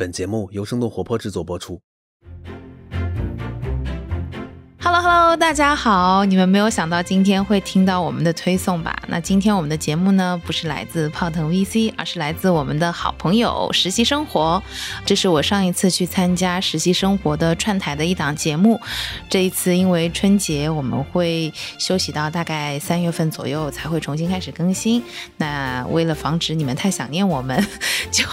[0.00, 1.78] 本节目由生动活泼制作播出。
[4.92, 6.24] Hello Hello，大家好！
[6.24, 8.92] 你们没有想到今天会听到我们的推送吧？
[9.06, 14.60] 那今天我们的节目呢，不是来自泡腾 VC，而是来自我们的好朋友实习生活。
[15.06, 18.80] 这是我上一次去参加实习生活的串台的一档节目。
[19.28, 25.00] 这一次因为春节，我们会休息到大概三月份左右才会重新开始更新。
[25.36, 27.64] 那为了防止你们太想念我们，
[28.10, 28.24] 就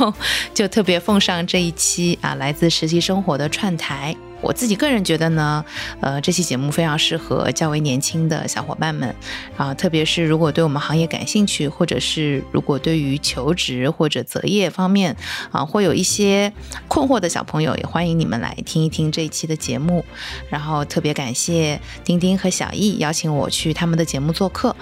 [0.55, 4.17] 就特别奉上这一期啊，来自实习生活的串台。
[4.41, 5.63] 我自己个人觉得呢，
[5.99, 9.15] 呃，这期节目非常适合较为年轻的小伙伴们，
[9.57, 15.15] 啊，特别是如果对我们行业感兴趣，或者是如果对于求职或者择业方面
[15.51, 16.53] 啊，会有一些
[16.87, 20.05] 困惑的小朋友，也欢迎你们来听一听这一期的节目。
[20.49, 24.75] 然后特别感谢丁丁和小易邀请我去他们的节目做客，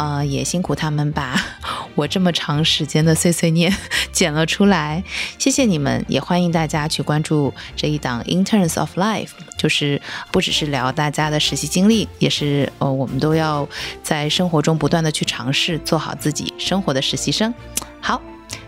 [0.00, 1.38] 啊，也辛苦他们把
[1.94, 3.70] 我这么长时间的碎碎念
[4.10, 5.04] 剪了出来，
[5.38, 8.96] 谢谢你们，也欢迎大家去关注这一档 Interns of。
[8.96, 10.00] Life 就是
[10.32, 13.68] 不只是聊大家的实习经历，也是呃，我们都要
[14.02, 17.52] 在生活中不断的去尝试做好自己生活的实习生。
[18.00, 18.22] 好，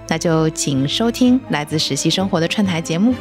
[0.09, 3.15] 那就请收听来自实习生活的串台节目。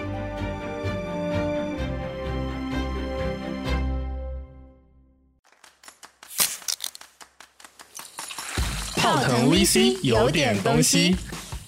[9.21, 11.15] 腾 VC 有点东西，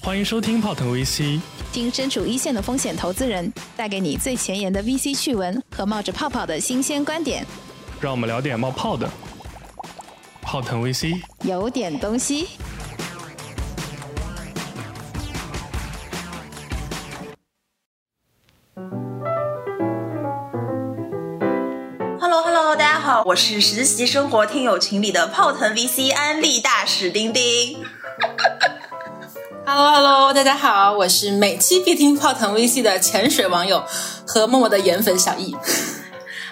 [0.02, 1.40] 欢迎收听泡腾 VC。
[1.72, 7.46] 听身处一线的风险投资人带给你最前沿的 VC 趣闻和冒着泡泡的新鲜观点，
[8.02, 9.08] 让我们聊点冒泡的。
[10.42, 12.48] 泡腾 VC 有点东西。
[23.22, 27.86] 我是实习生活听友群里的泡腾 VC 安利大使丁丁。
[29.66, 33.84] Hello Hello，大家好，我是每期必听泡腾 VC 的潜水网友
[34.25, 35.56] 和默默的颜粉小易。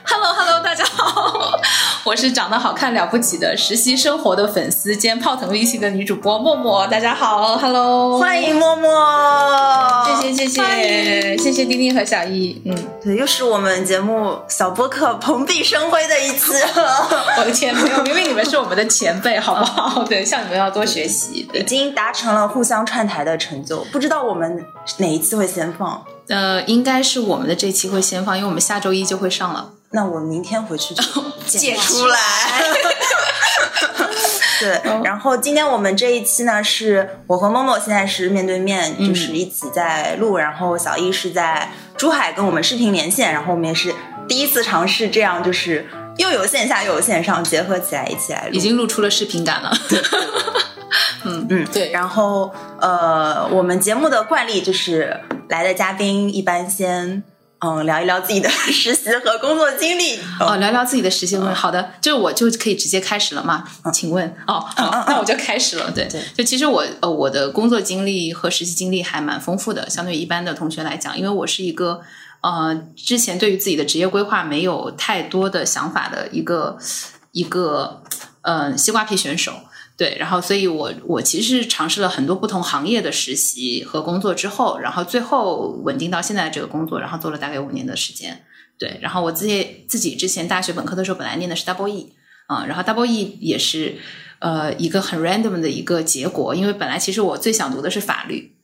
[0.04, 1.60] Hello Hello，大家好，
[2.04, 6.86] 我是长得好看了不起的实习生活的粉丝兼泡腾微信的女主播默默。
[6.88, 8.90] 大家好，Hello，欢迎默默，
[10.06, 12.62] 谢谢谢谢谢谢丁丁和小易。
[12.66, 16.54] 嗯，对，又是我们节目小播客蓬荜生辉的一次。
[17.38, 20.04] 我的天，没有，因为你们是我们的前辈，好不好？
[20.10, 21.48] 对，向你们要多学习。
[21.54, 24.66] 已经达成了互相串台的成就，不知道我们
[24.98, 26.04] 哪一次会先放？
[26.28, 29.70] 呃，应该是我们的这期会先放，因为我们下周一就会上了。
[29.94, 31.04] 那我明天回去就
[31.46, 32.18] 借出来。
[34.60, 43.94] 对， 然后今天我们这一期呢，是我和默默现在是面对面，就是一起在录，然后小易是在珠海跟我们视频连线，然后我们也是
[44.28, 45.86] 第一次尝试这样，就是
[46.18, 49.74] 又有线下又有线上结合起来一起来录，已经录出了视频感了。
[51.26, 51.92] 嗯嗯，对。
[51.92, 55.20] 然后呃，我们节目的惯例就是
[55.50, 57.24] 来的嘉宾一般先。
[57.64, 60.20] 嗯，聊一聊自己的实习和工作经历。
[60.40, 61.38] 哦，聊聊自己的实习。
[61.38, 63.64] 好的，就是我就可以直接开始了嘛？
[63.94, 64.66] 请问，哦，
[65.08, 65.92] 那我就开始了。
[65.92, 72.02] 对对，就其实我呃，我的工作经历和实习经历还蛮丰富的，相对于一般的同学来讲，因为我是一个
[72.42, 76.80] 呃，之前对于自己的职业规划没有太多的想法的一个
[77.32, 78.02] 一个
[78.42, 79.54] 呃西瓜皮选手。
[80.02, 88.44] 对，然后，所以我我其实尝试了很多不同行业的实习和工作之后，然后最后稳定到现在这个工作，然后做了大概五年的时间。
[88.80, 92.14] 对，然后我自己自己之前大学本科的时候本来念的是 double E，
[92.48, 94.00] 啊，然后 double E 也是
[94.40, 98.56] 呃一个很 random 的一个结果，因为本来其实我最想读的是法律。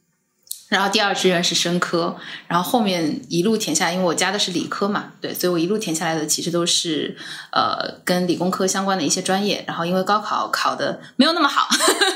[0.70, 2.14] 然后第二志愿是生科，
[2.48, 7.16] 然后后面一路填下来，因为我加的是理科嘛，对，所以我一路填下来的其实都是
[7.54, 9.64] 呃跟理工科相关的一些专业。
[9.66, 11.70] 然后因为高考考的没有那么好，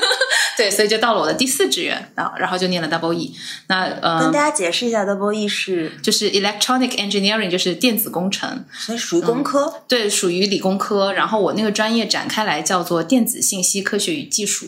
[0.58, 3.34] 对，所以就到了我的第四志愿啊，然后就念了 double E。
[3.68, 11.14] 那呃，跟大家解释一下 double E 是就是 electronic engineering，就是电子工程，所以属于工科，对，属于理工科。
[11.14, 14.66] 然后我那个专业展开来叫做电子信息科学与技术，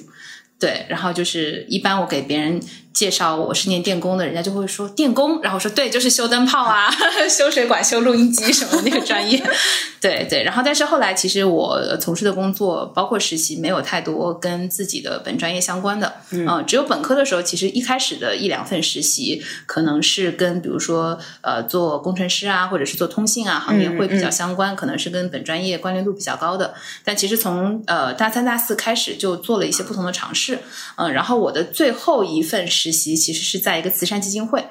[0.59, 2.59] 对，然后就是一般我给别人。
[2.95, 6.89] 介绍我是念电工的，人家就会说电工，然后说对，就是修灯泡啊、
[7.29, 9.43] 修水管、修录音机什么那个专业，
[10.01, 10.45] 对对。
[10.45, 26.73] 然后但是后来其实我从事的工作，包括实习，没有太多跟自己的本专业相关的，嗯，只有本科的时候，其实一开始的一两份实习，可能是跟比如说呃做工程师啊，或者是做通信啊行业会比较相关，可能是跟本专业关联度比较高的。
[27.03, 30.61] 但其实从呃大三大四开始就做了一些不同的尝试，
[30.95, 34.63] 嗯，然后我的最后一份实习其实是在一个慈善基金会，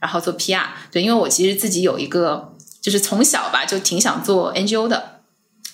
[0.00, 0.64] 然后做 PR。
[0.90, 5.20] 对，因为我其实自己有一个，就是从小吧就挺想做 NGO 的。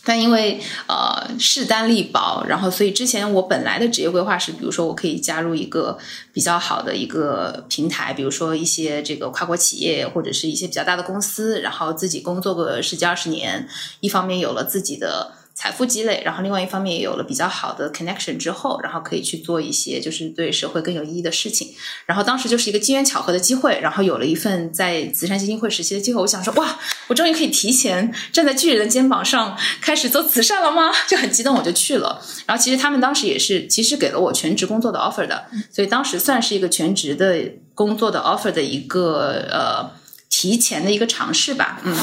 [0.04, 5.98] 但因为呃势单力薄，然后所以之前我本来的职业规划是，比如说我可以加入一个
[6.32, 13.66] 比较好的一个平台，比如说一些这个跨国企业或者是一些比较大的公司，然后自己工作个十几二十年，
[14.00, 15.32] 一方面有了自己的。
[15.58, 21.74] 财富积累，然后另外一方面也有了比较好的 connection 之后，然后可以去做一些就是对社会更有意义的事情。
[22.04, 26.20] 然后当时就是一个机缘巧合的机会，然后有了一份在慈善基金会实习的机会。
[26.20, 30.92] 我想说，哇，我终于可以提前站在巨人的肩膀上开始做慈善了吗？
[31.08, 32.20] 就很激动，我就去了。
[32.44, 37.34] 然后其实他们当时也是其实给了我全职工作的 offer 的，所以当时算是一个全职的
[37.74, 39.90] 工作的 offer 的一个呃
[40.28, 41.96] 提前的一个尝试吧，嗯。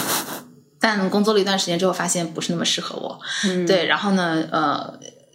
[0.83, 3.17] 但工作了一段时间之后，发现不是那么适合我。
[3.45, 4.93] 嗯，对，然后呢，呃，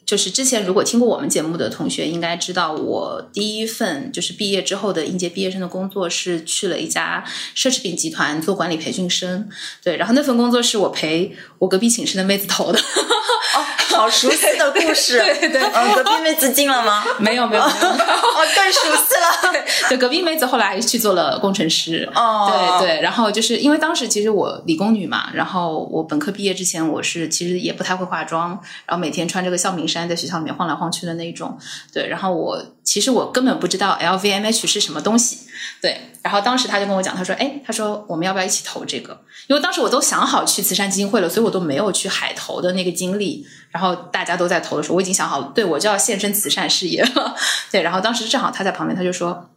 [0.08, 7.22] 就是之前如果听过我们节目的同学应该知道，我第一份就是毕业之后的应届毕业生的工作是去了一家
[7.54, 9.50] 奢侈品集团做管理培训生。
[9.84, 12.78] 对，然后那份工作是我陪我隔壁寝室的妹子投的。
[12.78, 15.18] 哦，好熟悉的故事。
[15.20, 17.04] 对对对，嗯，隔壁妹子进了吗？
[17.18, 19.64] 没有没有，哦，更熟悉了。
[19.90, 22.08] 对，隔壁妹子后来去做了工程师。
[22.14, 28.50] 哦，对对，然后就是因为当时其实我理工女嘛，然后我本科毕业之前我是其实也不太会化妆，
[28.86, 31.58] 然后每天穿这个校名衫在学校里面晃来晃去的那种。
[31.94, 35.46] 对，然后我其实我根本不知道 LVMH 是什么东西。
[35.80, 39.18] 对，然后当时他就跟我讲，他说：“哎，他说我们要不要一起投这个？
[39.46, 43.46] 因为当时我都想好去慈善基金会了，所以我都没有去海投的那个经历。
[43.70, 47.34] 然后大家都在投的时候，我已经想好，对我就要献身慈善事业了。
[47.72, 49.50] 对，然后当时正好他在旁边，他就说。”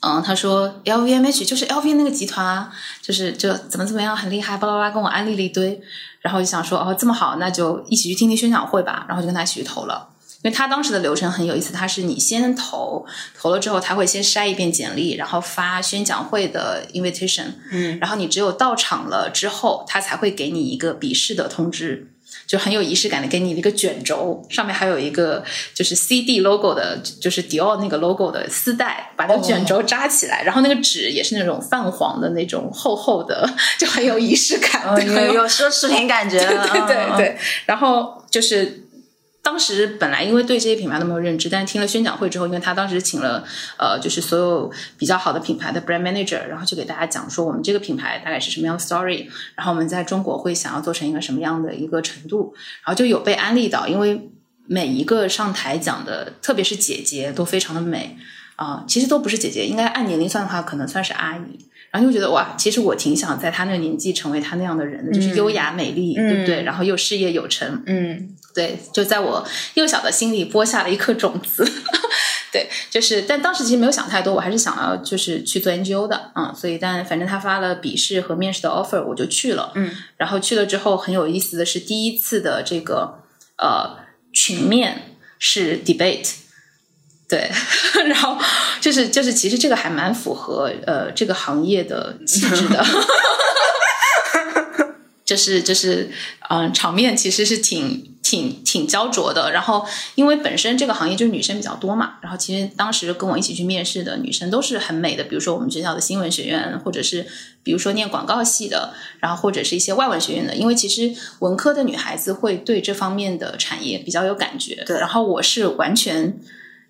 [0.00, 2.72] 嗯，他说 LVMH 就是 LV 那个集团啊，
[3.02, 5.80] 就是就怎么怎么样很厉害，巴拉巴拉跟我安利了一堆，
[6.20, 10.10] 然后就想说哦这么好，那就一起去听听宣讲会吧，然后就跟他一起去投了。
[10.42, 13.04] 因为他当时的流程很有意思，他是你先投，
[13.36, 22.12] 投了之后他会先筛一遍简历，然后发宣讲会的 invitation，嗯，然后你只有到场了之后，他才会给你一个笔试的通知。
[22.48, 33.48] 就很有仪式感的给你一个卷轴，上面还有一个就是 CD logo 的，就是 Dior 那个 logo 的丝带，把那卷轴扎起来，然后那个纸也是那种泛黄的那种厚厚的，
[33.78, 38.87] 就很有仪式感，有有奢侈品感觉， 对对对，然后就是。
[39.48, 43.42] 当时本来因为对这些品牌都没有认知，但是听了宣讲会之后，因为他当时请了
[43.78, 52.52] 呃，就是所有比较好的品牌的 brand manager，然后就给大家讲说我们这个品牌大概是什么样的 story，然后我们在中国会想要做成一个什么样的一个程度，
[52.84, 54.30] 然后就有被安利到，因为
[54.66, 58.18] 每一个上台讲的，特别是姐姐都非常的美
[58.56, 61.64] 啊，其实都不是姐姐，应该按年龄算的话，可能算是阿姨。
[61.90, 66.62] 然后就觉得哇，其实我挺想在他那个年纪成为他那样的人的，就是优雅美丽，对不对？
[66.62, 71.64] 然后又事业有成，嗯，对，就在我幼小的心里播下了一颗种子。
[72.50, 83.18] 对，就是，但当时其实没有想太多，我还是想要就是去做 NGO 的，嗯，所以但反正他发了笔试和面试的 offer，我就去了，嗯，然后去了之后很有意思的是，第一次的这个
[83.58, 83.98] 呃
[84.32, 86.30] 群面是 debate。
[87.28, 87.50] 对，
[88.08, 88.38] 然后
[88.80, 92.82] 就是就是，其实这个还蛮符合呃这个行业的气质的，
[95.28, 96.10] 就是就是
[96.48, 99.52] 嗯，场面其实是挺挺挺焦灼的。
[99.52, 107.26] 然后因为本身这个行业就是女生比较多嘛，然后其实当时跟我一起去面试的女生都是很美的，比如说我们学校的新闻学院，或者是
[107.62, 110.54] 比如说念广告系的，然后或者是一些外文学院的。
[110.56, 114.98] 因为其实文科的女孩子会对这方面的产业比较有感觉，对。
[114.98, 116.40] 然后我是完全。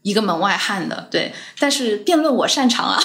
[0.08, 2.98] 一个门外汉的，对，但是辩论我擅长啊，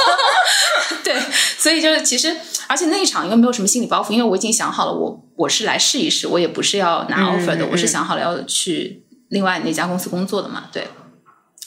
[1.02, 1.20] 对，
[1.58, 2.36] 所以就是其实，
[2.68, 10.86] 而且那一场因为没有什么心理包袱，因为我已经想好了，我我是来试一试，我也不是要拿 offer 的，我是想好了要去另外那家公司工作的嘛，对，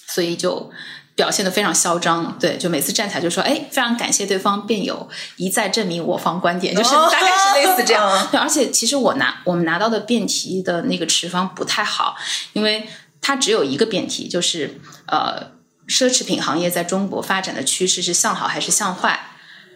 [0.08, 0.72] 所以就
[1.16, 12.16] 表现的非常嚣张，对，就每次站起来就说，哎，非常感谢对方辩友一再证明我方观点，就是大概是类似这样，对，而且其实我拿我们拿到的辩题的那个持方不太好，
[12.54, 12.88] 因为。
[13.24, 15.54] 它只有一个辩题，就是呃，
[15.88, 19.20] 奢侈品行业在中国发展的趋势是向好还是向坏？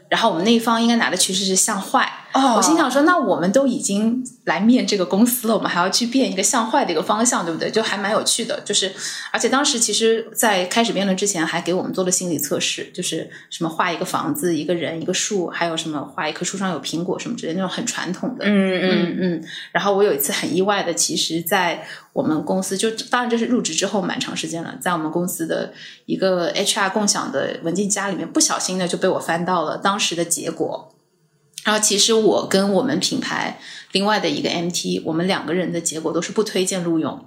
[0.10, 2.27] 然后我们那一方应该拿的趋势是向坏。
[2.56, 7.70] 我心想说，那我们都已经来面这个公司了，我们还要去变一个向坏的一个方向，对不对？
[7.72, 8.60] 就还蛮有趣的。
[8.62, 8.92] 就是，
[9.32, 18.46] 而且当时其实，在开始辩论之前，还给我们做了心理测试，就是什么画一个房子、一个人、一个树，还有什么画一棵树上有苹果什么之类那种很传统的。
[18.46, 19.44] 嗯嗯嗯。
[19.72, 25.74] 然后我有一次很意外的，其实，在我们公司，就当然这是入职之后蛮长时间了，在我们公司的
[26.06, 30.94] 一个 HR 共享的文件夹里面，不小心的就被我翻到了当时的结果。
[31.68, 33.60] 然后其实我跟我们品牌
[33.92, 37.26] 另外的一个 MT，我们两个人的结果都是不推荐录用。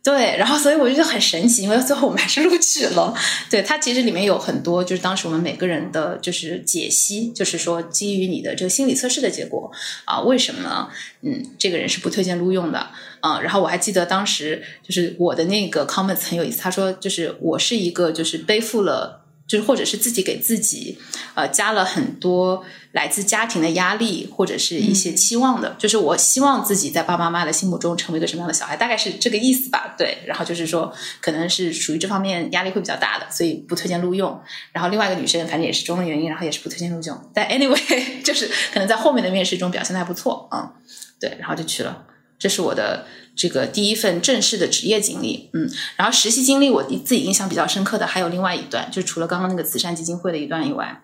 [0.00, 3.12] 对，然后所以我就觉得很神奇，因为最后我们还是录取了。
[3.50, 9.68] 对，它其实里面有很多，就是当时我们每个人的就是解析，就是说基于你的这个心理测试的结果
[10.04, 10.88] 啊，为什么
[11.22, 12.78] 嗯这个人是不推荐录用的
[13.18, 13.40] 啊？
[13.40, 19.22] 然后我还记得当时就是我的那个 comments 很有意思，他说就是我是一个就是背负了。
[19.46, 20.96] 就是或者是自己给自己
[21.34, 22.64] 呃加了很多
[22.94, 29.96] 来自家庭的压力或者是一些期望的，就是我希望自己在爸爸妈妈的心目中成为一个什么样的小孩，大概是这个意思吧。
[29.98, 34.40] 对，然后就是说可能是属于这方面压力会比较大的，所以不推荐录用。
[34.70, 37.30] 然后另外一个女生反正也是种种原因，然后也是不推荐录用。
[37.34, 40.74] 但 anyway， 就是可能在后面的面试中表现的还不错啊，
[41.18, 42.06] 对，然后就去了。
[42.38, 51.00] 这是我的这个第一份正式的职业经历，嗯，然后实习经历我自己印象比较深刻的还有另外一段，就除了刚刚那个慈善基金会的一段以外，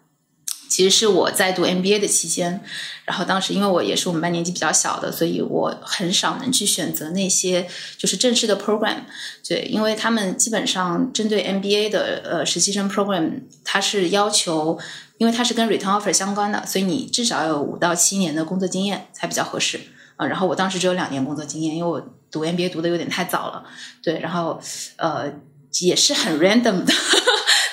[0.71, 2.63] 其实是我在读 MBA 的期间，
[3.05, 7.67] 然后当时因为我也是我们班年纪比较小的，所以我很少能去选择那些
[7.99, 8.99] 就是正式的 program，
[9.47, 14.79] 对，因为他们基本上针对 MBA 的呃实习生 program，它是要求，
[15.19, 19.81] 因为它是跟 return offer 相关的，所以你至少有五到七年的工作经验才比较合适。
[20.17, 22.01] 啊，然后我当时只有两年工作经验，因为我
[22.31, 23.65] 读 MBA 读的有点太早了，
[24.03, 24.61] 对，然后
[24.97, 25.33] 呃
[25.81, 26.93] 也是很 random 的，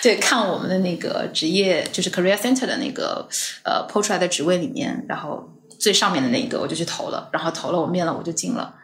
[0.02, 3.28] 对，看我们的那个职业就是 career center 的那个
[3.64, 5.50] 呃抛出来的职位里面，然后
[5.80, 8.76] 最上面的那一个我就去投了，然后投了我面了我就进了，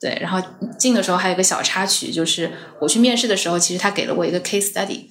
[0.00, 0.40] 对，然后
[0.78, 2.50] 进的时候还有一个小插曲，就是
[2.80, 5.06] 我去面试的时候，其实他给了我一个 case study，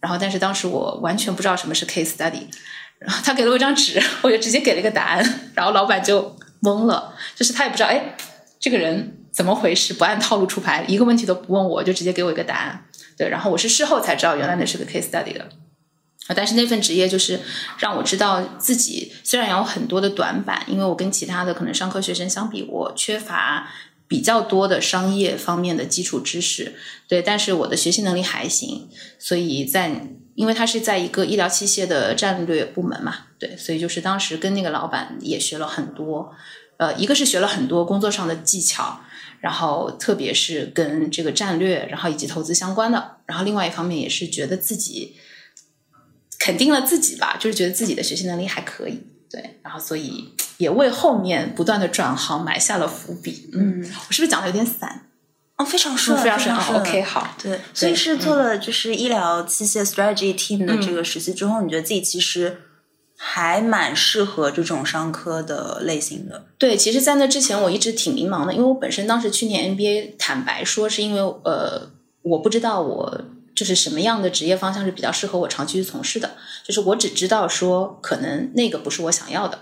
[0.00, 2.48] 然后但是当时我完全不知道什么是 case study，
[2.98, 6.36] 然后他给了我一张纸，我就直接给了一个答案，然后老板就。
[6.64, 8.16] 懵了，就是他也不知道，哎，
[8.58, 9.92] 这个人怎么回事？
[9.92, 12.86] 不按套路出牌，一个问题都不问我就直接给我一个答案。
[13.16, 15.48] 对，然后我是事后才知道，原来那是个 case study 的。
[16.26, 17.40] 啊，但是那份职业就是
[17.78, 23.70] 让我知道自己虽然有很多的短板，因为我跟其他的可能商科学生相比，我缺乏
[24.08, 26.74] 比较多的商业方面的基础知识。
[27.08, 30.08] 对，但是我的学习能力还行，所以在。
[30.36, 36.32] 因为他是在一个医疗器械的战略部门嘛，对，所以就是当时跟那个老板也学了很多，
[36.76, 38.98] 呃，一个是学了很多工作上的技巧，
[39.44, 45.16] 然后特别是跟这个战略，然后以及投资相关的，然后另外一方面也是觉得自己
[46.38, 53.50] 肯定了自己吧，就是觉得自己的学习能力还可以，对，然后所以也为后面不断的转行埋下了伏笔。
[53.52, 55.08] 嗯，我是不是讲的有点散？
[55.58, 56.80] 哦，非常顺，非常顺。
[56.80, 62.62] OK，好，对，所以是做了就是医疗器械 strategy team 的这个实习之后，你觉得自己其实
[63.26, 66.44] 还蛮适合这种商科的类型的。
[66.58, 71.90] 对，其实，在那之前我一直挺迷茫的，因为我本身当时去年 MBA，坦白说，是因为呃，
[72.22, 73.20] 我不知道我
[73.56, 79.58] 就是什么样的职业方向是比较适合我长期去从事的，就是我只知道说，可能那个不是我想要的，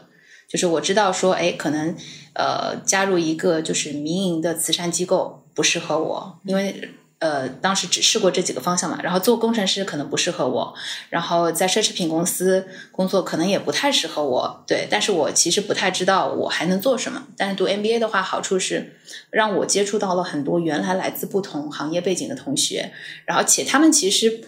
[0.48, 1.94] 就是我知道说，哎，可能
[2.34, 5.38] 呃，加入一个就是民营的慈善机构。
[5.54, 8.98] 不适合我，因为呃，当时只试过这几个方向嘛。
[9.00, 10.74] 然后做工程师可能不适合我，
[11.08, 14.64] 然后在奢侈品公司工作可能也不太适合我。
[14.66, 17.22] 对，但是我其实不太知道我还能做什么。
[17.36, 18.96] 但是读 MBA 的话，好处是
[19.30, 22.92] 让我接触到了很多原来来自不同行业背景的同学，
[23.24, 24.40] 然后且他们其实。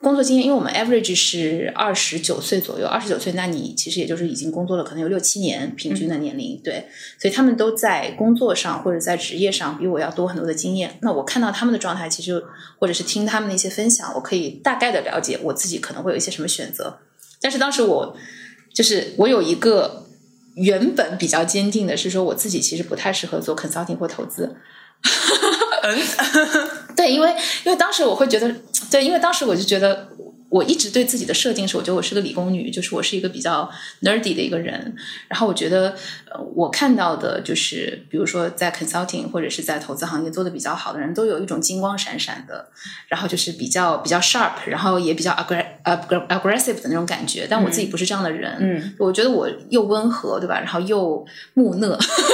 [0.00, 6.86] 工作经验，因为我们 average 是二十九岁左右，二十九岁，那你其实也就是已经工作了，可能有六七年平均的年龄，对，
[7.20, 10.98] 所以他们都在工作上或者在职业上比我要多很多的经验。
[11.02, 12.40] 那我看到他们的状态，其实
[12.78, 17.00] 或者是听他们的一些分享，我可以大概的了解我自己可能会有一些什么选择。
[17.40, 18.16] 但是当时我
[18.72, 20.06] 就是我有一个
[20.54, 24.56] 原本比较坚定的是说，我自己其实不太适合做 consulting 或投资。
[26.96, 28.52] 对，因为因为当时我会觉得，
[28.90, 30.08] 对，因为当时我就觉得。
[30.50, 33.70] 我一直对自己的设定是，我觉得我是个理工女，就是我是一个比较
[34.02, 34.94] nerdy 的一个人。
[35.28, 35.94] 然后我觉得，
[36.30, 42.70] 呃，我看到的就是，比如说在 consulting 或者是在投资行业做的比较好的人，都有一种金光闪闪的，
[43.08, 47.46] 然后就是比较比较 sharp，然后也比较 aggressive 的那种感觉。
[47.48, 50.58] 但我自己不是这样的人，嗯，我觉得我又温和，对吧？
[50.58, 51.88] 然后又木讷，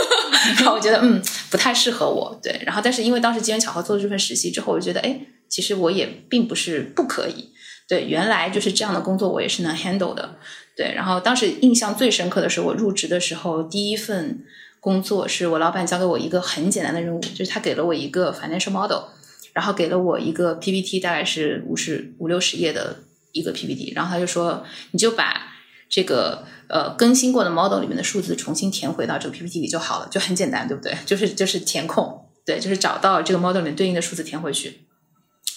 [0.59, 2.62] 然后我觉得嗯不太适合我，对。
[2.64, 7.50] 然后但是因为当时机缘巧合做了这份实习之后，我就觉得哎，其实我也并不是不可以。
[7.87, 10.37] 对，原来就是这样的工作，我也是能 handle 的。
[10.76, 14.45] 对，然后当时印象最深刻的是，我入职的时候，第一份
[14.81, 19.05] 工作是我老板交给我一个很简单的任务，就是他给了我一个 financial model，
[19.53, 22.97] 然后给了我一个 PPT，大概是五十五六十页的
[23.33, 25.53] 一个 PPT，然后他就说，你就把
[25.88, 30.97] 这个呃更新过的 model 里面的数字重新填回到这个 PPT 里就好了，就很简单，对不对？
[31.07, 34.81] 就是就是填空，对，就是找到这个 model 里面对应的数字填回去，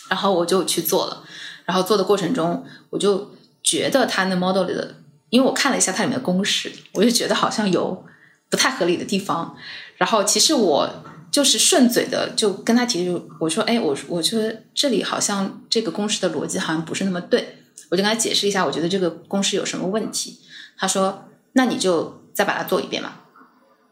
[0.10, 1.24] 然后我就去做了。
[1.67, 3.29] 然后做的过程中，我就
[3.62, 4.95] 觉得它那 model 里的，
[5.29, 8.03] 因为我看了一下它里面的公式，我就觉得好像有
[8.50, 9.55] 不太合理的地方。
[9.97, 10.89] 然后其实我。
[11.29, 14.41] 就是顺嘴的就跟他提出，我说，哎，我我说
[14.74, 17.59] 这里好像这个公式的逻辑好像不是那么对，
[17.89, 20.39] 我就跟他解释一下，我觉得这个公式有什么问题。
[20.77, 23.12] 他说，那你就再把它做一遍嘛。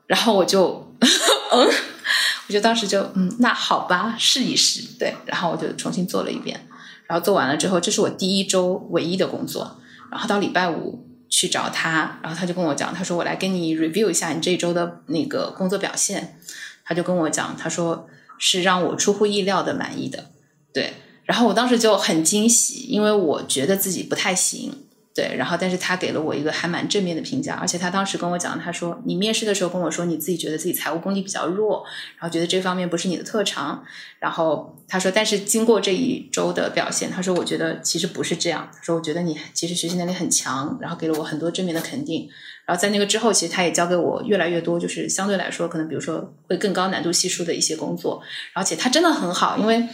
[0.08, 1.67] 然后我就，嗯，
[2.48, 5.13] 我就当时就，嗯，那好吧，试一试，对。
[5.25, 6.65] 然后我就重新做了一遍，
[7.08, 9.78] 然后做完了之后，这是我第一周唯一的工作。
[10.12, 16.40] 然后到礼拜五去找他，然后他就跟我讲，他说我来跟你 review 一下你这一周的那个工作表现。
[16.84, 18.08] 他就跟我讲，他说
[18.38, 20.26] 是让我出乎意料的满意的，
[20.72, 20.94] 对。
[21.24, 24.85] 然后我当时就很惊喜，因为我觉得自己不太行。
[25.15, 31.86] 对，然后但是他给了我一个还蛮正面的评价，而且他当时跟我讲，他说你面试的时候跟我说你自己觉得自己财务功底比较弱，
[32.19, 33.81] 然后觉得这方面不是你的特长，
[34.19, 42.27] 然后他说，但是经过这一周的表现，他说我觉得其实不是这样，他说我觉得你其实学习能力很强，然后给了我很多正面的肯定，
[42.65, 48.22] 然后在那个之后，其实他也教给我越来越多，就是相对来说可能比如说会更高难度系数的一些工作，
[48.53, 49.88] 而且他真的很好，因为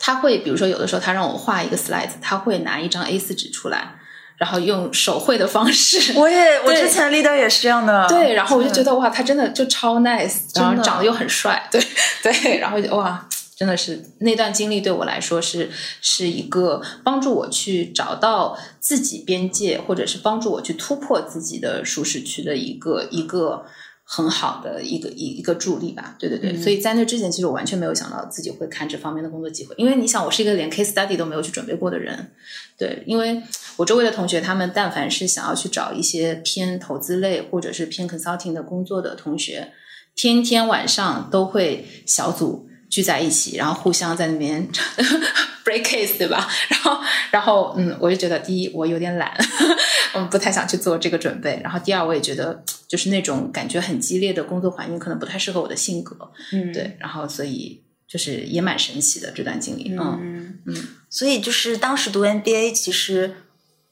[0.00, 4.00] 他会比如说有的时候他让我画一个 slide，他会拿一张 A 四纸出来。
[4.42, 11.80] 然后用手绘的方式， 我也我之前 leader 也是这样的，对，然后我就觉得哇，他真的就超 nice，然后长得又很帅， 对
[12.24, 15.70] 对，然后哇，真的是那段经历对我来说是
[16.00, 23.64] 是一个帮助我去找到自己边界，或者是帮助我去突破自己的舒适区的一个一个。
[24.04, 32.30] 很好的一个一一个助力吧，对对对，所以在那之前，其实我完全没有想到自己会看这方面的工作机会，因为你想，我是一个连 case study 都没有去准备过的人，
[32.76, 33.40] 对，因为
[33.76, 39.72] 我周围的同学，他们但凡是想要去找一些偏投资类或者是偏 consulting 的工作的同学，
[40.14, 42.68] 天天晚上都会小组。
[42.92, 44.68] 聚在一起，然后互相在那边
[45.64, 46.46] break case，对吧？
[46.68, 47.00] 然后，
[47.30, 49.34] 然后，嗯，我就觉得，第一，我有点懒，
[50.12, 51.58] 我不太想去做这个准备。
[51.64, 56.14] 然后，第二，我也觉得，就是那种感觉很激烈的工作环境，可能不太适合我的性格。
[56.52, 56.94] 嗯，对。
[57.00, 59.96] 然后，所以就是也蛮神奇的这段经历。
[59.98, 60.76] 嗯嗯。
[61.08, 63.34] 所以，就是当时读 MBA，其实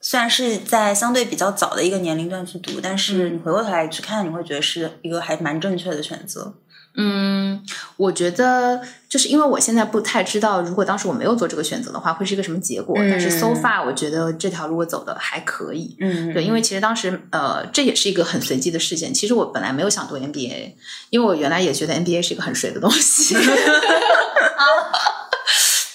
[0.00, 6.54] 虽然是在相对比较早的一个年龄段去读，但是你回过头来去看，你会觉得是一个还蛮正确的选择。
[6.96, 7.62] 嗯，
[7.96, 12.96] 我觉得就是因为我现在不太知道，如果当时我没有做这个选择的话，会是一个什么结果。
[12.98, 15.96] 但是 so far，我觉得这条路我走的还可以。
[16.00, 19.14] 嗯，对，因为其实当时呃，这也是一个很随机的事件。
[19.14, 20.72] 其实我本来没有想读 MBA，
[21.10, 23.36] 因为我原来也觉得 MBA 是一个很水的东西。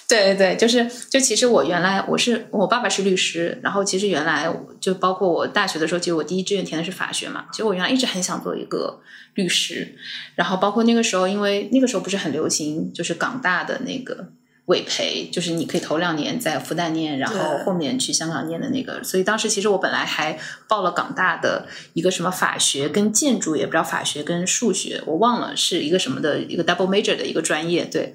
[0.08, 4.48] 对对对，就是就其实我原来我是我爸爸是律师，然后其实原来
[4.80, 7.46] 就包括我大学的时候，其实我第一志愿填的是法学嘛。
[7.52, 9.02] 其实我原来一直很想做一个
[9.34, 9.96] 律师，
[10.36, 14.28] 然后包括那个时候，因为那个时候不是很流行，就是港大的那个
[14.66, 19.04] 委培，就是你可以头两年在复旦念，然后后面去香港念的那个。
[19.04, 20.38] 所以当时其实我本来还
[20.68, 28.14] 报了港大的一个什么法学跟建筑，也不知道法学跟数学，我忘了是一个什么的一个 double major 的一个专业，对。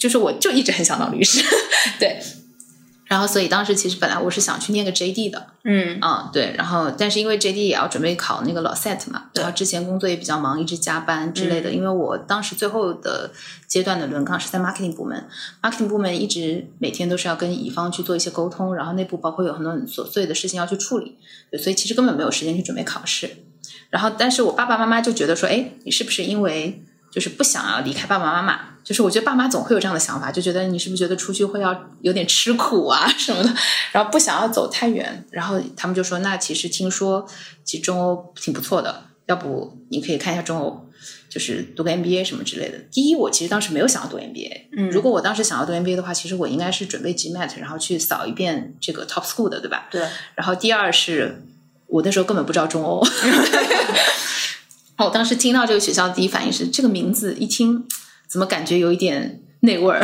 [0.00, 1.44] 就是我就一直很想当律师，
[2.00, 2.18] 对，
[3.04, 6.00] 然后所以当时其实本来我是想去念个 JD 的，嗯。
[6.00, 13.30] 啊对，然后但是因为 JD 也要准备考那个老 set 嘛，然后之前工作也比较忙，一直加班之类的，因为我当时最后的
[13.68, 15.28] 阶段的轮岗是在 marketing 部门
[15.62, 21.18] ，marketing 部门一直每天都是要跟乙方去做一些沟通，然后内部包括有很多很琐碎的事情要去处理，
[21.50, 23.28] 对，所以其实根本没有时间去准备考试，
[23.90, 28.60] 然后但是我爸爸妈妈就觉得说，哎，你是不是因为就是不想要离开爸爸妈妈？
[28.82, 33.54] 就是我觉得爸妈总会有这样的想法，就觉得你是不是觉得出去会要有点吃苦啊什么的，
[33.92, 37.26] 然后不想要走太远，然后他们就说，那其实听说
[37.62, 40.88] 其实中欧挺不错的，要不你可以看一下中欧，
[41.28, 42.78] 就是读个 MBA 什么之类的。
[42.90, 49.88] 第一，我其实当时没有想要读 MBA，嗯，如果我当时想要读 MBA 的话，其实我应该是准备 GMAT，然后去扫一遍这个 Top School 的，对吧？
[49.90, 50.02] 对。
[50.34, 51.44] 然后第二是
[51.86, 53.04] 我那时候根本不知道中欧，
[55.04, 57.84] 我当时听到这个学校的第一反应是这个名字一听。
[58.28, 60.00] 怎么感觉有一点内味儿？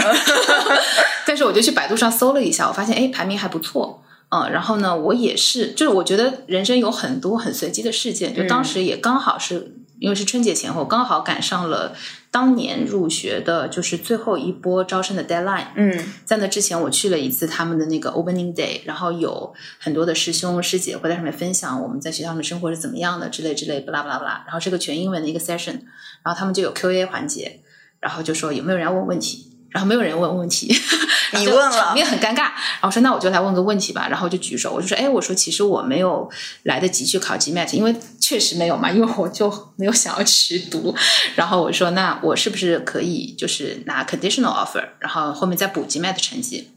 [1.25, 4.03] 但是我就去百度上搜了一下，我发现哎，排名还不错。
[4.31, 11.95] 嗯，然后呢，我也是，就是我觉得人生有很多很随机的事件，就当时也刚好是因为是春节前后，刚好赶上了
[12.31, 15.69] 当年入学的，就是最后一波招生的 deadline。
[15.77, 24.45] 嗯，在那之前我去了一次他们的那个 opening day，然后有很多的师兄师姐会在上面分享我们在学校的生活是怎么样的之类之类，不啦不啦不啦。
[24.47, 25.81] 然后是个全英文的一个 session，
[26.23, 27.61] 然后他们就有 Q&A 环节。
[27.99, 30.75] 然后就说有没有人要问问题，然后没有人问问题，
[31.37, 32.45] 你问了，场面很尴尬。
[32.45, 36.31] 然后说那我就来问个问题吧，然后就举手，我就说哎，我说其实我没有
[36.63, 40.97] 来得及去考 GMAT，因为确实没有嘛，因为我就没有想要去读。
[41.35, 46.71] 然后我说那我是不是可以就是拿 conditional offer，然后后面再补 GMAT 成绩？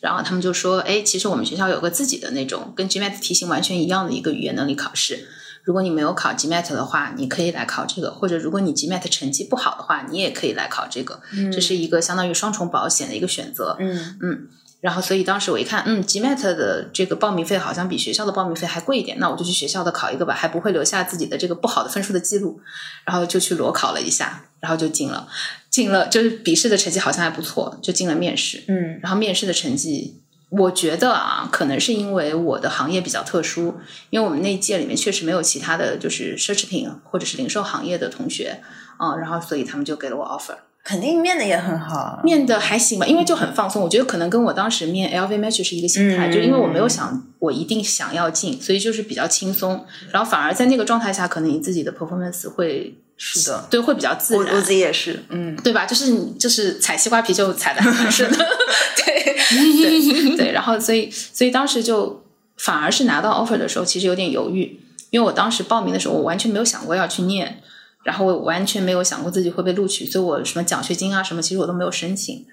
[0.00, 5.28] 然后他们就说哎，其实我们学校有个自己的那种跟 GMAT 题型完全一样的一个语言能力考试。
[5.64, 11.20] 如果你没有考 GMAT 的话，你可以来考这个；或者如果你 GMAT 成绩不好的话，你也可以来考这个。
[11.52, 13.76] 这是一个相当于双重保险的一个选择。
[13.78, 14.48] 嗯嗯，
[14.80, 22.60] 然后所以当时我一看，嗯，GMAT 的这个报名费好像比学校的报名费还贵一点，那我就去学校的考一个吧，还不会留下自己的这个不好的分数的记录。
[23.04, 25.28] 然后就去裸考了一下，然后就进了，
[25.70, 28.64] 进了就是笔试的成绩好像还不错，就进了面试。
[28.68, 30.17] 嗯然后面试的成绩，
[30.50, 33.78] 我觉得啊，可能是因为我的行业比较特殊，
[34.10, 38.62] 因为我们那一届里面确实没有其他的就是奢侈品或者是零售行业的同学，
[38.98, 40.56] 嗯，然后所以他们就给了我 offer。
[40.84, 42.18] 肯定面的也很好。
[42.24, 43.82] 面的还行吧，因为就很放松。
[43.82, 49.84] 我觉得可能跟我当时面 LV Match 是一个心态，嗯就因为我没有想我一定想要进，所以就是比较轻松。
[50.12, 54.42] 然后反而在那个状态下，可能你自己的 performance 会是的，对会比较自然。
[54.42, 55.84] 我我自己也是，嗯对吧？
[55.84, 58.38] 就是你就是踩西瓜皮就踩的还蛮顺的，
[59.04, 60.52] 对对 对。
[60.52, 62.24] 然后所以所以当时就
[62.56, 67.60] 反而是拿到 offer 的时候，其实有点犹豫，因为我当时报名的时候，我完全没有想过要去念，
[68.04, 72.46] 然后我完全没有想过自己会被录取，所以我什么奖学金啊什么，其实我都没有申请。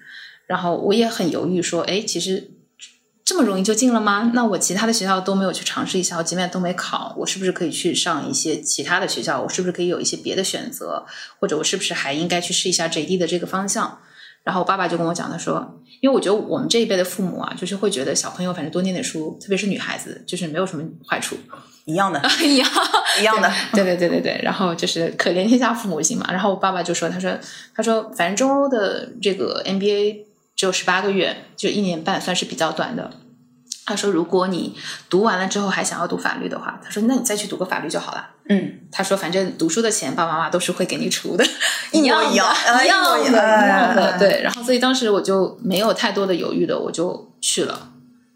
[0.48, 2.50] 然后我也很犹豫，说，哎，其实
[3.36, 4.30] 这么容易就进了吗？
[4.32, 9.42] 那我其他的学校都没有去尝试一下，我 GMAT 都没考，我是不是可以去上一些其他的学校？
[9.42, 11.04] 我是不是可以有一些别的选择？
[11.38, 13.98] 或者我是不是还应该去试一下 JD 的这个方向？
[14.42, 21.36] 然后我爸爸就跟我讲，他说，因为我觉得我们这一辈的父母啊，就是会觉得小朋友反正多念点书，特别是女孩子，就是没有什么坏处。
[21.84, 22.66] 一样的， 一样
[23.20, 23.52] 一样的。
[23.74, 26.26] 对对对对对，然后就是可怜天下父母心嘛。
[26.30, 27.38] 然后我爸爸就说，他说
[27.74, 33.10] 他说反正中欧的这个 MBA 只有十八个月，就一年半，算是比较短的。
[33.86, 34.74] 他说，如果你
[35.08, 38.30] 读完了之后还想要读法律的话，他说那你再去读个法律就好了。
[38.48, 41.44] 嗯，他说反正读书的钱爸爸妈妈都是会给你出的，
[41.92, 44.18] 一模样 一样的，一样一样哎的。
[44.18, 47.92] 对，然后所以当时我就没有太多的犹豫的，我就去了。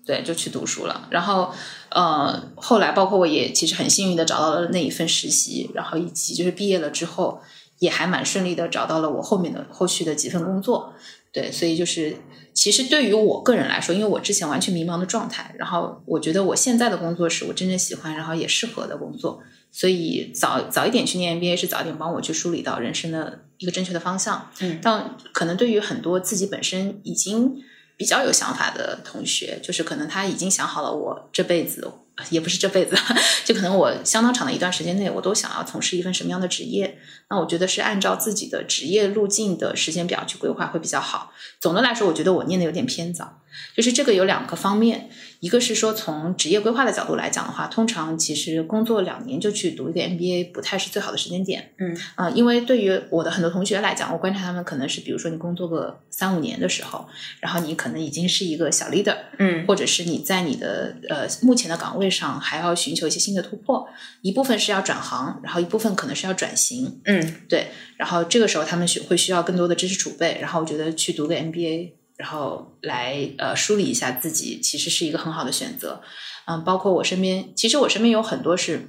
[0.07, 1.07] 对，就去读书了。
[1.11, 1.53] 然后，
[1.91, 7.41] 呃，后来包括我也其实很幸运的找到了那一份实习，然后以及就是毕业了之后，
[7.79, 10.95] 也还蛮顺利的找到了我后面的后续的几份工作。
[11.33, 12.17] 对，所以就是
[12.61, 19.43] 其实对于我个人来说，因为我之前完全迷茫的状态，然后我觉得我现在的工作是我真正喜欢，然后也适合的工作，
[19.73, 24.51] 所以早早一点去念 MBA 是早一点帮我去梳理到人生的一个正确的方向。
[24.61, 27.57] 嗯但可能对于很多自己本身已经
[27.97, 31.91] 比较有想法的同学，就是可能他已经想好了，我这辈子
[32.29, 32.95] 也不是这辈子，
[33.47, 36.99] 就可能我相当长的一段时间内，我都想要从事一份什么样的职业。
[37.31, 41.33] 那我觉得是按照自己的职业路径的时间表去规划会比较好。
[41.61, 43.41] 总的来说，我觉得我念的有点偏早，
[43.77, 51.73] 就是这个有两个方面，一个是说从职业规划的角度来讲的话，通常其实工作两年就去读一个 MBA 不太是最好的时间点。
[51.79, 57.07] 嗯啊、因为对于我的很多同学来讲，我观察他们可能是，比如说你工作个三五年的时候，
[57.41, 63.87] 然后你可能已经是一个小 leader，嗯或者是你在你的呃目前的岗位上还要寻求一些新的突破，
[64.23, 76.03] 一部分是要转行，然后一部分可能是要转型，嗯对，然后这个时候他们需会需要更多的知识储备，然后我觉得去读个 MBA，然后来呃梳理一下自己，其实是一个很好的选择。
[76.47, 78.89] 嗯，包括我身边，其实我身边有很多是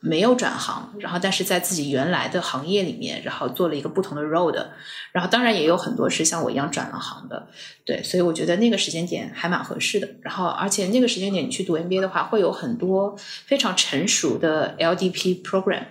[0.00, 4.72] 没有转行，然后但是在自己原来的行业里面，然后做了一个不同的 role 的，
[5.12, 7.48] 然后当然也有很多是像我一样转了行的，
[7.86, 10.08] 对，所以我觉得那个时间点还蛮合适的。
[10.20, 15.86] 然后而且那个时间点你去读 MBA 的话，会有很多非常成熟的 LDP program。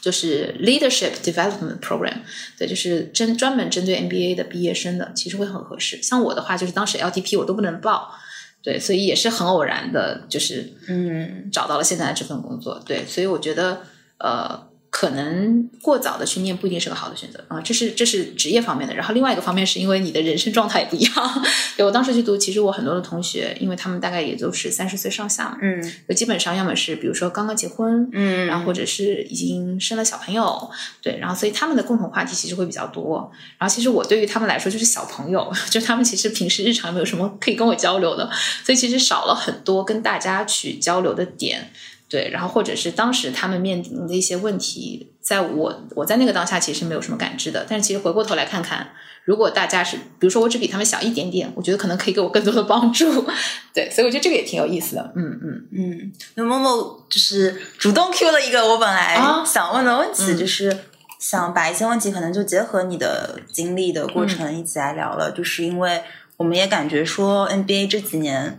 [0.00, 2.18] 就是 Leadership Development Program，
[2.56, 6.00] 对，就是针专门针对 MBA 的毕业生的，其实会很合适。
[6.02, 8.14] 像我的话，就是当时 LTP 我都不能报，
[8.62, 12.80] 对，所以也是很偶然的，就是嗯找到了现在的这份工作。
[12.86, 13.82] 对，所以我觉得
[14.18, 18.94] 呃，可能过早的去念不一定是个好的选择啊、这是这是职业方面的。
[18.94, 21.44] 然后另外一个方面是因为你的人生状态也不一样。
[21.76, 30.70] 对我当时去读，其实我很多的同学，因为他们大概也都是三十岁上下嘛，嗯就基本上要么是比如说刚刚结婚，嗯然后或者是已经生了小朋友，
[31.02, 33.30] 对，然后所以他们的共同话题其实会比较多。
[33.58, 38.30] 然后其实我对于他们来说就是小朋友， 就他们其实平时日常没有什么可以跟我交流的，
[38.64, 41.70] 所以其实少了很多跟大家去交流的点。
[42.08, 48.88] 对，然后或者是当时他们面临的一些问题，在我我在那个当下其实没有什么感知的，但是其实回过头来看看，
[49.24, 53.26] 如果大家是，比如说我只比他们小一点点，我觉得可能可以给我更多的帮助。
[53.74, 55.12] 对，所以我觉得这个也挺有意思的。
[55.14, 55.68] 嗯嗯。
[55.70, 60.74] 嗯，那默默就是主动 Q 了一个我本来啊想问的问题，嗯就是
[61.18, 66.02] 想把一些问题可能就结合你的经历的过程一起来聊了，就是因为
[66.38, 68.58] 我们也感觉说 NBA 这几年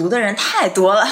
[0.00, 1.04] 读的人太多了，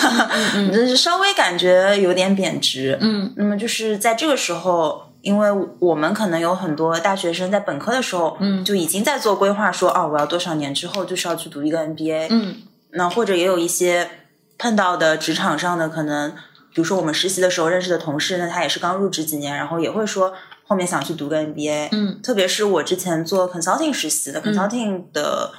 [0.54, 2.96] 嗯 就是稍微感觉有点贬值。
[3.02, 5.04] 嗯那么就是在这个时候。
[5.20, 5.48] 因为
[5.80, 12.54] 我们可能有很多大学生在本科的时候，嗯就已经在做规划说，哦，我要多少年之后就是要去读一个 MBA，嗯
[12.92, 14.08] 那或者也有一些
[14.56, 20.32] 碰到的职场上的可能比如说我们实习的时候认识的同事，那他也是刚入职几年，然后也会说
[20.64, 21.88] 后面想去读个 MBA。
[21.90, 25.50] 嗯，特别是我之前做 consulting 实习的，consulting 的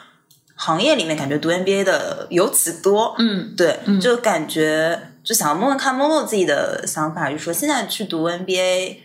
[0.62, 3.16] 行业里面，感觉读 MBA 的尤其多。
[3.18, 8.98] 嗯对，就感觉就想问问看默默自己的想法，就是说现在去读 MBA，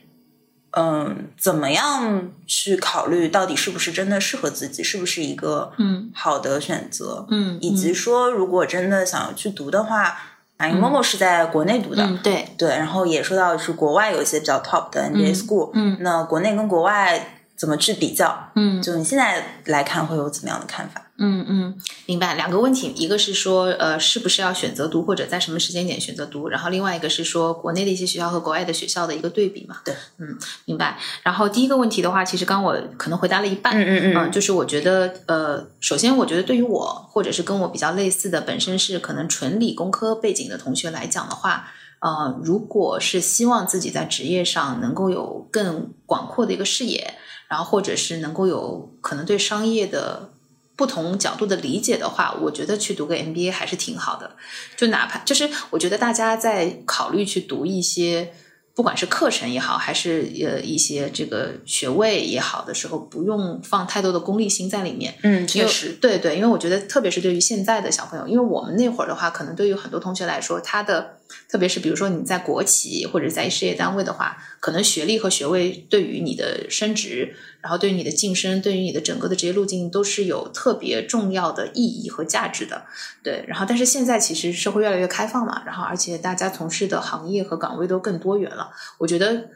[0.72, 7.24] 嗯，怎么样去考虑到底是不是真的适合自己，是不是一个嗯好的选择？
[7.30, 10.16] 嗯，以及说如果真的想要去读的话，
[10.56, 18.50] 啊，因为默默是在国内读的，嗯对，对，然后也说到是国外有一些比较 top 的 MBA school，嗯那国内跟国外怎么去比较？
[18.56, 21.00] 嗯就你现在来看会有怎么样的看法？
[21.16, 22.34] 嗯嗯，明白。
[22.34, 26.48] 两个问题，一个是说，呃，是不是要选择读，或者在什么时间点选择读？
[26.48, 29.76] 然后另外一个是说，国内的一些学校和国外的学校的一个对比嘛？
[29.84, 30.98] 对，嗯，明白。
[31.22, 41.68] 然后第一个问题的话，其实刚我可能回答了一半，嗯嗯嗯就是我觉得，呃，首先我觉得对于我或者是跟我比较类似的，本身是可能纯理工科背景的同学来讲的话，
[42.00, 47.14] 呃，如果是希望自己在职业上能够有更广阔的一个视野，
[47.48, 50.33] 然后或者是能够有可能对商业的
[50.76, 54.36] 不同角度的理解的话，我觉得去读个 MBA 还是挺好的。
[54.76, 58.32] 就哪怕就是我觉得大家在考虑去读一些。
[58.76, 65.14] 不管是课程也好，还是呃一些这个学位也好的时候，不用放太多的功利心在里面。
[65.22, 71.18] 嗯，确实，对对，因为我觉得，特别是对于现在的小朋友，因为我们那会儿的话，可能对于很多同学来说，他的
[71.48, 82.84] 特别是比如说你在国企或者在事业单位的话，可能学历和学位对于你的升职，然后对于你的晋升，对于你的整个的职业路径都是有特别重要的意义和价值的。
[83.22, 89.48] 对，然后但是现在其实社会越来越开放嘛，然后而且大家从事的行业和岗位都更多元了，我觉得。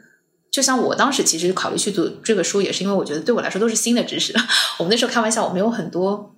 [0.51, 4.33] 就像我当时其实考虑去读这个书，也是因为我觉得对我来说都是新的知识。
[4.79, 6.35] 我们那时候开玩笑，我们有很多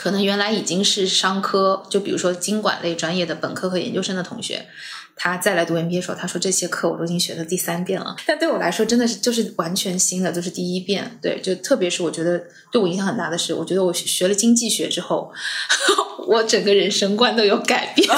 [0.00, 4.68] 可能原来已经是商科，就比如说经管类专业的本科和研究生的同学，
[5.16, 8.14] 他再来读 MBA 的时候，他说这些课我都已经学了第三遍了。
[8.24, 11.18] 但对我来说，真的是就是完全新的，就是第一遍。
[11.20, 15.32] 对，就特别是我觉得对我影响很大的是，我觉得我学了经济学之后，
[16.28, 18.08] 我整个人生观都有改变。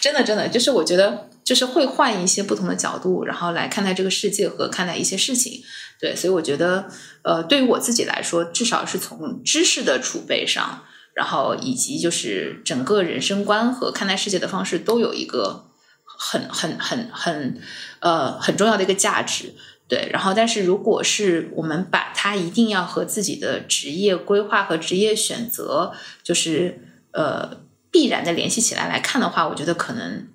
[0.00, 5.62] 真的，真的，就是我觉得，就是会换一些不同的角度，然后来看待这个世界和看待一些事情。
[6.00, 6.88] 对，所以我觉得，
[7.22, 15.66] 呃，对于我自己来说，至少是从知识的储备上，然后以及就是整个人生观和看待世界的方式，都有一个
[16.04, 17.60] 很、很、很、很
[18.00, 19.54] 呃很重要的一个价值。
[19.88, 26.80] 对，然后但是如果是我们把它一定要和自己的职业规划和职业选择，就是
[27.12, 27.58] 呃
[27.90, 30.28] 必然的联系起来来看的话，我觉得可能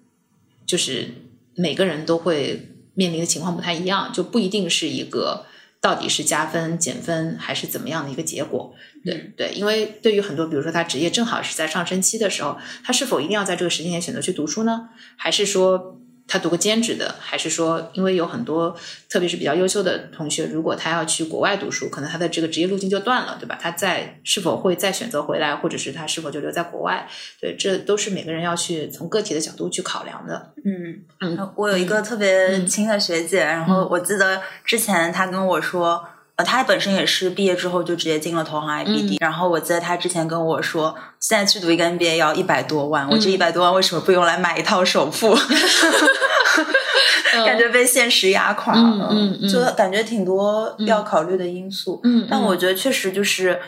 [0.68, 1.08] 就是
[1.56, 5.48] 每个人都会面临的情况不太一样，就不一定是一个
[5.82, 8.76] 到底是加分、减分还是怎么样的一个结果。
[9.04, 14.90] 对对，因为对于很多，比如说他职业正好是在上升期的时候，他是否一定要在这个时间点选择去读书呢？
[15.16, 16.00] 还是说？
[16.28, 18.76] 他读个兼职的，还是说，因为有很多，
[19.10, 23.58] 特别是比较优秀的同学，如果他要去国外读书，可能他的这个职业路径就断了，对吧？
[23.62, 27.08] 他再是否会再选择回来，或者是他是否就留在国外？
[27.40, 30.52] 对，这都是每个人要去从个体的角度去考量的。
[30.66, 36.06] 嗯嗯，我有一个特别亲的学姐，然后我记得之前她跟我说。
[36.38, 45.36] 呃，他本身也是毕业之后就直接进了投行 IBD，、嗯然后我记得他之前跟我说，现在去读一个 MBA 要一百多万，嗯我这一百多万为什么不用来买一套首付？
[47.46, 49.50] 感觉被现实压垮了，嗯嗯嗯。
[49.50, 52.00] 就感觉挺多要考虑的因素。
[52.04, 53.60] 嗯但我觉得确实就是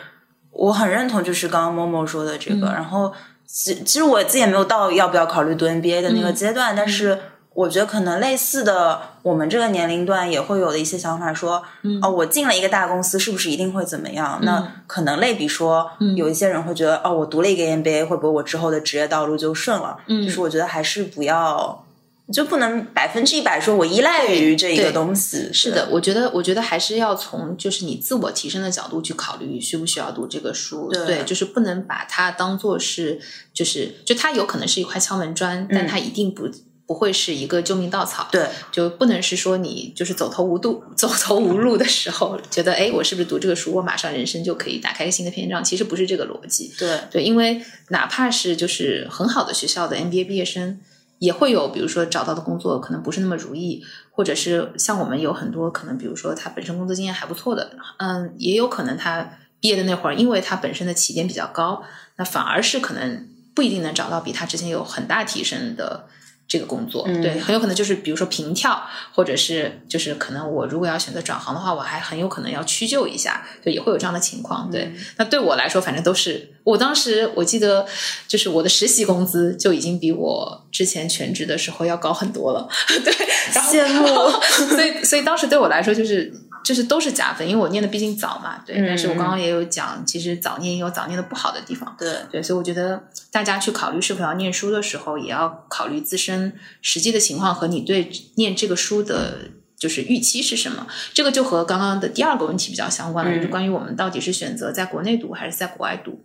[0.50, 2.66] 我很认同，就是刚刚某某说的这个。
[2.68, 2.72] 嗯。
[2.74, 3.12] 然后
[3.46, 6.34] 其其实我自己也没有到要不要考虑读 MBA 的那个嗯。
[6.34, 7.18] 阶段，但是
[7.54, 14.38] 我觉得可能类似的，我们这个年龄段也会有的一些想法，说，嗯哦，我进了一个大公司，是不是一定会怎么样？
[14.42, 19.98] 那可能类比说，嗯有一些人会觉得，哦，我读了一个 MBA，会不会我之后的职业道路就顺了？
[20.06, 21.84] 嗯就是我觉得还是不要。
[22.32, 30.88] 就不能百分之一百说我依赖于这一个东西，是的，我觉得，我觉得还是要从就是你自我提升的角度去考虑需不需要读这个书。
[30.92, 33.20] 对就是不能把它当做是，
[33.52, 36.48] 就是就它有可能是一块敲门砖，但它一定不
[36.90, 38.26] 不会是一个救命稻草。
[38.32, 45.62] 对，就不能是说你就是走投无路、 走投无路的时候，觉得哎，我是不是读这个书，我马上人生就可以打开一个新的篇章？
[45.62, 46.74] 其实不是这个逻辑。
[46.76, 50.80] 对，对，因为哪怕是就是很好的学校的 MBA 毕业生，
[51.20, 61.84] 也会有比如说找到的工作可能不是那么如意，或者是像我们有很多可能，比如说他本身工作经验还不错的，嗯，也有可能他毕业的那会儿，因为他本身的起点比较高，
[62.16, 66.08] 那反而是可能不一定能找到比他之前有很大提升的
[66.50, 68.82] 这个工作，对，很有可能就是比如说平跳，
[69.14, 74.68] 或者是就是可能我如果要选择转行的话，我还很有可能要屈就一下，就也会有这样的情况。
[74.68, 77.86] 对，那对我来说，反正都是我当时我记得，
[78.26, 82.68] 就是我的实习工资就已经比我之前全职的时候要高很多了。
[83.04, 83.14] 对，
[83.52, 84.06] 羡慕。
[84.74, 86.34] 所以，所以当时对我来说就是。
[86.62, 88.76] 就是都是加分，因为我念的毕竟早嘛，对。
[88.86, 92.42] 但是我刚刚也有讲，其实早念也有早念的不好的地方，对对。
[92.42, 100.86] 所以我觉得大家去考虑是否要念书的时候，也要考虑自身实际的情况和你对念这个书的，就是预期是什么。
[101.12, 106.24] 这个就和刚刚的第二个问题比较相关了，就是关于我们到底是选择在国内读还是在国外读。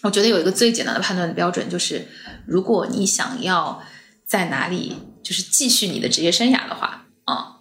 [0.00, 2.08] 我觉得有一个最简单的判断的标准，就是
[2.46, 3.82] 如果你想要
[4.24, 6.97] 在哪里就是继续你的职业生涯的话。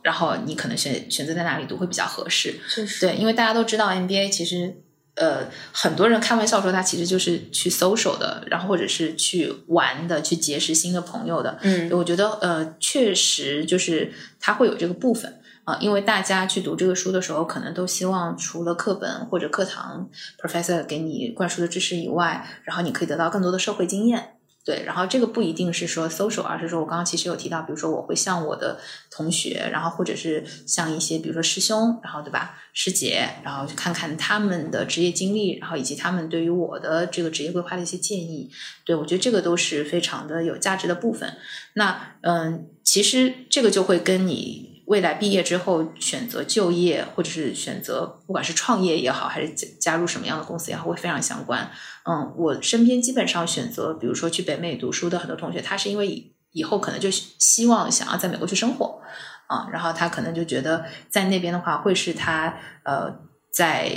[0.07, 2.55] 嗯，然后你可能选选择在哪里读会比较合适，
[3.01, 4.73] 对，因为大家都知道 MBA 其实，
[5.15, 11.57] 呃，很多人开玩笑说他其实就是去 social 的，然后或者是去玩的，去结识新的朋友的。
[11.61, 20.09] 嗯，我觉得呃，确实就是他会有这个部分啊，因为大家去读这个书的时候，可能都希望除了课本或者课堂
[20.41, 24.36] professor 给你灌输的知识以外，然后你可以得到更多的社会经验。
[24.67, 28.77] 对，然后这个不一定是说 social，而是说我刚刚其实有提到，比如说我会向我的
[29.09, 38.51] 同学，然后或者是像一些比如说师兄，然后对吧，师姐，然后去看看他们的职业经历，然后以及他们对于我的这个职业规划的一些建议。
[38.83, 41.37] 对我觉得这个都是非常的有价值的部分。
[41.75, 44.66] 那嗯，其实这个就会跟你。
[44.87, 51.69] 未来毕业之后选择就业，或者是选择不管是创业也好，还是加加入什么样的公司也好，会非常相关。
[52.05, 59.01] 嗯，我身边基本上选择，比如说去北美读书的很多同学，他是因为以以后可能就希望想要在美国去生活
[59.47, 63.26] 啊，然后他可能就觉得在那边的话会是他呃。
[63.57, 63.91] 在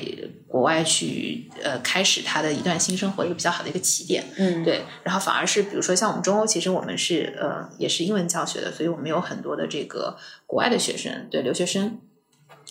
[0.49, 12.01] 国外去呃开始他的一段新生活一个比较好的一个起点，嗯，对，然后反而是比如说像我们中欧，其实我们是呃也是英文教学的，所以我们有很多的这个国外的学生，对留学生，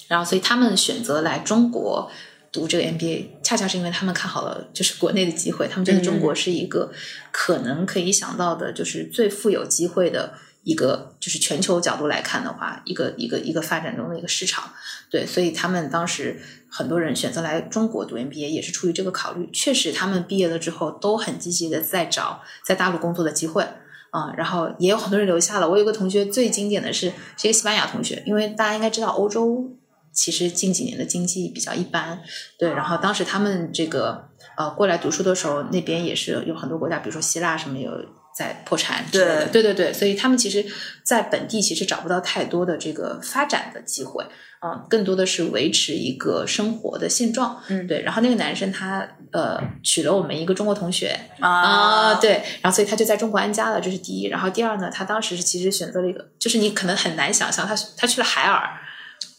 [0.07, 2.11] 然后所以他们选择来中国
[2.51, 6.91] 读这个 MBA，恰恰是因为他们看好了就是国内的机会，他们觉得中国是一个
[7.31, 10.33] 可能可以想到的，就是最富有机会的。
[10.65, 14.71] 一个就是全球角度来看的话，一个一个一个发展中的一个市场，
[15.09, 19.49] 对，所以他们当时很多人选择来中国读 MBA 也是出于这个考虑。
[19.51, 23.63] 确实，他们毕业了之后都很积极的在找在大陆工作的机会
[24.11, 25.69] 啊，然后也有很多人留下了。
[25.69, 29.75] 我有个同学最经典的是是一个西班牙同学，因为大家应该知道欧洲
[30.13, 32.21] 其实近几年的经济比较一般，
[32.57, 37.91] 对，然后当时他们这个呃过来读书的时候，那边也是有很多国家，比如说希腊什么有。
[38.31, 40.65] 在破产之类的，对对对，所以他们其实，
[41.03, 44.23] 在本地其实找不到太多的这个发展的机会，
[44.59, 48.01] 啊，更多的是维持一个生活的现状，嗯，对。
[48.01, 54.27] 然后那个男生他呃娶了我们一个中国同学啊，对，然后所以他就在中国安家了，这是第一。
[54.27, 58.61] 然后第二呢，他当时是其实选择了一个，就是你可能很难想象，他他去了海尔，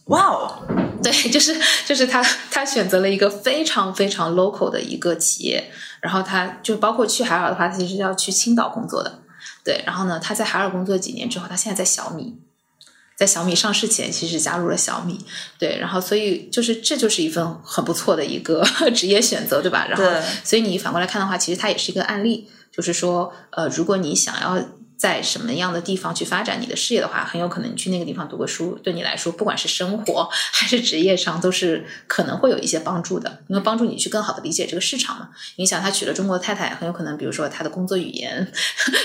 [0.06, 0.62] 哇哦，
[1.02, 1.54] 对，就是
[1.84, 5.70] 就是他他选择了一个非常非常 local 的一个企业。
[6.00, 9.20] 然后他就包括去海尔的话，他其实要去青岛工作的，
[9.62, 9.82] 对。
[9.84, 12.38] 然后呢，他在海尔工作几年之后，他现在在小米，
[13.20, 15.20] 在小米上市前，其实加入了小米，
[15.58, 15.76] 对。
[15.78, 18.64] 然后所以就是这就是一份很不错的一个
[18.96, 19.86] 职业选择，对吧？
[19.90, 20.04] 然后
[20.42, 24.58] 所以你反过来看的话，其实它也是一个案例，就是说，呃，如果你想要。
[25.00, 35.30] 在什么样的地方去发展你的事业的话，很有可能你去那个地方读个书，对你来说，不管是生活还是职业上，都是可能会有一些帮助的，因为帮助你去更好的理解这个市场嘛。
[35.56, 38.46] 你想，他娶了中国太太，很有可能，比如说他的工作语言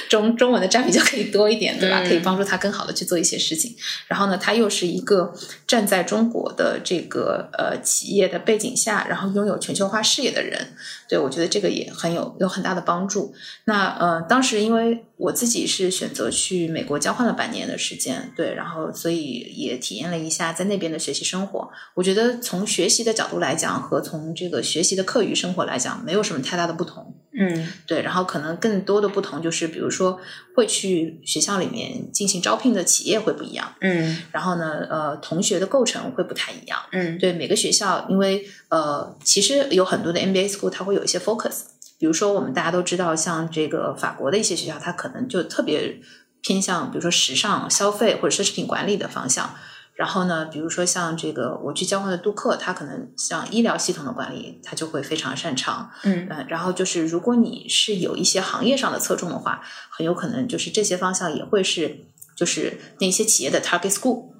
[0.09, 2.03] 中中文的占比就可以多一点，对吧？
[2.05, 3.73] 可以帮助他更好的去做一些事情。
[4.09, 5.33] 然后呢，他又是一个
[5.65, 10.75] 站在中国的这个呃企业的背景下，然后拥有全球化视野的人，
[11.07, 13.33] 对我觉得这个也很有有很大的帮助。
[13.63, 15.05] 那呃，当时因为。
[15.17, 21.69] 我自己是选择去美国交换了半年的时间，对，然后所以也体验了一下在那边的学习生活。
[21.93, 27.15] 我觉得从学习的角度来讲，和从这个学习的课余生活来讲，没有什么太大的不同。
[27.37, 30.17] 嗯，对，然后可能更多的不同就是，比如说
[30.55, 33.75] 会去学校里面进行招聘的企业会不一样。
[33.81, 36.79] 嗯，然后呢，呃，同学的构成会不太一样。
[36.93, 41.63] 嗯，对，每个学校，因为呃，其实有很多的 MBA school，它会有一些 focus。
[41.97, 46.01] 比如说，我们大家都知道，像这个法国的一些学校，它可能就特别
[46.41, 49.55] 偏向，比如说时尚消费或者奢侈品管理的方向。
[49.95, 55.89] 然后呢，比如说像这个我去交换的杜克，他可能像医疗系统的管理，他就会非常擅长。
[56.03, 64.34] 嗯，然后就是如果你是有一些行业上的侧重的话，很有可能就是这些方向也会是就是那些企业的 target school。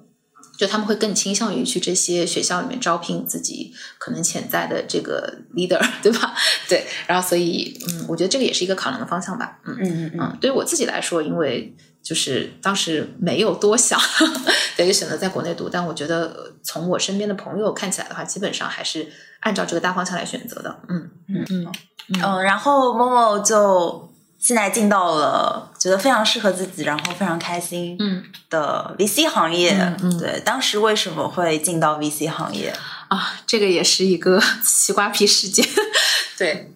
[0.56, 6.34] 就他们会更倾向于去这些学校里面招聘自己可能潜在的这个 leader， 对吧？
[6.68, 9.58] 对，然后所以嗯，我觉得这个也是一个考量的方向吧。
[9.64, 14.00] 嗯嗯嗯嗯，嗯，对于我自己来说，因为就是当时没有多想，
[14.76, 15.68] 对，就选择在国内读。
[15.68, 19.06] 但我觉得呃从我身边的朋友看起来的话，基本上还是
[19.40, 20.80] 按照这个大方向来选择的。
[20.88, 21.72] 嗯嗯嗯。
[22.22, 29.72] 嗯，然后默默就现在进到了觉得非常适合自己，然后非常开心嗯的 VC 行业。
[29.72, 32.72] 嗯嗯对，当时为什么会进到 VC 行业？
[33.08, 35.66] 啊，这个也是一个 西瓜皮事件。
[36.38, 36.72] 对，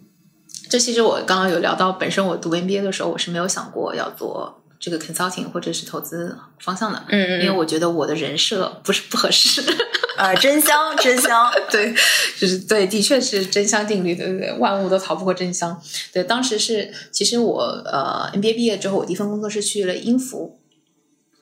[0.69, 9.62] 这其实我刚刚有聊到，本身我读 MBA 的时候，我是没有想过要做这个 consulting 或者是投资方向的，嗯嗯因为我觉得我的人设不是不合适。
[10.16, 11.51] 啊，真香，真香。
[11.70, 11.95] 对，
[12.39, 15.81] 就是对，的确是真香定律，对对对，万物都逃不过真香。
[16.12, 20.60] 对，当时是，其实我呃，NBA 毕业之后，我第一份工作是去了英孚。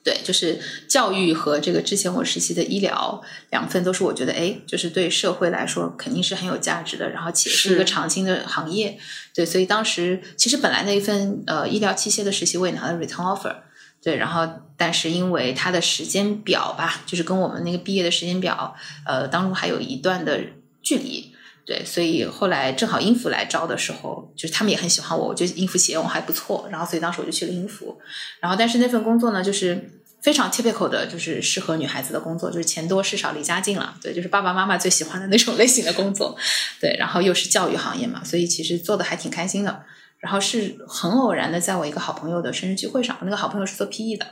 [0.03, 3.21] 对，就是教育和这个之前我实习的医疗
[3.51, 8.97] 两份都是我觉得哎，就是对社会来说肯定是很有价值的，然后且是一个长青的行业。
[9.35, 13.55] 对，所以当时其实本来那一份呃医疗器械的实习我也拿了 return offer，
[14.01, 14.47] 对，然后
[14.77, 18.75] 但是因为它的时间表吧，就是跟我们那个毕业的时间表，
[19.05, 20.39] 呃，当中还有一段的
[20.81, 21.28] 距离，
[21.69, 27.95] 对，所以后来正好英孚来招的时候，就是他们也很喜欢我，我觉得英孚企业我还不错，然后所以当时我就去了英孚，
[28.39, 29.91] 然后但是那份工作呢，就是。
[30.21, 36.37] 非常 typical 的，就是适合女孩子的工作，就是钱多事少离家近了，对，就是爸爸妈妈最喜欢的那种类型的工作，
[36.81, 39.81] 对，然后又是教育行业嘛，所以其实做的还挺开心的。
[40.19, 44.25] 然后是很偶然的，在我一个好朋友的生日聚会上，我那个好朋友是做 PE 的，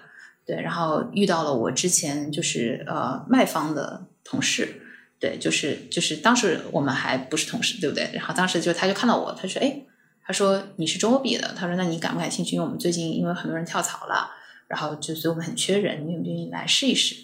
[0.45, 4.81] 对，然后遇到了我之前就是呃卖方的同事，
[5.19, 8.09] 对，就是就是当时我们还不是同事，对不对？
[8.13, 9.81] 然后当时就他就看到我，他说哎，
[10.25, 12.55] 他说你是中欧毕业的，他说那你感不感兴趣？
[12.55, 14.29] 因为我们最近因为很多人跳槽了，
[14.67, 17.15] 然后就所以我们很缺人，你愿不愿意来试一试？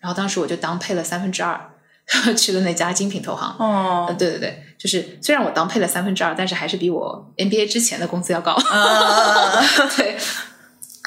[0.00, 1.70] 然后当时我就当配了三分之二，
[2.36, 3.56] 去了那家精品投行。
[3.58, 8.52] 呃，哦，对对对，就是虽然我当配了三分之二，但是还是比我 MBA 之前的工资要高。
[8.52, 9.62] 呃，
[9.96, 10.16] 对，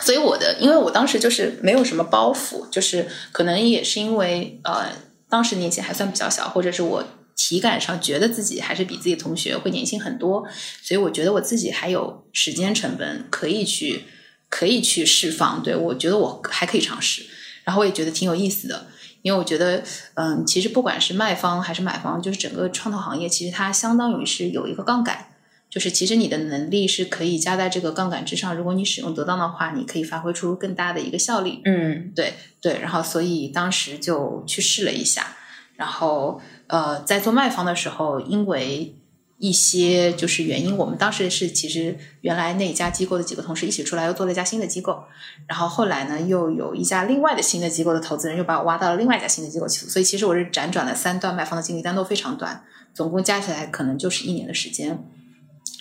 [0.03, 4.87] 所以我的，因为我当时就是没有什么包袱，就是可能也是因为呃，
[5.29, 7.03] 当时年纪还算比较小，或者是我
[7.35, 10.47] 体感上觉得自己还是比自己同学会年轻很多，
[10.81, 14.03] 所以我觉得我自己还有时间成本可以去
[14.49, 17.25] 可以去释放，对我觉得我还可以尝试，
[17.63, 18.87] 然后我也觉得挺有意思的。
[19.23, 25.33] 因为我觉得，嗯，其实不管是卖方还是买方，就是整个创投行业，其实它相当于是有一个杠杆，
[25.69, 31.61] 就是其实你的能力是可以加在这个杠杆之上，如果你使用得当的话，你可以发挥出更大的一个效力。
[31.65, 35.35] 嗯对对，然后所以当时就去试了一下，
[35.75, 38.95] 然后呃，在做卖方的时候，因为
[39.39, 45.03] 一些就是原因，我们当时是其实原来那一家机构的几个同事一起出来，又做了一家新的机构，
[45.47, 52.63] 然后后来呢，又有一家另外的新的机构的投资人又把我挖到了另外一家新的机构去，所以其实我是辗转了三段卖方的经历，但都非常短，
[52.93, 55.03] 总共加起来可能就是一年的时间。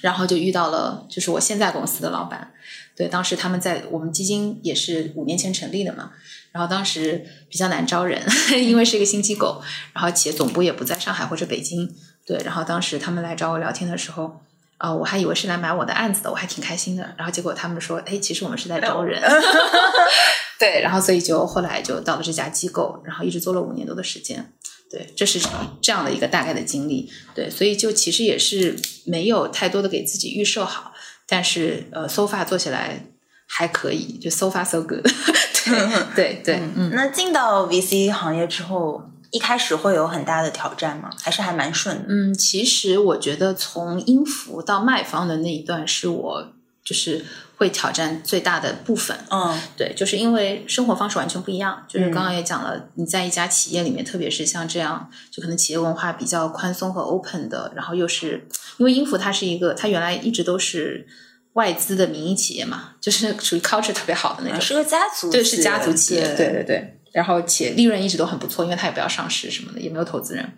[0.03, 2.53] 然后就遇到了，就是我现在公司的老板，
[2.94, 6.11] 对，当时他们在我们基金也是五年前成立的嘛，
[6.53, 8.22] 然后当时比较难招人，
[8.62, 11.90] 因为是一个新机构，然后企业总部也不在上海或者北京，
[12.26, 14.40] 对，然后当时他们来找我聊天的时候，
[14.78, 19.22] 啊、我还以为是来买我的案子的，我还挺开心的，然后结果他们说，哎，其实我们是在招人，
[20.61, 24.53] 对，然后所以就后来就到了这家机构，然后一直做了五年多的时间。
[24.91, 25.41] 对，这是
[25.82, 27.11] 这样的一个大概的经历。
[27.34, 30.93] 对，所以就其实也是没有太多的给自己预设好，
[31.26, 33.07] 但是呃，so far 做起来
[33.47, 35.03] 还可以，就 so far so good
[35.64, 36.03] 对。
[36.14, 36.91] 对对嗯。
[36.95, 41.11] 那进到 VC 行业之后，一开始会有很大的挑战吗？
[41.20, 42.05] 还是还蛮顺的？
[42.09, 46.53] 嗯，其实我觉得从音符到卖方的那一段是我
[46.84, 47.24] 就是
[47.57, 49.16] 会挑战最大的部分。
[49.30, 51.84] 嗯对，就是因为生活方式完全不一样。
[51.88, 58.46] 就是刚刚也讲了，你在一家企业里面，特别是像这样，就可能企业文化比较宽松和 open 的，然后又是
[58.76, 61.07] 因为英孚它是一个，它原来一直都是
[61.54, 66.92] 外资的民营企业嘛，就是属于 culture 特别好的那种，是个家族，对，是家族企业，对对对对。
[67.12, 70.52] 然后且利润一直都很不错，因为它也不要上市什么的，也没有投资人。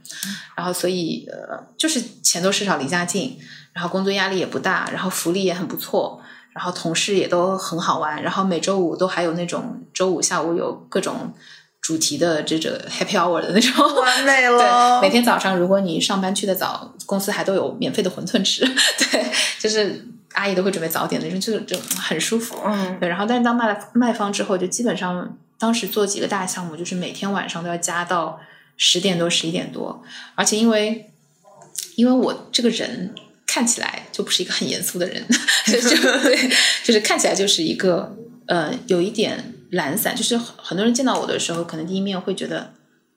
[0.57, 3.38] 然后所以呃，就是钱多事少离家近，
[3.72, 6.20] 然后工作压力也不大，然后福利也很不错，
[6.59, 11.32] 然后同事也都很好玩，然后每周五都还有那种周五下午有各种
[11.80, 15.00] 主题的这种 happy hour 的那种，完美 对，了。
[15.00, 18.64] 每天早上如果你上班去的早，公司还都有免费的馄饨吃，
[18.98, 19.24] 对，
[19.61, 22.56] 就是阿姨都会准备早点那种，就就很舒服。
[22.64, 28.40] 嗯对，然后但是当卖了卖方之后，就基本上当时做几个大项目，就是每天晚上都要加到
[28.76, 30.02] 十点多、十一点多，
[30.34, 31.12] 而且因为
[31.94, 33.14] 因为我这个人
[33.49, 35.26] 看起来就不是一个很严肃的人，
[35.66, 36.51] 就就对，
[36.84, 38.14] 就是看起来就是一个
[38.46, 42.74] 呃有一点懒散，就是很多人见到我的时候，可能第一面会觉得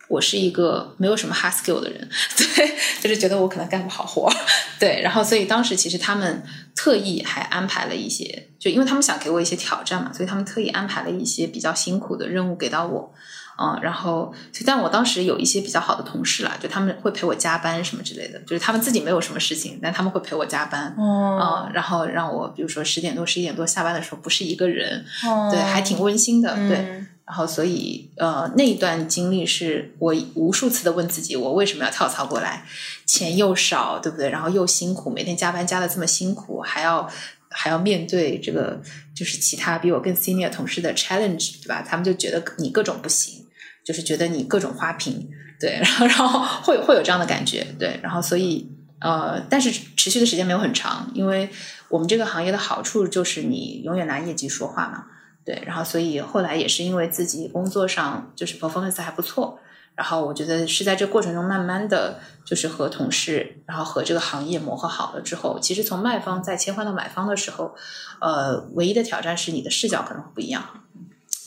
[0.07, 2.09] 我是一个没有什么 hard skill 的人，
[2.55, 4.33] 对，就是觉得我可能干不好活，
[4.79, 6.41] 对，然后所以当时其实他们
[6.75, 13.13] 特意还安排了一些，就因为他们想给我一些挑战嘛，所以他们特意安排了一些比较辛苦的任务给到我。
[13.61, 14.33] 嗯，然后，
[14.65, 25.05] 但我当时有一些比较好的同事啦，就他们会陪我加班什么之类的，就是他们自己没有什么事情，但他们会陪我加班，哦嗯，然后让我比如说十点多、十一点多下班的时候不是一个人，
[25.51, 26.77] 对，还挺温馨的，对。
[26.77, 32.65] 嗯然后，所以呃，那一段经历是我无数次的问自己，我为什么要跳槽过来？
[33.05, 34.29] 钱又少，对不对？
[34.29, 37.09] 然后又辛苦，每天加班加的这么辛苦，还要
[37.47, 38.81] 还要面对这个
[39.15, 41.81] 就是其他比我更 senior 同事的 challenge，对吧？
[41.87, 43.40] 他们就觉得你各种不行，
[43.83, 45.29] 就是觉得你各种花瓶，
[45.59, 51.49] 对，然后然后会会有这样的感觉，对，然后所以呃，但是持续的时间没有很长，因为
[51.89, 55.05] 我们这个行业的好处就是你永远拿业绩说话嘛。
[55.43, 59.59] 对，然后所以后来也是因为自己工作上就是 performance 还不错，
[59.95, 67.73] 然后我觉得是在这过程中慢慢的就是和同事，然后和这个行业磨合好了之后，其实从卖方再切换到买方的时候，
[68.19, 70.63] 呃，唯一的挑战是你的视角可能不一样，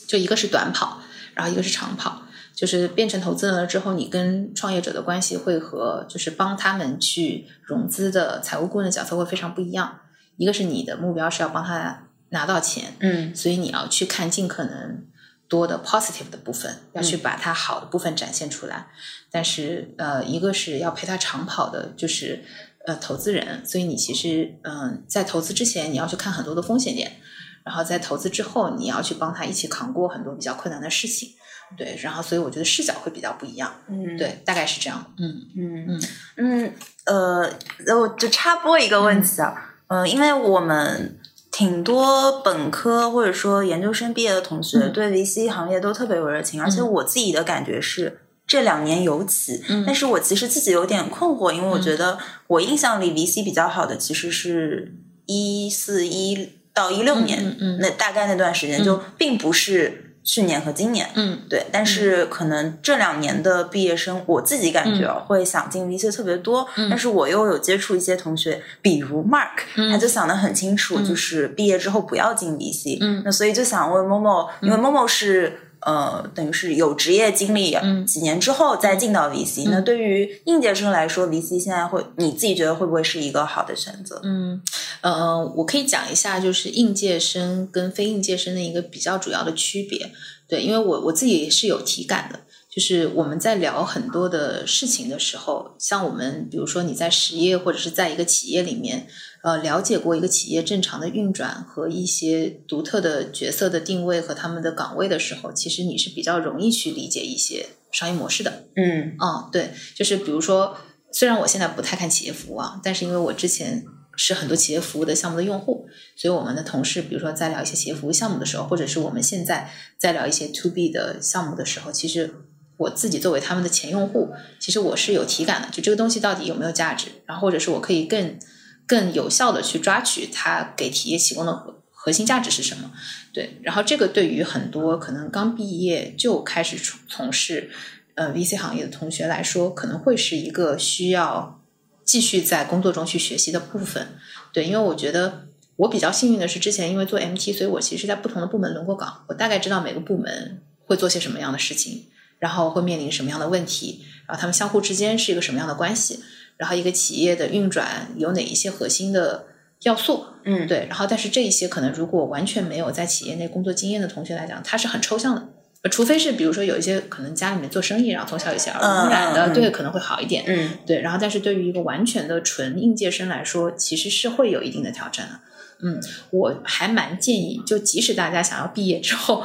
[0.05, 0.99] 就一个是短跑，
[1.33, 2.23] 然后一个是长跑。
[2.55, 9.99] 就是变成投资人了之后，你跟创业者的关系会和就是帮他们去融资的财务顾问的角色会非常不一样。
[10.37, 15.05] 一个是你的目标是要帮他拿到钱，嗯所以你要去看尽可能
[15.47, 18.87] 多的 positive 的部分，要去把它好的部分展现出来。
[19.29, 22.43] 但是呃，一个是要陪他长跑的，就是
[22.85, 27.17] 呃投资人，所以你其实嗯、在投资之前你要去看很多的风险点，
[27.65, 31.31] 然后在投资之后你要去帮他一起扛过很多比较困难的事情。
[31.77, 33.73] 对，然后所以我觉得视角会比较不一样。
[33.87, 35.13] 嗯，对，大概是这样。
[35.17, 36.01] 嗯嗯嗯
[36.37, 36.73] 嗯
[37.05, 41.17] 呃，我就插播一个问题啊，嗯、因为我们
[41.51, 48.19] 挺多本科或者说研究生毕业的同学嗯对 VC 行业都特别有热情，而且嗯我自己的感觉是。
[48.47, 54.93] 这两年尤其，嗯但是我其实自己有点困惑，因为我觉得我印象里 VC 比较好的其实是
[55.25, 61.39] 一四一到一六年，嗯嗯那大概那段时间就并不是去年和今年，嗯。
[61.47, 66.89] 对，但是可能这两年的毕业生，我自己感觉会想进 VC 特别多，嗯。
[66.89, 69.91] 但是我又有接触一些同学，比如 Mark，、嗯。
[69.91, 73.21] 他就想得很清楚，就是毕业之后不要进 VC，、嗯。
[73.23, 75.59] 那所以就想问 Momo，因为 Momo 是。
[75.85, 84.19] 呃，等于是有职业经历，嗯几年之后再进到 VC、那对于应届生来说，VC 现在会你自己觉得会不会是一个好的选择？
[84.23, 84.59] 嗯，
[85.01, 90.11] 呃，我可以讲一下，就是应届生跟非应届生的一个比较主要的区别。
[90.47, 99.07] 对，因为我我自己也是有体感的，就是我们在聊很多的事情的时候，像我们比如说你在实业或者是在一个企业里面，
[99.45, 108.63] 呃，了解过一个企业正常的运转和一些独特的角色的定位和他们的岗位的时候，其实你是比较容易去理解一些商业模式的。
[108.75, 110.75] 嗯嗯，对，就是比如说，
[111.11, 113.85] 虽然我现在不太看企业服务啊，但是因为我之前
[114.15, 115.85] 是很多企业服务的项目的用户，
[116.15, 122.33] 所以我们的同事，比如说在聊一些企业服务项目的时候，或者是我们现在在聊一些 to B 的项目的时候，其实
[122.77, 128.39] 我自己作为他们的前用户，其实我是有体感的，就这个东西到底有没有价值，然后或者是我可以更
[128.87, 132.91] 更有效的去抓取它给企业提供的核核心价值是什么。
[133.33, 137.71] 对，然后这个对于很多可能刚毕业就开始从从事
[138.13, 141.61] 呃 VC 行业的同学来说，可能会是一个需要
[142.03, 144.07] 继续在工作中去学习的部分。
[144.53, 152.05] 对，因为我觉得我比较幸运的是，之前因为做 MT，所以我其实在不同的部门轮过岗，我大概知道每个部门会做些什么样的事情，
[152.37, 156.23] 然后会面临什么样的问题，然后他们相互之间是一个什么样的关系，
[156.57, 159.45] 然后一个企业的运转有哪一些核心的
[159.83, 160.25] 要素。
[160.43, 165.49] 嗯，对，然后但是这一些可能如果完全没有在企业内工作经验的同学来讲，它是很抽象的。
[165.81, 170.43] 呃除非是比如说有一些可能家里面做生意，然后从小有些耳濡目染的，对，可能会好一点。
[170.47, 175.39] 嗯对，然后但是对于一个完全的纯应届生来说，其实是会有一定的挑战的。
[175.83, 176.01] 嗯，
[176.31, 179.43] 我还蛮建议，就即使大家想要毕业之后，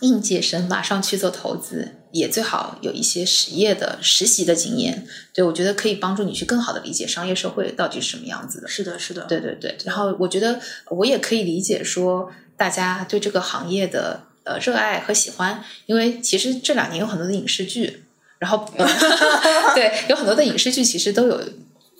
[0.00, 5.06] 应届生马上去做投资，也最好有一些实业的实习的经验。
[5.32, 8.68] 对我觉得可以帮助你去更好的理解商业社会到底是什么样子的。
[8.68, 18.04] 是的，是的，对对对，然后我觉得我也可以理解说大家对这个行业的呃热爱和喜欢，因为其实这两年有很多的影视剧，
[18.38, 18.68] 然后
[19.74, 21.40] 对有很多的影视剧其实都有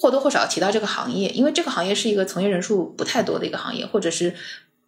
[0.01, 4.35] 或多或少提到这个行业，因为这个行业是一个从业人数不太多的一个行业，或者是。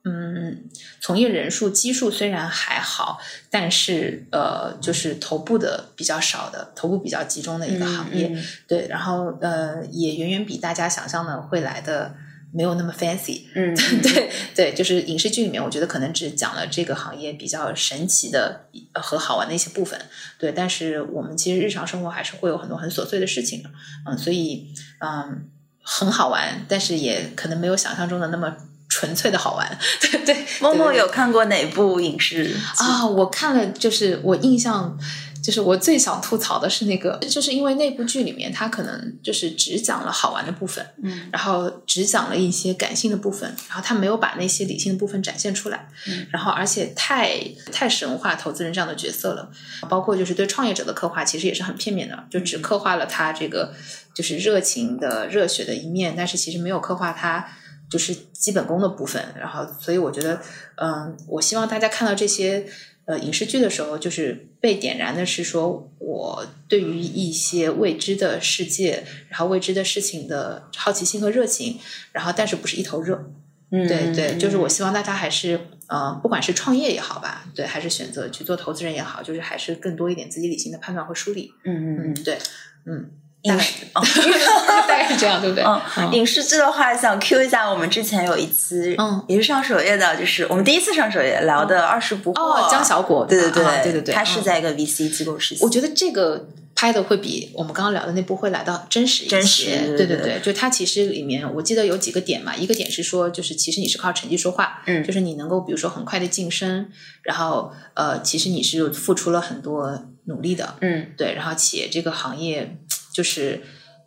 [0.05, 0.65] 嗯，
[1.01, 3.21] 从业人数基数虽然还好，
[3.51, 8.29] 但是呃，就是头部的比较少的，头部比较集中的一个行业。
[8.29, 12.15] 嗯嗯对，然后呃，也远远比大家想象的会来的
[12.53, 20.01] 没有那么 fancy，嗯 对对，就是影视剧里面，我觉得可能只讲了这个行业比较神奇的呃和好玩的一些部分，
[20.39, 20.51] 对。
[20.51, 23.71] 但是我们其实日常生活还是会有很多很琐碎的事情的，
[24.07, 25.49] 嗯，所以嗯
[25.83, 28.57] 很好玩，但是也可能没有想象中的那么
[28.91, 30.47] 纯粹的好玩， 对对。
[30.61, 32.55] 默默有看过哪部影视剧？
[32.77, 34.99] 啊，我看了，就是我印象，
[35.43, 47.41] 就是我最想吐槽的是那个，就是因为那部剧里面，它可能就是只讲了好玩的部分，嗯，然后只讲了一些感性的部分，然后他没有把那些理性的部分展现出来，嗯，然后而且太
[47.73, 49.49] 太神话投资人这样的角色了，
[49.89, 53.73] 包括就是对创业者的刻画，其实也是很片面的，就只刻画了他这个
[54.13, 57.47] 就是热情的、热血的一面，但是其实没有刻画他。
[57.91, 60.41] 就是基本功的部分，然后所以我觉得，
[60.77, 62.67] 嗯，我希望大家看到这些
[63.05, 71.79] 呃影视剧的时候，就是被点燃的是说，我对于一些未知的世界，然后未知的事情的好奇心和热情，
[72.13, 73.31] 然后但是不是一头热，
[73.71, 73.87] 嗯。
[73.87, 82.39] 对对，就是我希望大家还是呃，不管是创业也好吧，对，还是选择去做投资人也好，就是还是更多一点自己理性的判断和梳理，嗯嗯嗯，对，
[82.87, 83.11] 嗯，
[83.43, 84.03] 影视哦
[84.87, 85.65] 大概是这样，对不对？
[85.65, 95.65] 嗯，影视剧的话，想 Q 一下，我们之前有一期，嗯，也是上首页的，就是我们第一次上首页聊的《二十不惑》哦，江小果，对对对啊对对对，他是嗯在一个 VC 机构实习。
[95.65, 99.31] 我觉得这个拍的会比我们刚刚聊的那部会来到真实一些。
[99.31, 106.91] 真实对对对对，就它其实里面我记得有几个点嘛，一个点是说，就是其实你是靠成绩说话，嗯就是你能够比如说很快的晋升，
[107.23, 112.77] 然后呃，其实你是付出了很多努力的，嗯对，然后且这个行业
[113.13, 113.63] 就是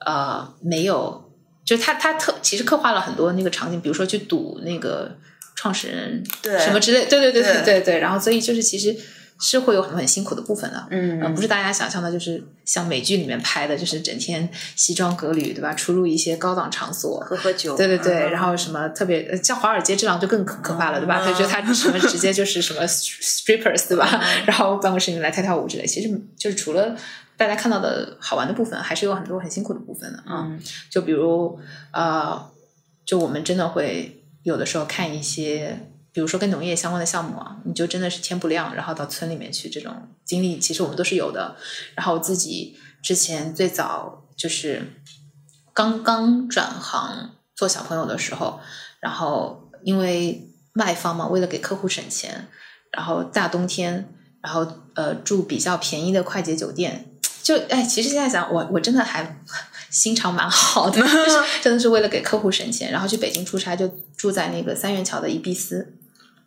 [0.06, 1.32] 呃没有，
[1.66, 5.18] 就他他特其实刻画了很多那个场景，比如说去赌那个
[5.56, 8.96] 创始人对什么之类，对对对对对对对，然后所以就是其实
[9.40, 15.74] 是会有很多很辛苦的部分的，嗯呃，不是大家想象的，就是像美剧里面拍的，就是整天西装革履，对吧？
[15.74, 21.22] 出入一些高档场所，喝喝酒，对对对，嗯然后什么特别呃像华尔街这样就更可可怕了，对吧？
[21.26, 24.24] 他觉得他什么直接就是什么 strippers，对吧？
[24.46, 26.96] 然后办公室里面来跳跳舞之类，其实就是除了
[27.44, 30.48] 大家看到的好玩的部分，还是有很多很辛苦的部分的啊。
[30.50, 31.60] 嗯就比如
[31.92, 32.52] 呃，
[33.06, 35.90] 就我们真的会有的时候看一些。
[36.16, 39.92] 比如说跟农业相关的项目啊，你就真的是天不亮，然后到村里面去，这种
[40.24, 41.56] 经历其实我们都是有的。
[41.96, 44.94] 然后我自己之前最早就是
[45.74, 48.60] 刚刚转行做小朋友的时候，
[49.00, 52.48] 然后因为卖方嘛，为了给客户省钱，
[52.92, 54.08] 然后大冬天，
[54.44, 57.13] 然后呃住比较便宜的快捷酒店，
[57.44, 59.38] 就哎，其实现在想，我我真的还
[59.90, 63.88] 心肠蛮好的，就是 真的是为了给客户省钱，然后去北京出差，就
[64.18, 65.94] 住在那个三元桥的宜碧斯。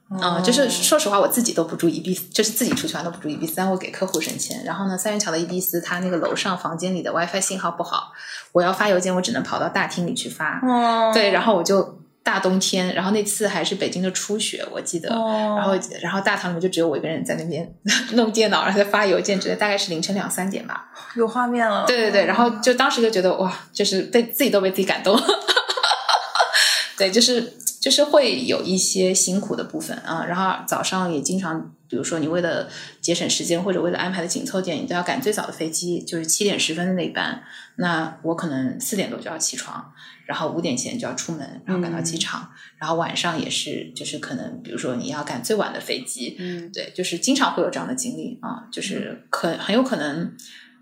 [0.09, 4.63] 啊、就是说实话，我自己都不住宜碧斯，就是自己出去玩都不住宜碧斯，但我给客户省钱。
[4.65, 8.13] 然后呢，三元桥的宜碧斯，它那个楼上房间里的 WiFi 信号不好，
[8.53, 10.61] 我要发邮件，我只能跑到大厅里去发。
[10.65, 15.15] 哦对，然后我就大冬天，然后那次还是北京的初雪，我记得。
[15.15, 17.73] 哦然后，然后大堂里面就只有我一个人在那边
[18.15, 20.89] 弄电脑，然后在发邮件之类，大概是凌晨两三点吧。
[21.15, 25.17] 有画面了，对对对，然后就当时就觉得哇，就是被自己都被自己感动。
[26.99, 32.69] 对，就是就是会有一些辛苦的部分啊，然后早上也经常，比如说你为了
[33.01, 37.41] 节省时间或者为了安排的紧凑点，你都要赶最早的飞机，就是七点十分的那一班。
[37.77, 39.93] 那我可能四点多就要起床，
[40.27, 46.71] 然后五点前就要出门，然后赶到机场，然后晚上也是，就是可能比如说你要赶最晚的飞机，嗯。
[46.73, 50.35] 对，就是经常会有这样的经历啊，就是可很有可能，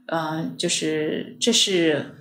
[0.06, 2.14] 嗯、就是这是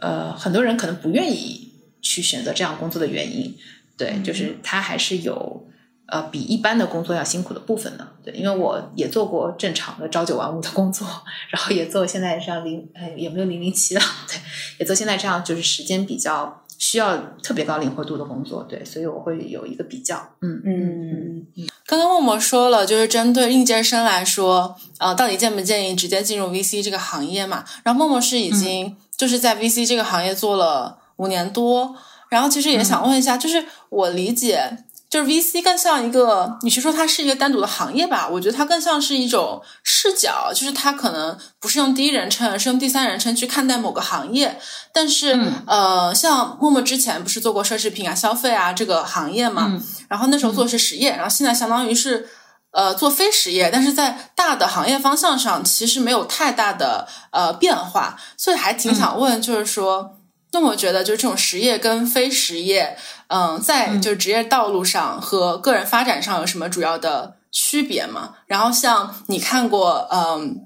[0.00, 3.56] 呃很多人可能不愿意去选择这样工作的原因，
[3.96, 5.68] 对，就是他还是有
[6.06, 11.06] 呃比一般的工作要辛苦的部分呢，对，因为我也做过正常的朝九晚五的工作，
[11.50, 14.38] 然后也做现在这样零呃也没有零零七了，对，
[14.78, 21.46] 也做现在这样就是时间比较需要特别高灵活度的工作，对，所以我会有一个比较，嗯嗯
[21.86, 27.64] 刚刚默默说了，就是针对应届生来说，呃，到底建不建议直接进入 VC 这个行业嘛？
[27.82, 31.96] 然后默默是已经就是在 VC 这个行业做了五年多，
[32.28, 34.84] 然后其实也想问一下，就是我理解。
[35.16, 38.28] 就是 VC 更像一个，你是说它是一个单独的行业吧？
[38.28, 44.60] 我觉得它更像是一种视角，就是它可能不是用第一人称，而是用第三人称去看待某个行业。
[44.92, 49.80] 但是，呃，像默默之前不是做过奢侈品啊、消费啊这个行业嘛？
[50.08, 52.28] 然后那时候做的是实业，然后现在相当于是
[52.72, 60.18] 呃做非实业，但是在大的行业方向上其实没有太大的呃变化，所以还挺想问，就是说，
[60.52, 62.98] 那我觉得就是这种实业跟非实业，
[63.28, 68.34] 嗯、在就是职业道路上和个人发展上有什么主要的区别吗？
[68.46, 70.56] 然后像你看过，嗯、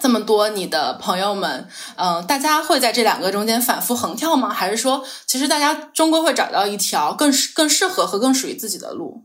[0.00, 4.48] 这么多你的朋友们，嗯、大家会在这两个中间反复横跳吗？
[4.48, 9.24] 还是说，其实大家终归会找到一条更适、更适合和更属于自己的路？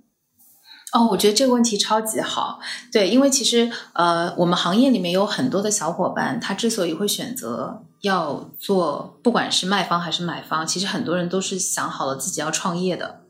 [0.94, 2.60] 哦，我觉得这个问题超级好。
[2.92, 13.22] 对，因为其实呃，我们行业里面有很多的小伙伴，他之所以会选择要做，不管是卖方还是买方，其实很多人都是想好了自己要创业的。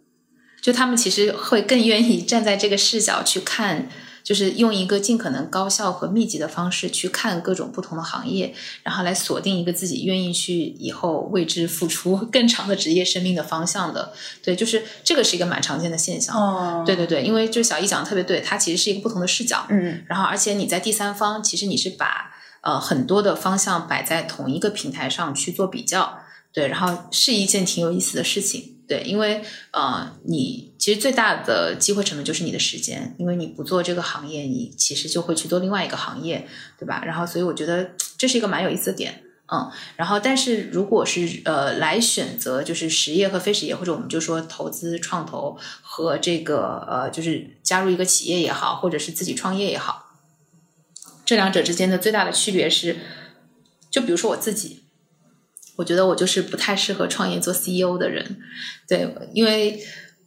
[0.61, 3.87] 就他们其实会更愿意站在这个视角去看，
[4.21, 8.53] 就是用一个尽可能高效和密集的方式去看各种不同的行业，
[8.83, 14.11] 然后来锁定一个自己愿意去以后为之付出更长的职业生命的方向的。
[14.43, 16.35] 对，就是这个是一个蛮常见的现象。
[16.35, 26.19] 哦对对对，因为就小易讲的特别对，它其实是一个不同的视角，嗯然后而且你在第三方，其实你是把呃很多的方向摆在同一个平台上去做比较，
[26.53, 29.41] 对，然后是一件挺有意思的事情，对，因为
[29.71, 36.47] 呃你其实最大的机会成本就是你的时间，因为你不做这个行业，你其实就会去做另外一个行业，
[36.77, 37.03] 对吧？
[37.05, 39.23] 然后所以我觉得这是一个蛮有意思的点。
[39.49, 50.06] 嗯，然后但是如果是呃来选择就是实业和非实业，或者我们就说投资创投和这个呃就是加入一个企业也好，或者是自己创业也好，
[51.27, 52.95] 这两者之间的最大的区别是，
[53.91, 54.83] 就比如说我自己，
[55.75, 58.39] 我觉得我就是不太适合创业做 CEO 的人，
[58.87, 59.83] 对，因为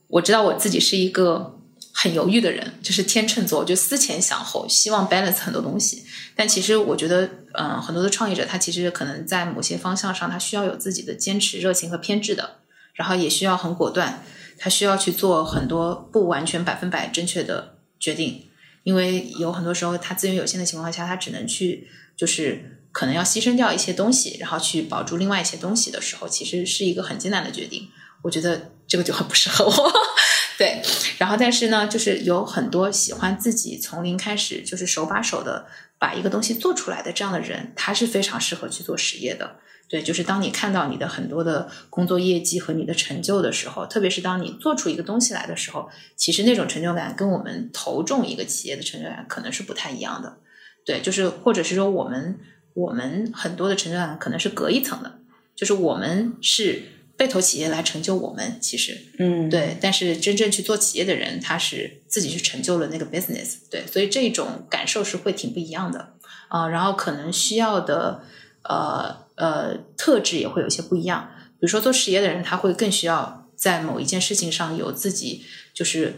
[0.08, 1.58] 我知道我自己是一个
[1.94, 6.04] 很犹豫的人，就是天秤座，我就思前想后，希望 balance 很多东西。
[6.36, 12.58] 但其实我觉得，嗯、很多的创业者他其实可能在某些方向上，他需要有自己的坚持、热情和偏执的，
[12.92, 14.22] 然后也需要很果断，
[14.58, 18.49] 他需要去做很多不完全百分百正确的决定，
[18.82, 27.88] 因为有很多时候他资源有限的情况下，他只能去就是可能要牺牲掉一些东西，然后去保住另外一些东西的时候，其实是一个很艰难的决定。
[28.22, 29.92] 我觉得这个就很不适合我。
[30.58, 30.82] 对，
[31.16, 35.66] 然后但是呢，就是有很多喜欢自己从零开始，就是手把手的
[35.98, 39.56] 把一个东西做出来的这样的人，他是非常适合去做实业的。
[39.90, 50.38] 对，就是当你看到你的很多的工作业绩和你的成就的时候，特别是当你做出一个东西来的时候，其实那种成就感跟我们投中一个企业的成就感可能是不太一样的。
[50.86, 52.38] 对，就是或者是说我们
[52.74, 55.18] 我们很多的成就感可能是隔一层的，
[55.56, 56.82] 就是我们是
[57.16, 66.14] 被投企业来成就我们，其实嗯，对，但是真正去做企业的人，他是自己去成就了那个 business，对，所以这种感受是会挺不一样的
[66.48, 68.22] 啊、然后可能需要的
[68.64, 71.32] 呃呃特质也会有些不一样。
[71.58, 76.14] 比如说做实业的人，他会更需要在某一件事情上有自己就是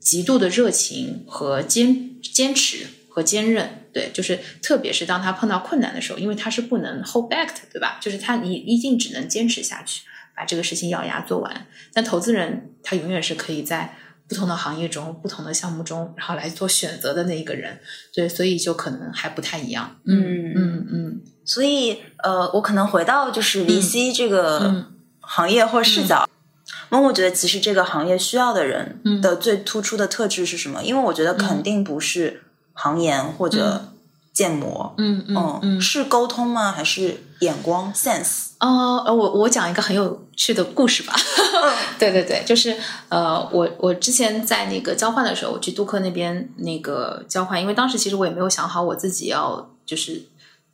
[0.00, 3.86] 极度的热情和坚坚持和坚韧。
[3.92, 7.98] 对，就是特别是当他碰到困难的时候，因为他是不能 hold back 的，对吧？
[8.00, 10.02] 就是他你一定只能坚持下去，
[10.36, 11.66] 把这个事情咬牙做完。
[11.92, 13.96] 但投资人他永远是可以在
[14.28, 17.80] 不同的行业中、不同的项目中，然后来做选择的那一个人。
[18.14, 19.96] 对，所以就可能还不太一样。
[20.04, 24.86] 嗯嗯嗯所以呃，我可能回到就是 VC 这个嗯
[25.20, 26.28] 行业或视角。
[26.90, 30.82] 那我觉得，其实这个行业需要的人嗯的最突出的特质是什么？
[30.82, 32.42] 因为我觉得肯定不是
[32.74, 33.92] 行研或者
[34.32, 35.80] 建模，嗯嗯嗯嗯。
[35.80, 36.70] 是沟通吗？
[36.70, 38.47] 还是眼光 sense？
[38.60, 41.14] 哦，呃，我我讲一个很有趣的故事吧。
[41.98, 42.76] 对对对，就是
[43.08, 50.22] 呃，我我之前在那个交换的时候，我去杜克那边那个交换，因为当时其实我也没有想好我自己要就是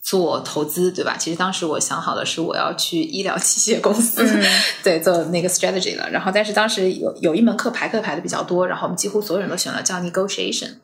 [0.01, 1.17] 做投资，对吧？
[1.19, 4.27] 其实当时我想好的是我要去医疗器械公司，
[4.83, 6.09] 对，做那个 strategy 了。
[6.11, 10.77] 然后，但是当时有有一门课排课排的比较多，然后我们几乎所有人都选了叫 negotiation。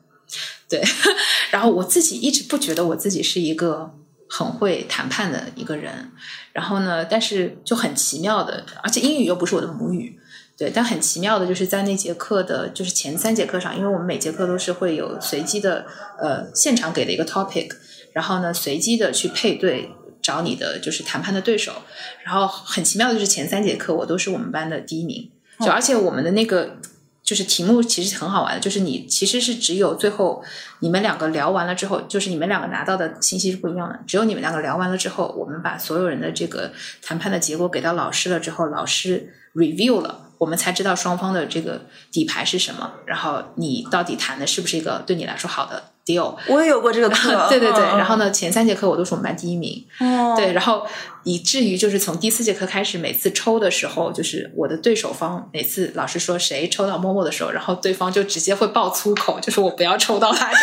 [0.69, 0.81] 对，
[1.51, 3.91] 然后我自己一直不觉得我自己是一个
[4.33, 6.09] 很会谈判的一个人，
[6.53, 10.17] 然后呢，但是就很奇妙的，而且英语又不是我的母语，
[10.57, 15.85] 对，但很奇妙的就是在那节课的，就是前三节课上，因为我们每节课都是会有随机的，
[16.17, 17.69] 呃，现场给的一个 topic，
[18.13, 21.73] 然后呢，随机的去配对找你的就是谈判的对手，
[22.23, 25.29] 然后很奇妙的就是前三节课我都是我们班的第一名，
[25.59, 26.77] 就而且我们的那个。
[27.31, 30.43] 就是题目其实很好玩的，就是你其实是只有最后
[30.79, 33.97] 你们两个聊完了之后，就是你们两个拿到的信息是不一样的。
[34.05, 46.35] 只有你们两个聊完了之后，我们把所有人的这个谈判的结果给到老师了之后，老师 review 了，我们才知道双方的这个底牌是什么，然后你到底谈的是不是一个对你来说好的 deal。
[46.47, 48.15] 我也有过这个课， 对对对，嗯然后？
[48.17, 50.85] 呢，前三节课我都是我们班第一名，嗯对，然后
[51.23, 60.51] 以至于就是从第四节课开始，每次抽的时候，就是我的对手方每次老师说谁抽到默默的时候，然后对方就直接会爆粗口， 就是我不要抽到他。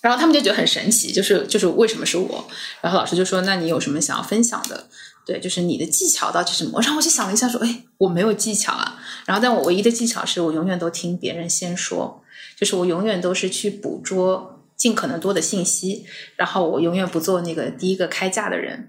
[0.00, 2.46] 然后他们就觉得很神奇，就是就是为什么是我？
[2.80, 4.84] 然后老师就说：“那你有什么想要分享的？
[5.26, 12.22] 对，就是你的技巧到底是什么？”然后我就想了一下，说：“哎，我没有技巧啊。”然后但我唯一的技巧是我永远都听别人先说，
[12.58, 16.04] 就是我永远都是去捕捉尽可能多的信息，
[16.36, 18.88] 然后我永远不做那个第一个开价的人。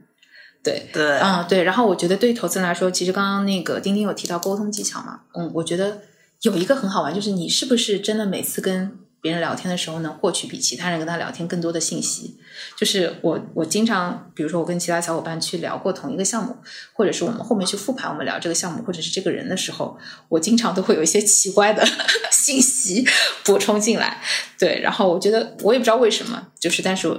[0.64, 1.64] 对，对，嗯，对。
[1.64, 6.02] 然后我觉得对于投资人来说，其实刚刚那个丁丁有提到沟通技巧嘛，嗯，我觉得
[6.42, 12.39] 有一个很好玩，就是你是不是真的每次跟别人聊天的时候能获取比其他人跟他聊天更多的信息？
[12.78, 16.56] 就是我我经常，比如说我跟其他小伙伴去聊过同一个项目，
[16.94, 19.98] 或者是我们后面去复盘我们聊这个项目或者是这个人的时候，
[20.30, 21.86] 我经常都会有一些奇怪的
[22.32, 23.06] 信息
[23.44, 24.22] 补充进来。
[24.58, 27.10] 对，然后我觉得我也不知道为什么，就是但是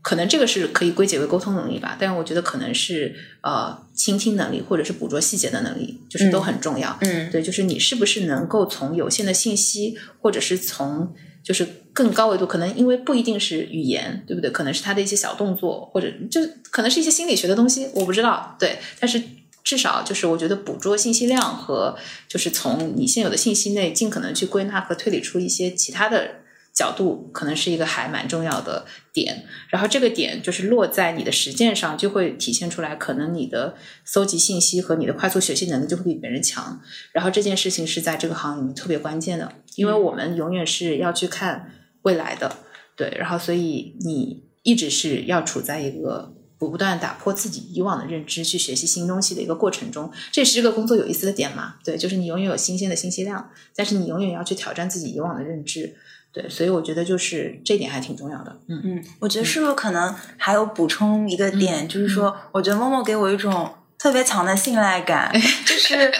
[0.00, 6.96] 可能这个是可以归结为沟通能力吧，但是我觉得可能是呃倾听能力或者是捕捉细节的能力，就是都很重要。
[7.00, 11.12] 嗯对，就是你是不是能够从有限的信息，或者是从
[11.42, 11.66] 就是
[11.98, 14.48] 更高维度，可能因为不一定是语言，对不对？
[14.52, 16.40] 可能是他的一些小动作，或者就
[16.70, 18.56] 可能是一些心理学的东西，我不知道。
[18.56, 19.20] 对，但是
[19.64, 21.96] 至少就是我觉得捕捉信息量和
[22.28, 26.36] 就是从你现有的信息内尽可能去归纳和推理出一些其他的
[26.72, 29.44] 角度，可能是一个还蛮重要的点。
[29.68, 33.74] 然后这个点就是落在你的实践上，就会体现出来，可能你的
[34.04, 36.80] 搜集信息和你的快速学习能力就会比别人强。
[37.12, 41.72] 然后这件事情是在这个行里面特别关键的，因为我们永远是要去看
[42.02, 42.56] 未来的，
[42.96, 55.94] 对，然后所以你一直是要处在一个不断打破自己以往的认知，去学习新东西的一个过程中，这也是这个工作有意思的点嘛，对，就是你永远有新鲜的信息量，但是你永远要去挑战自己以往的认知，
[56.32, 65.32] 对，所以我觉得就是这点还挺重要的，嗯嗯，我觉得是不是可能还有补充一个点，嗯就是说，我觉得默默给我一种特别强的信赖感，
[65.64, 66.12] 就是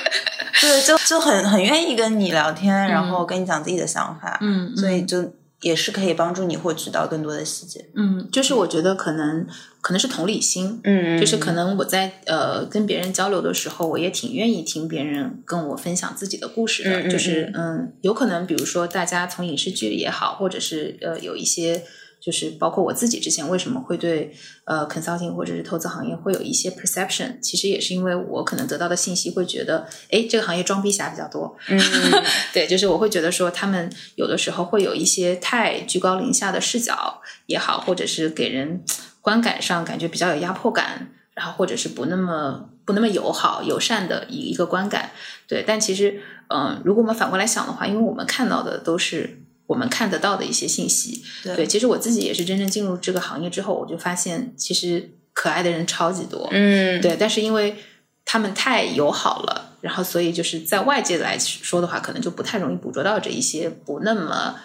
[0.60, 4.76] 对，就就很很愿意跟你聊天，然后跟你讲自己的想法，嗯。
[4.76, 7.86] 所以就也是可以帮助你获取到更多的细节。
[7.94, 9.46] 嗯，就是我觉得可能
[9.80, 17.09] 可能是同理心，嗯就是可能我在呃跟别人交流的时候，我也挺愿意听别人跟我分享自己的故事的。
[17.09, 21.84] 就是嗯，有可能比如说大家从影视剧也好，或者是呃有一些。
[22.20, 31.78] 就是包括我自己之前为什么会对呃 consulting 或者是投资行业会有一些 perception，其实也是因为我可能得到的信息会觉得，哎，这个行业装逼侠比较多，嗯
[32.52, 38.82] 对，就是我会觉得说他们有的时候会有一些太居高临下的视角也好，或者是给人
[39.20, 45.10] 观感上感觉比较有压迫感，然后或者是不那么不那么友好友善的一一个观感。
[45.46, 49.38] 对，但其实，嗯、如果我们反过来想的话，因为我们看到的都是
[49.68, 57.76] 我们看得到的一些信息，对对，其实我自己也是真正进入这个行业之后，我就发现其实可爱的人超级多，嗯，对，但是因为
[58.24, 64.56] 他们太友好了，然后所以就是在外界来说的话，可能就不太容易捕捉到这一些不那么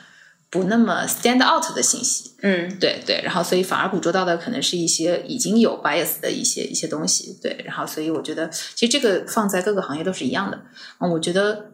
[0.50, 2.32] 不那么 stand out 的信息。
[2.42, 7.38] 嗯对对，然后所以反而捕捉到的可能是一些已经有 bias 的一些一些东西。
[7.42, 10.60] 对，然后所以我觉得其实这个放在各个行业都是一样的。
[11.00, 11.73] 嗯，我觉得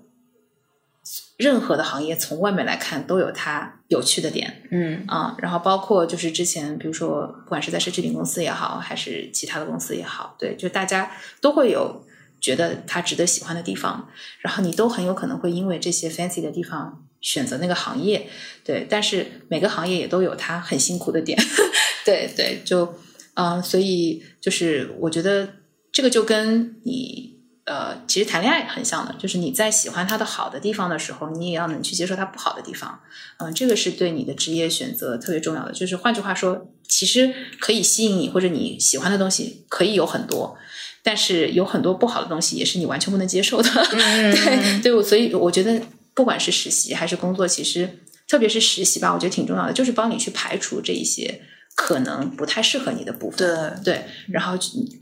[1.40, 4.62] 任何的行业从外面来看都有它有趣的点。
[4.72, 11.10] 嗯啊、然后包括就是之前，比如说不管是在奢侈品公司也好，还是其他的公司也好，对，就大家
[11.40, 12.06] 都会有
[12.42, 14.10] 觉得它值得喜欢的地方，
[14.42, 18.28] 然后你都很有可能会因为这些 fancy 的地方选择那个行业，
[18.66, 21.42] 对，但是每个行业也都有它很辛苦的点，
[22.04, 22.94] 对对，就
[23.36, 25.48] 嗯、所以就是我觉得
[25.94, 27.29] 这个就跟你。
[27.70, 33.00] 呃，其实谈恋爱很像的，就是你在喜欢他的好的地方的时候，你也要能去接受他不好的地方。
[33.38, 35.72] 嗯、这个是对你的职业选择特别重要的。
[35.72, 40.58] 就是换句话说，其实可以吸引你或者你喜欢的东西可以有很多，
[41.04, 43.70] 但是有很多不好的东西也是你完全不能接受的。
[43.94, 45.80] 对对，我所以我觉得
[46.16, 51.42] 不管是实习还是工作，其实特别是实习吧，我觉得挺重要的，就是帮你去排除这一些
[51.82, 53.38] 可能不太适合你的部分。
[53.84, 54.58] 对，对，然后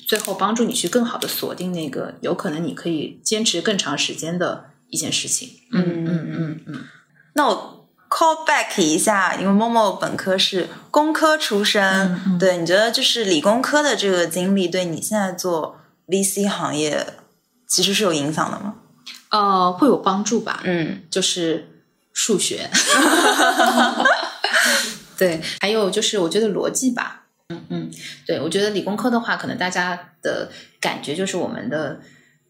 [0.08, 5.50] 最后帮助你去更好的锁定那个有可能你可以坚持更长时间的一件事情。
[5.72, 6.84] 嗯嗯嗯嗯，
[7.34, 11.84] 那我 call back 一下，因为默默本科是工科出身，
[12.28, 17.06] 嗯对，你觉得就是理工科的这个经历对你现在做 VC 行业
[17.68, 18.76] 其实是有影响的吗？
[19.30, 20.62] 呃，会有帮助吧？
[20.64, 21.68] 嗯就是
[22.14, 22.70] 数学，
[25.18, 27.26] 对，还有就是我觉得逻辑吧。
[27.50, 27.92] 嗯嗯，
[28.26, 30.50] 对，我觉得理工科的话，可能大家的
[30.80, 32.00] 感觉就是我们的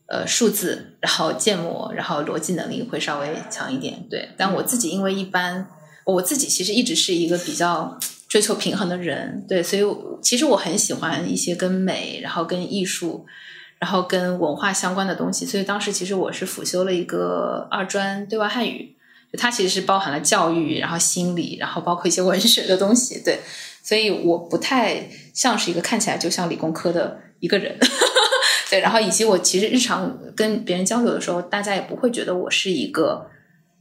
[0.07, 4.05] 呃数字，然后建模，然后逻辑能力会稍微强一点。
[4.09, 5.68] 对，但我自己因为一般，
[6.05, 7.97] 我自己其实一直是一个比较
[8.28, 9.84] 追求平衡的人，对，所以
[10.22, 13.26] 其实我很喜欢一些跟美，然后跟艺术。
[13.80, 18.95] 然后跟文化相关的东西，所以当时其实我是辅修了一个二专对外汉语，
[19.34, 23.39] 它其实是包含了教育，然后心理，然后包括一些文学的东西，对，
[23.84, 27.78] 所以我不太像是一个看起来就像理工科的一个人，
[28.69, 33.30] 对，然后以及我其实日常跟别人交流的时候，大家也不会觉得我是一个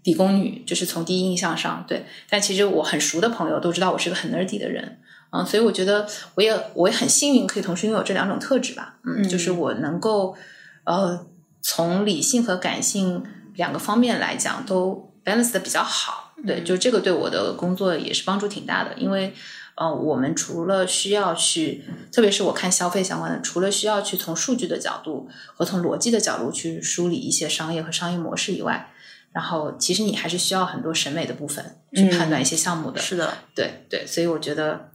[0.03, 2.05] 理工女，就是从第一印象上对。
[2.29, 4.99] 但其实我很熟的朋友都知道我是个很 nerdy 的人，
[5.31, 10.37] 嗯，所以我觉得我也我也很幸运可以同时拥有这两种特质吧，嗯，就是我能够
[10.85, 11.27] 呃
[11.63, 13.25] 从理性和感性
[13.55, 19.35] 两个方面来讲都 balance 的比较好，对，就这个对我的工作也是帮助挺大的，因为。
[19.79, 28.91] 呃，我们除了需要去，特别是我看消费相关的，除了需要去从数据的角度和从逻辑的角度去梳理一些商业和商业模式以外，
[29.33, 32.99] 然后其实你还是需要很多审美的部分去判断一些项目的。
[32.99, 34.89] 是的，对对，所以我觉得，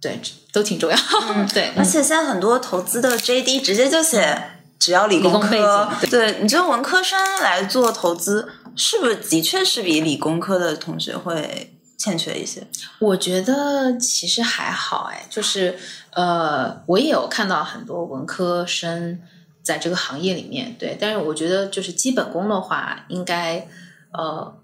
[0.00, 0.20] 对
[0.52, 0.96] 都挺重要。
[1.54, 4.42] 对，而且现在很多投资的 JD 直接就写
[4.80, 11.70] 只要理工科，对你觉得文科生来做投资，是不是的确是比理工科的同学会？
[11.96, 12.66] 欠缺一些，
[12.98, 15.78] 我觉得其实还好哎，就是
[16.10, 19.18] 呃，我也有看到很多文科生
[19.62, 23.66] 在这个行业里面，对，但是我觉得就是基本功的话，应该
[24.12, 24.60] 呃，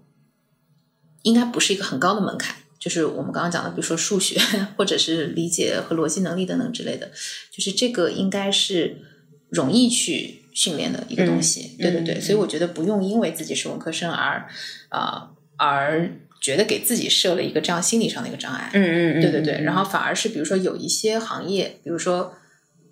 [1.23, 4.39] 应该不是一个很高的门槛，就是我们刚刚讲的，比如说数学
[4.77, 7.11] 或者是理解和逻辑能力等等之类的，
[7.51, 9.01] 就是这个应该是
[9.49, 14.47] 容易去训练的一个东西，对对对，所以我觉得不用因为自己是文科生而
[14.89, 16.11] 啊而。
[16.43, 22.33] 觉得给自己设了一个这样心理上的一个障碍，嗯嗯嗯，对对对，然后反而是比如说有一些行业，比如说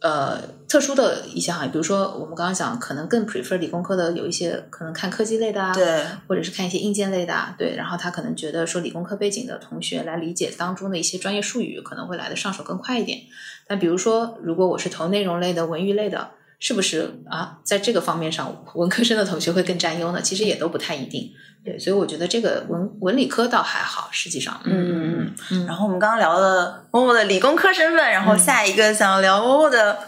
[0.03, 0.39] 呃
[0.69, 13.19] 特殊的一些行业，比如说我们刚刚讲可能更 prefer 理工科的，有一些可能看科技类的啊，对，或者是看一些硬件类的，啊，对，然后他可能觉得说理工科背景的同学来理解当中的一些专业术语可能会来的上手更快一点。
[13.67, 17.59] 但比如说如果我是投内容类的、文娱类的，是不是啊？
[17.63, 20.21] 在这个方面上，文科生的同学会更占优呢？
[20.21, 21.31] 其实也都不太一定。
[21.65, 25.67] 对，所以我觉得这个文文理科倒还好，实际上，嗯嗯嗯。
[25.67, 29.99] 然后我们刚刚聊了默默的理工科身份，然后下一个想要聊默默的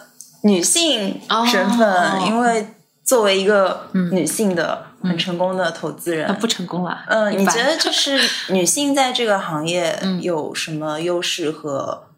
[0.43, 1.21] 女性
[1.51, 2.67] 身份，因为
[3.05, 7.05] 作为一个女性的很成功的投资人，不成功了。
[7.09, 12.09] 嗯，你觉得就是女性在这个行业有什么优势和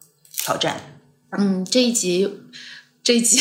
[0.45, 0.76] 挑战？
[1.37, 2.43] 嗯，这一集，
[3.03, 3.41] 这一集。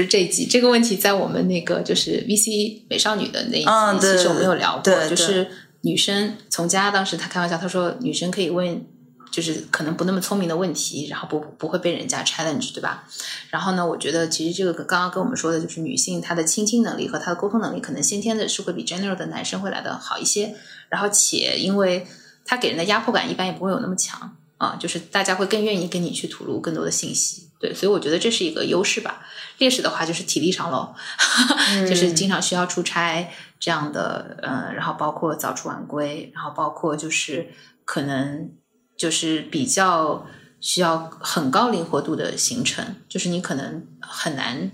[0.00, 5.46] 不是这一集这个问题，在我们那个就是 VC 美少女的那一集，其实我们有聊过，就是
[5.82, 8.82] 女生从家当时她开玩笑，她说女生可以问，
[9.30, 13.06] 就是可能不那么聪明的问题，然后不不会被人家 challenge，对吧？
[13.50, 20.54] 然后呢，我觉得其实这个刚刚跟我们说的就是女性她的倾听能力和她的沟通能力，可能先天的是会比 general 的男生会来的好一些，
[20.88, 22.06] 然后且因为
[22.46, 27.49] 她给人的压迫感一般也不会有那么强啊，就是大家会更愿意跟你去吐露更多的信息。
[27.60, 29.20] 对，所以我觉得这是一个优势吧。
[29.58, 30.94] 劣势的话就是体力上喽，
[31.86, 37.50] 就是经常需要出差这样的，嗯，然后包括早出晚归，然后包括就是
[37.84, 38.50] 可能
[38.96, 40.26] 就是比较
[40.60, 44.70] 需要很高灵活度的行程，就是你可能很难，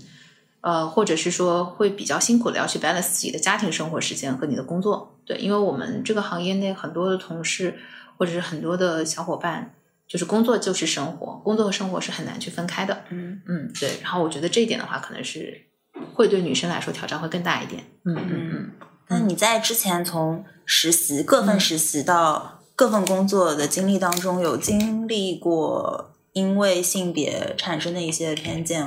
[0.61, 5.19] 呃，或者是说会比较辛苦的要去 balance 自己的家庭生活时间和你的工作。
[5.25, 7.77] 对，因为我们这个行业内很多的同事
[8.17, 9.73] 或者是很多的小伙伴。
[10.07, 13.03] 就是工作就是生活，工作和生活是很难去分开的。
[13.09, 13.99] 嗯嗯，对。
[14.01, 15.67] 然后我觉得这一点的话，可能是
[16.13, 17.83] 会对女生来说挑战会更大一点。
[18.05, 18.71] 嗯嗯嗯。
[19.09, 28.85] 那你在之前从实习各份实习到各份工作的经历当中，有经历过因为性别产生的一些偏见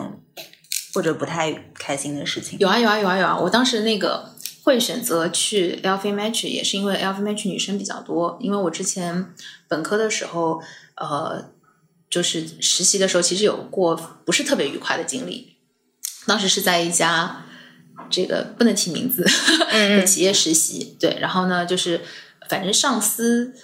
[0.95, 2.59] 或者不太开心的事情？
[2.59, 3.39] 有啊有啊有啊有啊！
[3.39, 8.39] 我当时那个会选择去 LVMH，也是因为 LVMH 女生比较多。
[8.41, 9.27] 因为我之前
[9.68, 10.62] 本科的时候。
[11.01, 11.51] 呃，
[12.09, 15.57] 就是实习的时候，其实有过不是特别愉快的经历。
[16.27, 17.45] 当时是在一家
[18.09, 19.25] 这个不能提名字
[19.73, 22.03] 的企业实习，对，然后呢，就是
[22.49, 23.55] 反正上司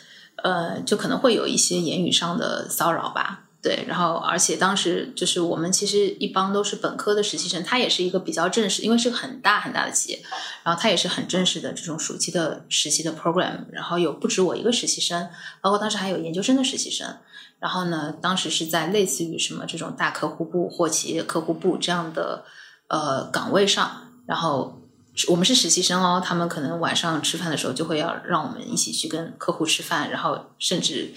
[0.42, 3.45] 呃，就可能会有一些言语上的骚扰吧。
[3.66, 10.22] 对，然后而且当时就是我们其实一帮都是本科的实习生，他也是一个比较正式，因为是个很大很大的企业，
[10.62, 15.28] 然后他也是很正式的这种暑期的实习的 program，然后有不止我一个实习生，
[15.60, 17.12] 包括当时还有研究生的实习生，
[17.58, 22.44] 然后呢，当时是在类似于什么这种大客户部或企业客户部这样的
[22.86, 24.80] 呃岗位上，然后
[25.26, 31.12] 我们是实习生哦，他们可能晚上吃饭的时候就会要让我们一起去跟客户吃饭，然后甚至。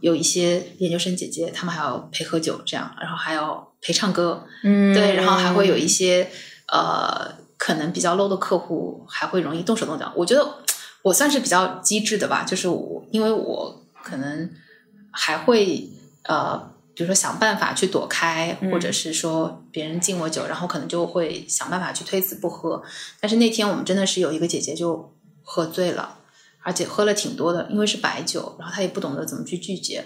[0.00, 6.30] 有一些研究生姐姐，她们还要陪喝酒，这样，然后还要陪唱歌，嗯，对，然后还会有一些
[6.68, 10.12] 呃，可能比较 low 的客户，还会容易动手动脚。
[10.16, 10.56] 我觉得
[11.02, 14.50] 我算是比较机智的吧，就是我，因为我可能
[15.10, 15.88] 还会
[16.24, 22.82] 呃，比如说想办法去躲开，或者是说别人敬我酒，然后可能就会想办法去推辞不喝。
[23.20, 26.16] 但是那天我们真的是有一个姐姐就喝醉了。
[26.62, 30.04] 而且喝了挺多的，因为是白酒，然后他也不懂得怎么去拒绝，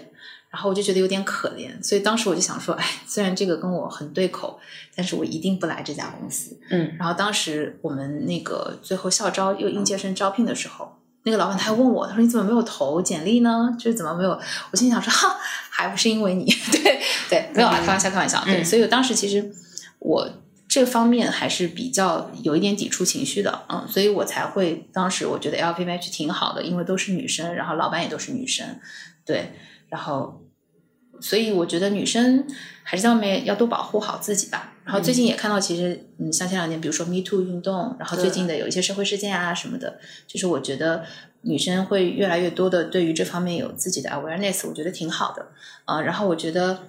[0.49, 4.59] 然后我就觉得有点可怜，所以当时我就想说，哎，虽然这个跟我很对口，
[4.95, 6.57] 但是我一定不来这家公司。
[6.69, 13.75] 嗯，然后当时我们那个最后校招又应届生招聘的时候，那个老板他还问我，他说你怎么没有投简历呢？
[13.77, 14.39] 就是怎么没有？
[14.71, 15.37] 我心想说，哈，
[15.69, 16.45] 还不是因为你？
[16.71, 18.41] 对对，没有啊，开玩笑，开玩笑。
[18.45, 19.51] 对，所以我当时其实
[19.99, 20.29] 我
[20.75, 28.65] 这方面还是比较有一点抵触情绪的，嗯，所以我才会当时我觉得 LVMH 挺好的，因为都是女生，然后老板也都是女生，
[29.25, 29.53] 对，
[29.87, 30.41] 然后。
[31.21, 32.45] 所以我觉得女生
[32.83, 34.73] 还是在外面要多保护好自己吧。
[34.83, 39.97] 然后最近也看到，其实嗯，像前两年，比如说 Me Too 运动，然后最近的有一些社会事件啊什么的，
[40.27, 41.05] 就是我觉得
[41.43, 45.47] 女生会越来越多的对于这方面有自己的 awareness，我觉得挺好的
[45.85, 46.01] 啊。
[46.01, 46.79] 然后我觉得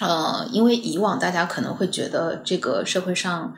[0.00, 3.54] 呃，因为以往大家可能会觉得这个社会上，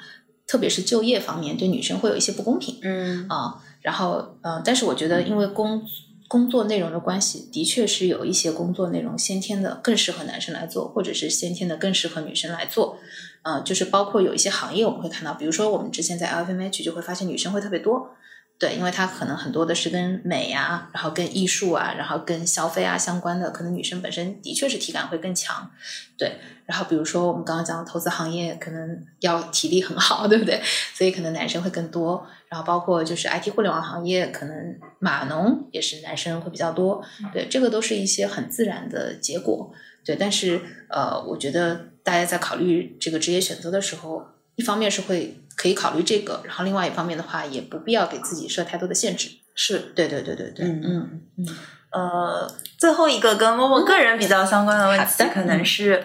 [0.47, 5.83] 特别是就业方面，对女生会有一些不公平，嗯啊，然后呃，但是我觉得因为工
[6.29, 12.99] 工作内容的关系，的确是有一些工作内容先天的更适合男生来做，或者是先天的更适合女生来做。
[13.43, 18.11] 呃，就是包括有一些行业我们会看到，比如说我们之前在 LVMH 就会发现女生会特别多。
[18.57, 25.69] 对，因为它可能很多的是跟美啊，然后跟艺术啊，然后跟消费啊相关的，可能女生本身的确是体感会更强。
[26.17, 30.63] 对，然后比如说我们刚刚讲的投资行业，可能要体力很好， 对不对？
[30.95, 32.25] 所以可能男生会更多。
[32.49, 37.05] 然后包括就是 IT 互联网行业，可能码农也是男生会比较多。
[37.33, 39.73] 对，这个都是一些很自然的结果。
[40.05, 44.25] 对，但是呃，我觉得大家在考虑这个职业选择的时候，
[44.55, 45.41] 一方面是会。
[45.57, 49.31] 可以考虑这个，然后另外一方面的话，也不必要给自己设太多的限制。
[49.55, 51.47] 是对对对对对，嗯嗯嗯。
[51.91, 56.05] 呃，最后一个跟默默个人比较相关的问题，可能是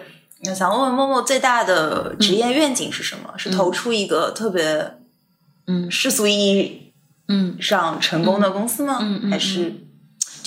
[0.54, 3.34] 想问问默默最大的职业愿景是什么？
[3.36, 4.94] 是投出一个特别
[5.66, 6.92] 嗯世俗意义
[7.26, 8.98] 嗯上成功的公司吗？
[9.02, 9.74] 嗯嗯还是？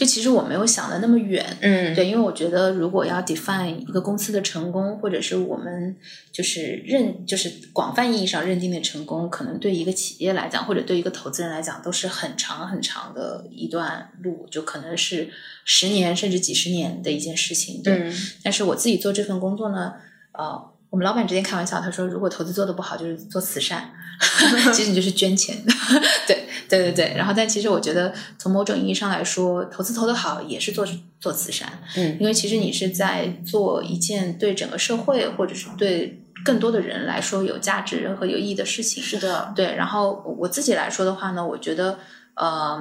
[0.04, 5.96] 就其实我没有想的那么远，嗯，对，因为我觉得如果要 define 一个公司的成功，或者是我们
[6.30, 15.30] 就是认，就是广泛意义上认定的成功，可能对一个企业来讲，或者对一个投资人来讲，都是很长很长的一段路，就可能是
[15.64, 17.82] 十年甚至几十年的一件事情。
[17.82, 18.12] 对，
[18.44, 19.94] 但是我自己做这份工作呢，
[20.34, 20.73] 呃。
[20.94, 23.92] 我们老板之前开玩笑，他说：“如果投资做的不好，就是做慈善，
[24.72, 25.58] 其实你就是捐钱。
[26.28, 27.14] ”对，对，对，对。
[27.18, 30.88] 然后，但其实我觉得，从某种意义上来说，投资投的好也是做
[31.20, 31.82] 做慈善。
[31.96, 39.02] 嗯，因为其实你是在做一件对整个社会或者是对更多的人来说有价值和有意义的事情。
[39.02, 39.74] 是的，对。
[39.76, 41.98] 然后我自己来说的话呢，我觉得，
[42.36, 42.80] 呃，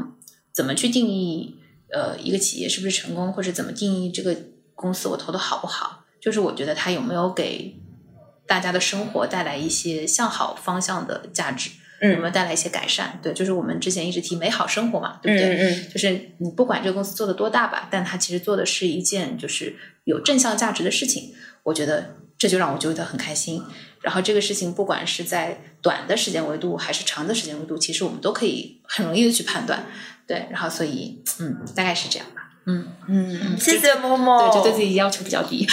[0.53, 1.57] 怎么去定义
[1.91, 4.37] 呃一个企业是不是成功，或者怎么定义这个
[4.75, 7.79] 公司我投的好不好，就是我觉得它有没有给。
[8.53, 11.71] 大家的生活带来一些向好方向的价值，
[12.03, 13.19] 有没有带来一些改善？
[13.23, 15.57] 对，就是我们之前一直提美好生活嘛，对不对？
[15.57, 15.91] 嗯嗯。
[15.91, 19.75] 就是你不管这个公司做的多大吧，但它其实做的是一件就是
[20.05, 21.33] 有正向价值的事情，
[21.63, 23.63] 我觉得这就让我觉得很开心。
[24.03, 29.87] 然后这个事情不管是在短的时间维度还是长的时间维度，其实我们都可以很容易的去判断。
[30.27, 32.42] 对，然后所以嗯，大概是这样吧。
[32.65, 35.67] 嗯嗯，谢谢默默，对，就对自己要求比较低。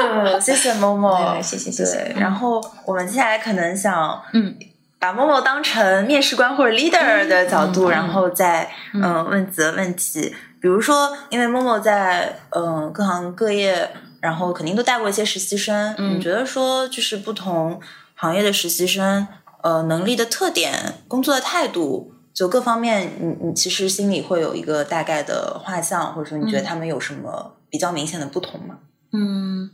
[0.00, 2.14] 嗯，谢谢默默，谢谢谢谢。
[2.18, 4.56] 然后我们接下来可能想嗯，
[4.98, 10.34] 把默默当成面试官或者 leader 的角度，然后再嗯问几个问题。
[10.60, 13.88] 比如说，因为默默在嗯各行各业，
[14.20, 15.94] 然后肯定都带过一些实习生。
[15.98, 17.80] 你觉得说，就是不同
[18.16, 19.28] 行业的实习生，
[19.62, 22.12] 呃，能力的特点、工作的态度。
[22.38, 28.78] 就各方面，你你其实心里会有一个大概的画像，或者说你觉得他们有什么比较明显的不同吗？
[29.12, 29.72] 嗯，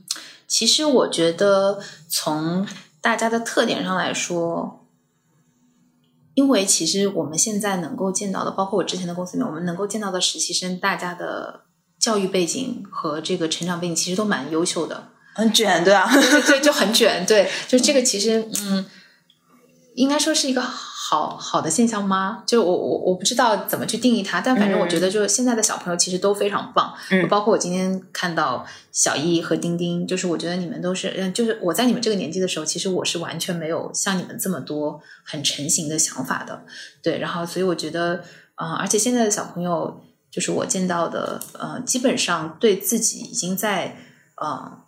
[0.48, 2.66] 其实我觉得从
[3.02, 4.86] 大家的特点上来说，
[6.32, 11.64] 因为其实我们现在能够见到的，包括我之前的公司里面，我们能够见到的实习生，大家的
[11.98, 18.86] 教育背景和这个成长背景其实都蛮优秀的，很卷，对啊，对对，就很卷，对， 就这个其实，嗯，
[19.96, 20.64] 应该说是一个。
[21.14, 22.42] 好好的现象吗？
[22.44, 26.92] 就我我我不知道怎么去定义它，但反正我觉得，就是现在的小朋友其实都非常棒。
[27.10, 36.64] 嗯，包括我今天看到小易和丁丁，就是我觉得你们都是，嗯，就是我在你们这个年纪的时候，其实我是完全没有像你们这么多很成型的想法的。
[37.00, 38.24] 对，然后所以我觉得，
[38.56, 40.00] 嗯，而且现在的小朋友，
[40.32, 43.96] 就是我见到的，呃，基本上对自己已经在
[44.36, 44.80] 呃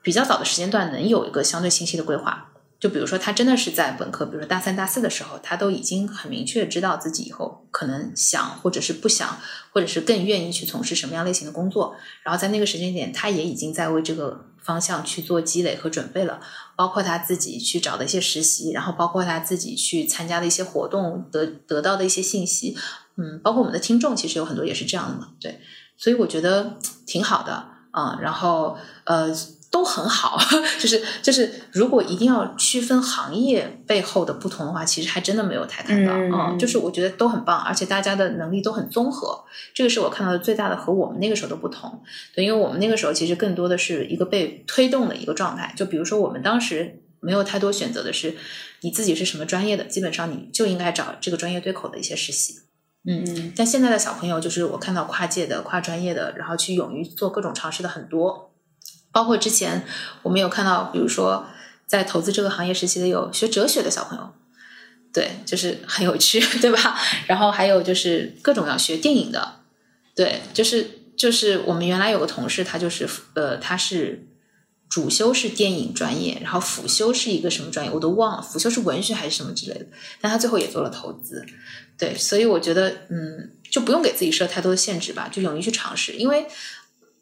[0.00, 2.51] 比较早的时间段能有一个相对清晰的规划。
[2.82, 9.38] 就比如说，他真的是在本科，比如说大三、大四的时候，他都已经很明确知道自己以后可能想，或者是不想，
[9.72, 11.94] 或者是更愿意去从事什么样类型的工作。
[12.24, 16.40] 然后在那个时间点，他也已经在为这个方向去做积累和准备了，
[16.74, 22.76] 包括他自己去找的一些实习，然后包括他自己去参加的一些活动，得得到的一些信息。
[23.16, 25.28] 嗯，包括我们的听众，其实有很多也是这样的嘛。
[25.40, 25.60] 对，
[25.96, 27.68] 所以我觉得挺好的。
[27.92, 29.28] 啊、然后呃
[29.72, 30.38] 都很好，
[30.78, 36.30] 就是就是如果一定要区分行业背后的不同的话，其实还真的没有太看到，嗯。
[36.30, 39.42] 嗯，就是我觉得都很棒，而且大家的能力都很综合，
[39.74, 42.02] 这个是我看到的最大的和我们那个时候的不同。
[42.34, 48.36] 对，因为我们那个时候其实更多的是一个被推动的一个状态，就比如说我们当时没有太多选择的是
[48.82, 52.60] 你自己是什么专业的，基本上你就应该找这个专业对口的一些实习。
[53.04, 58.51] 嗯嗯，但现在的小朋友就是我看到跨界的、跨专业的，然后去勇于做各种尝试的很多，
[59.12, 59.84] 包括之前
[60.22, 61.46] 我们有看到，比如说
[61.86, 64.32] 在投资这个行业实习的有学哲学的小朋友，
[65.12, 66.98] 对，就是很有趣， 对吧？
[67.26, 69.60] 然后还有就是各种要学电影的，
[70.14, 74.26] 对，就是就是我们原来有个同事，他就是呃，他是
[74.88, 79.86] 主修是电影专业，然后辅修是一个什么专业，我都忘了，辅修是文学还是什么之类的，
[80.20, 81.44] 但他最后也做了投资，
[81.98, 86.46] 对，所以我觉得嗯，就不用给自己设太多的限制吧，就勇于去尝试，因为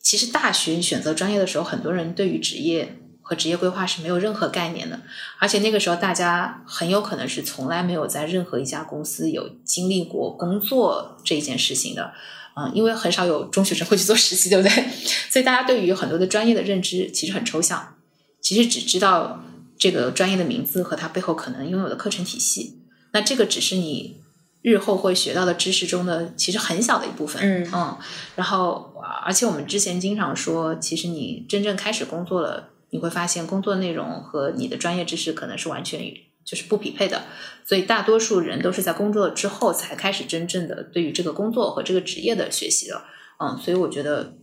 [0.02, 2.96] 其实大学选择专业的时候，很多人对于职业。
[3.22, 5.00] 和职业规划是没有任何概念的，
[5.38, 12.12] 而且那个时候大家很有可能是从来没有在任何一家公司有经历过工作这一件事情的，
[12.56, 14.84] 嗯，因为很少有中学生会去做实习，对不对？
[15.30, 17.94] 所以大家对于很多的专业的认知其实很抽象，
[18.40, 19.44] 其实只知道
[19.78, 22.80] 这个专业的名字和它背后可能拥有的课程体系。
[23.12, 24.19] 那这个只是你
[24.62, 27.96] 日后会学到的知识中的其实很小的一部分，嗯嗯。
[28.36, 28.92] 然后，
[29.24, 36.00] 而且我们之前经常说，其实你真正开始工作了，你会发现工作内容和你的专业知识可能是完全
[36.44, 37.22] 就是不匹配的。
[37.64, 43.02] 所以，大多数人都是在工作之后才开始真正的对于这个工作和这个职业的学习的。
[43.38, 44.34] 嗯，所以我觉得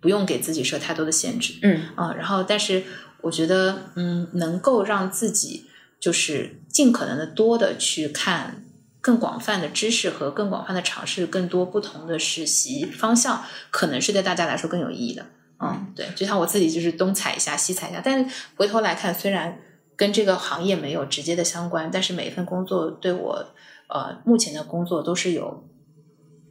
[0.00, 1.54] 不用给自己设太多的限制。
[1.62, 2.82] 嗯啊，然后但是
[3.20, 5.66] 我觉得，嗯，能够让自己
[6.00, 8.63] 就是尽可能的多的去看
[9.04, 15.26] 更广泛的知识和更广泛的尝试更多不同的实习方向，可能是对大家来说更有意义的。
[15.60, 19.58] 嗯，对，就像我自己就是东踩一下西踩一下，但是回头来看，虽然
[19.94, 23.46] 跟这个行业没有直接的相关，但是每一份工作对我
[23.88, 25.68] 呃目前的工作都是有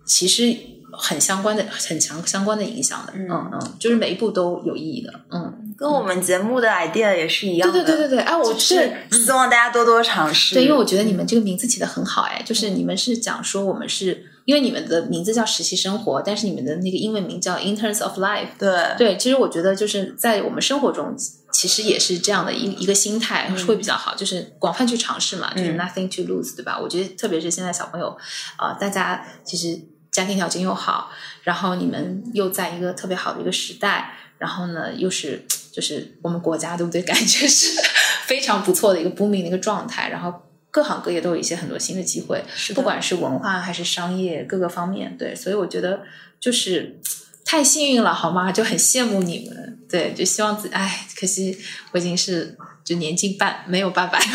[0.06, 0.56] 其实
[0.98, 3.14] 很相关的、很强相关的影响的。
[3.16, 5.14] 嗯嗯嗯，就是每一步都有意义的。
[5.30, 7.74] 嗯，跟我们节目的 idea 也是一样的。
[7.74, 10.56] 对对对对对，哎，我是希望大家多多尝试。
[10.56, 18.50] 对，因为我觉得你们这个名字起的很好，哎，就是你们是讲说我们是因为你们的名字叫实习生活，但是你们的那个英文名叫 Interns of Life。
[18.60, 21.16] 对对，其实我觉得就是在我们生活中，
[21.52, 26.80] 其实也是这样的一一个心态会比较好，就是广泛去尝试嘛，就是嗯 nothing to lose，对吧？
[26.80, 28.16] 我觉得特别是现在小朋友，
[28.58, 29.80] 啊，大家其实
[30.14, 31.12] 家庭条件又好，
[31.44, 37.02] 然后你们又在一个特别好的一个时代，然后呢又是就是我们国家对不对？
[37.04, 37.82] 感觉是
[38.26, 40.34] 非常不错的一个 booming 的一个状态，然后。
[40.74, 46.02] 各行各业都有一些很多新的机会，是不管是文化还是商业各个方面，对，所以我觉得
[46.40, 47.00] 就是
[47.46, 48.52] 太幸运了，好吗？
[48.52, 51.56] 就很羡慕你们，对，就希望自己，哎，可惜
[51.92, 54.18] 我已经是就年近半，没有办法，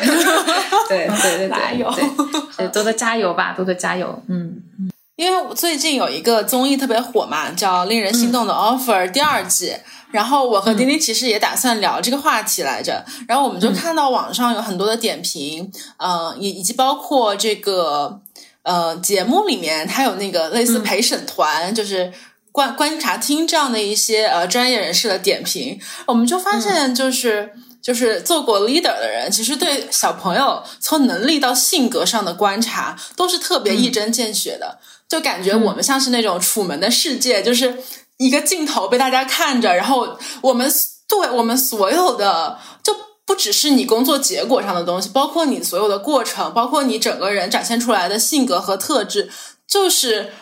[0.88, 2.08] 对对对对，哪有对
[2.56, 4.62] 对多多加油吧，多多加油，嗯，
[5.20, 9.76] 因为我最近有一个综艺特别火嘛，叫《令人心动的 offer》第二季。
[10.10, 18.22] 然后我和丁丁其实也打算聊这个话题来着，然后我们就看到网上有很多的点评，呃，以以及包括这个
[18.62, 22.10] 呃节目里面，它有那个类似陪审团，就是
[22.50, 27.52] 观观察厅这样的一些呃专业人士的点评，我们就发现就是。
[27.82, 34.78] 就是做过 leader 的人，其实对小朋友从能力到性格上的观察都是特别一针见血的，
[35.10, 37.76] 就感觉我们像是那种楚门的世界，就是
[38.16, 40.72] 一个镜头被大家看着，然后我们
[41.06, 42.96] 对我们所有的就
[43.26, 49.28] 不只是你工作结果上的东西，包括你所有的过程，包括你整个人展现出来的性格和特质，
[49.66, 50.32] 就是。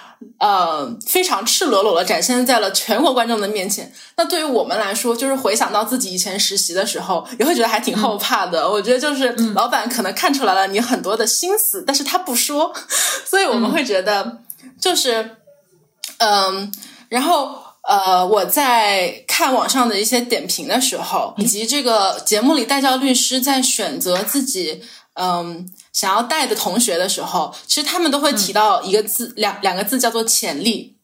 [0.41, 3.93] 呃，非常赤裸裸的展现在了全国观众的面前。
[4.17, 8.69] 那对于我们来说，就是回想到自己以前实习的时候，也会觉得还挺后怕的。
[8.69, 12.75] 我觉得就是老板可能看出来了你很多的心思，但是他不说，
[13.25, 14.39] 所以我们会觉得
[14.81, 15.37] 就是，
[16.19, 16.73] 嗯，
[17.09, 17.67] 然后。
[17.89, 24.83] 呃，我在看网上的一些点评的时候，以及这个节目里带教律师在选择自己
[25.15, 30.99] 嗯想要带的同学的时候，其实他们都会提到一个字，两两个字叫做潜力。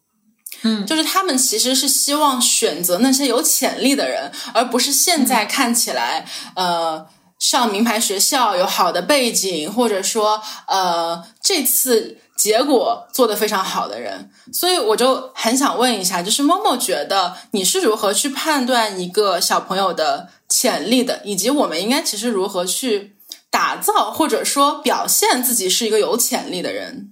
[0.61, 7.07] 嗯，就是他们其实是希望选择那些有潜力的人，而不是现在看起来、呃
[7.39, 14.31] 上名牌学校有好的背景，或者说呃这次结果做得非常好的人。
[14.52, 23.16] 所以我就很想问一下，就是默默觉得你是如何去判断一个小朋友的潜力的，以及我们应该其实如何去
[23.51, 27.11] 打造或者说表现自己是一个有潜力的人？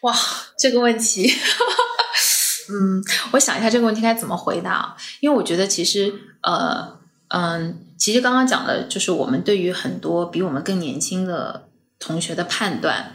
[0.00, 0.14] 哇，
[0.58, 1.32] 这个问题，
[2.70, 3.02] 嗯，
[3.32, 4.96] 我想一下这个问题该怎么回答？
[5.20, 6.12] 因为我觉得其实
[6.42, 6.98] 呃
[7.28, 11.68] 嗯，其实刚刚讲的就是我们对于很多比我们更年轻的
[11.98, 13.14] 同学的判断，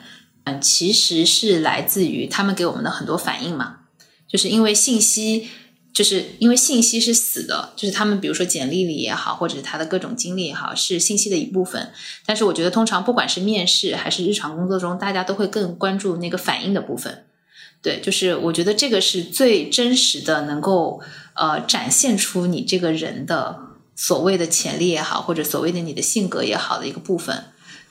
[0.60, 3.82] 其实是来自于他们给我们的很多反应嘛，
[4.28, 5.50] 就是因为信息。
[5.92, 11.92] 就是因为信息是死的，就是他们比如说简历里也好，或者是他的各种经历也好，是信息的一部分。
[12.26, 17.26] 但是我觉得，通常不管是面试还是日常工作中，大家都会更关注那个反应的部分。
[17.82, 21.02] 对，就是我觉得这个是最真实的，能够
[21.34, 23.60] 呃展现出你这个人的
[23.96, 27.46] 所谓的潜力也好，或者所谓的你的性格也好的一个部分。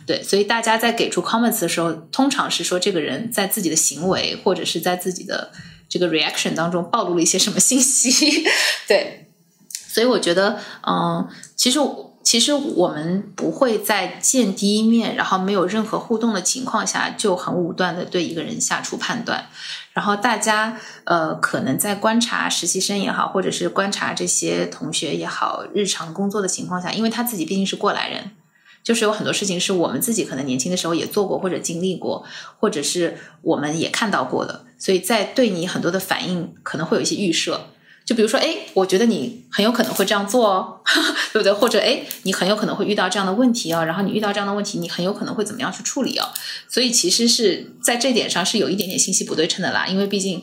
[0.09, 5.53] 对，所以大家在给出 comments 的时候，通常是说这个人在自己的行为或者是在自己的。
[5.91, 8.45] 这个 reaction 当中暴露了一些什么信息？
[8.87, 9.27] 对，
[9.71, 11.27] 所以我觉得，嗯，
[11.57, 11.81] 其实
[12.23, 19.47] 其实我们不会在见第一面，然后没有任何互动的情况下，就很武断的对一个人下出判断。
[19.95, 28.33] 然后大家呃，可能在观察实习生也好，或者是观察这些同学也好，日常工作的情况下，因为他自己毕竟是过来人，
[28.89, 32.25] 就是有很多事情是我们自己可能年轻的时候也做过或者经历过，
[32.59, 34.65] 或者是我们也看到过的。
[34.79, 37.67] 所以在对你很多的反应可能会有一些预设，
[38.07, 40.81] 就比如说，哎，我觉得你很有可能会这样做哦，
[41.35, 41.53] 对不对？
[41.53, 46.27] 或者，哎，你很有可能会遇到这样的问题哦，然后你遇到这样的问题，你很有可能会怎么样去处理哦？
[46.67, 50.43] 所以其实是在这点上是有一点点信息不对称的啦，因为毕竟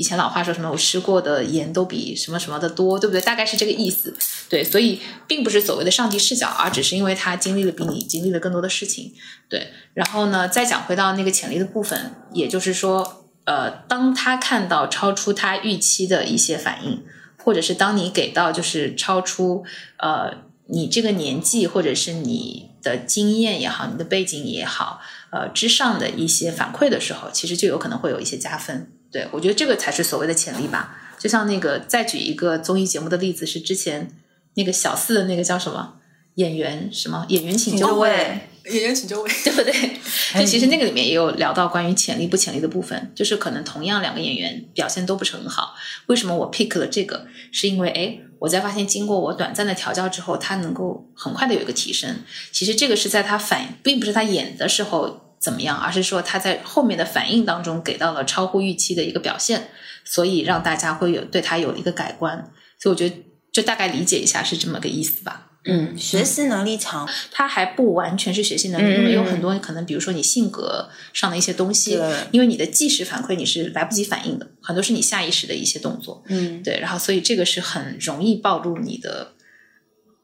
[0.00, 3.20] 以前老话说什么“我吃过的盐都比什么什么的多”，对不对？
[3.20, 4.16] 大概是这个意思。
[4.48, 4.98] 对，所以
[5.28, 9.12] 并不是所谓的上帝视角，而只是因为他经历了比你经历了更多的事情。
[9.48, 13.16] 对，然后呢，再讲回到那个潜力的部分，也就是说。
[13.46, 17.02] 呃，当他看到超出他预期的一些反应，
[17.42, 19.64] 或者是当你给到就是超出
[19.96, 25.00] 呃你这个年纪或者是你的经验也好，你的背景也好，
[25.32, 28.92] 呃之上的一些反馈的时候，其实就有可能会有一些加分。
[29.10, 30.96] 对我觉得这个才是所谓的潜力吧。
[31.18, 34.10] 就像那个再举一个综艺节目的例子，是之前
[34.54, 35.94] 那个小四的那个叫什么
[36.36, 38.46] 演员什么演员请就位。
[38.66, 39.72] 演员请就位， 对不对？
[40.38, 45.74] 就其实那个里面也有聊到关于潜力不潜力的部分，就是可能同样两个演员表现都不是很好，
[46.06, 47.26] 为什么我 pick 了这个？
[47.50, 52.16] 是因为哎，我在发现经过我短暂的调教之后，他能够很快的有一个提升。
[52.52, 59.70] 其实这个是在他反，并不是他演的时候怎么样，而是说他在后面的反应当中给到了超乎预期的一个表现，
[60.04, 62.50] 所以让大家会有对他有了一个改观。
[62.78, 63.16] 所以我觉得
[63.50, 65.46] 就大概理解一下是这么个意思吧。
[65.64, 72.00] 嗯，学习能力强，他还不完全是学习能力，因为有很多可能，比如说你性格上的一些东西，
[72.30, 79.34] 因为你的即时反馈你是来不及反应的，很多是你下意识的一些动作，嗯，对，然后所以这个是很容易暴露你的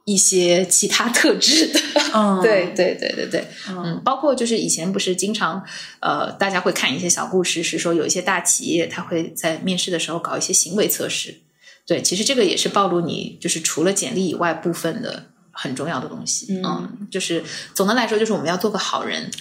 [0.07, 1.81] 一些其他特质的，
[2.15, 5.61] 嗯，对对对对对，嗯，包括就是以前不是经常
[5.99, 11.43] 呃，大家会看一些小故事，是说有一些大企业他会在面试的时候搞一些行为测试。
[11.85, 16.47] 对，其实这个也是暴露你就是除了简历以外部分的很重要的东西。
[16.65, 17.43] 嗯，就是
[17.75, 19.29] 总的来说，就是我们要做个好人。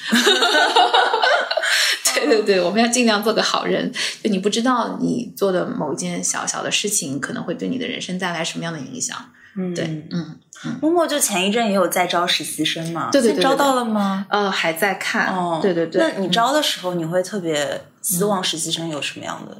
[2.15, 3.91] 对对对，我们要尽量做个好人。
[4.23, 9.15] 就你不知道你做的某一件小小的事情，可能会对你的人生带来什么样的影响。
[9.57, 10.37] 嗯，对，嗯，
[10.81, 13.09] 默默就前一阵也有在招实习生嘛？
[13.11, 14.25] 对对对，招到了吗？
[14.29, 15.27] 呃，还在看。
[15.35, 16.01] 哦，对对对。
[16.01, 19.57] 那你招的时候，你会特别希望实习生有什么样的？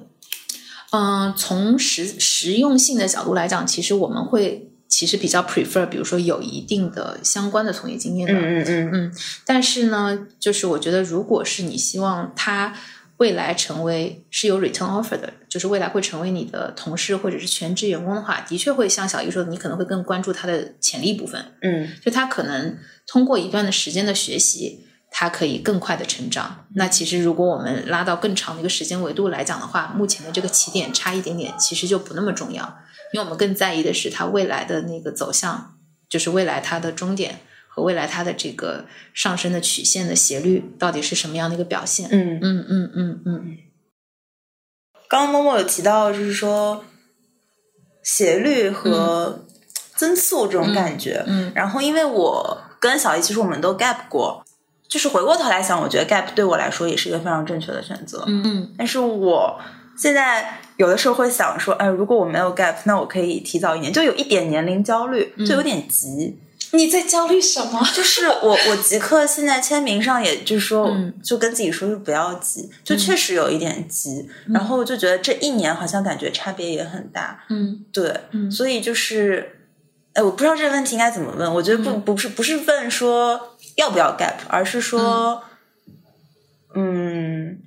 [0.91, 9.13] 嗯，从实实用性的角度来讲，其实我们会其实比较 prefer，比如说有一定的相关的从业经验的，嗯嗯嗯嗯。
[9.45, 12.73] 但是呢，就是我觉得，如果是你希望他
[13.17, 21.53] 未来成为是有 return offer 的，就是未来会成为你的同事或者是全职员工的话，的确会像小易说的，你可能会更关注他的潜力部分。
[21.61, 22.77] 嗯，就他可能
[23.07, 24.81] 通过一段的时间的学习。
[25.17, 26.65] 他可以更快的成长。
[26.73, 32.65] 那其实如果我们拉到更长的一个时间维度来讲的话，目前的这个起点差一点点，其实就不那么重要，
[33.13, 35.77] 因为我们更在意的是他未来的那个走向，
[36.09, 37.39] 就是未来他的终点
[37.75, 42.07] 和未来它的这个上升的曲线的斜率到底是什么样的一个表现。
[42.09, 43.57] 嗯嗯嗯嗯嗯。
[45.09, 46.85] 刚刚默默有提到，就是说
[48.01, 49.45] 斜率和
[49.95, 51.21] 增速这种感觉。
[51.27, 51.51] 嗯。
[51.53, 54.41] 然后因为我跟小易其实我们都 gap 过。
[54.87, 58.23] 就是回过头来想，我觉得 gap 对我来说也是一个非常正确的选择。
[58.27, 59.59] 嗯，但是我
[59.97, 66.39] 现在有的时候会想说，哎，如果我没有 gap，那我可以提早一年，就有一点年龄焦虑，就有点急。
[66.71, 67.81] 你在焦虑什么？
[67.93, 70.89] 就是我，我即刻现在签名上，也就是说，
[71.23, 74.27] 就跟自己说，就不要急，就确实有一点急。
[74.47, 77.45] 然后就觉得这一年好像感觉差别也很大。
[77.49, 78.21] 嗯，对，
[78.51, 79.59] 所以就是，
[80.13, 81.53] 哎，我不知道这个问题应该怎么问。
[81.53, 83.51] 我觉得不，不是，不是问说。
[83.75, 84.35] 要不要 gap？
[84.47, 85.43] 而是说，
[86.75, 87.59] 嗯，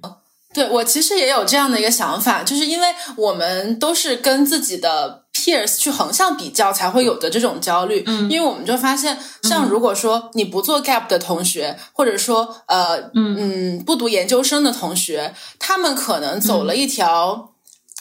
[0.54, 8.04] 对我其实也有这样的一个想法，就是因为我们都是跟自己的 peers 去横向比较，才会有的这种焦虑。
[8.06, 13.82] 嗯，因为我们就发现，像如果说你不做 gap 的同学，或者说呃嗯。
[13.86, 17.52] 不读研究生的同学，他们可能走了一条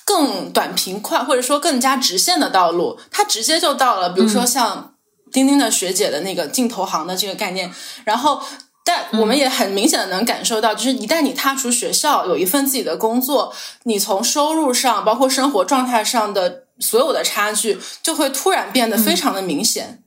[0.03, 4.95] 更短平快，或者说更加直线的道路，他直接就到了，比如说像
[5.31, 7.71] 钉钉的学姐的那个镜头行的这个概念，
[8.03, 8.41] 然后。
[8.83, 13.53] 但我们也很明显的能感受到，就是一旦你踏出学校，有一份自己的工作，
[13.83, 20.03] 你从收入上，包括生活状态上的所有的差距，就会突然变得非常的明显，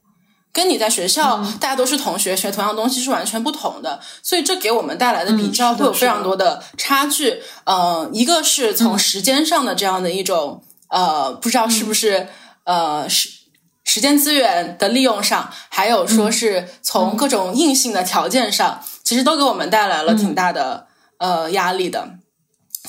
[0.53, 4.01] 跟你在学校大家都是同学，学同样东西是完全不同的。
[4.23, 7.43] 所以这给我们带来的比较会有非常多的差距。
[7.65, 12.29] 嗯，一个是从时间上的这样的一种，呃，不知道是不是
[12.65, 13.41] 呃时。
[13.83, 20.87] 时间资源的利用上，还有说是从各种硬性的条件上，其实都给我们带来了挺大的
[21.19, 22.11] 呃压力的。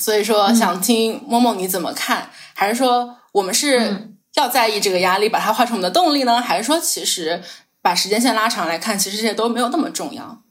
[0.00, 2.30] 所以说，想听梦梦你怎么看？
[2.54, 6.40] 还是说我们是要在意这个压力，把它化成我们的动力呢？
[6.40, 7.42] 还是说，其实
[7.80, 10.42] 把时间线拉长来看，其实这些都没有那么重要？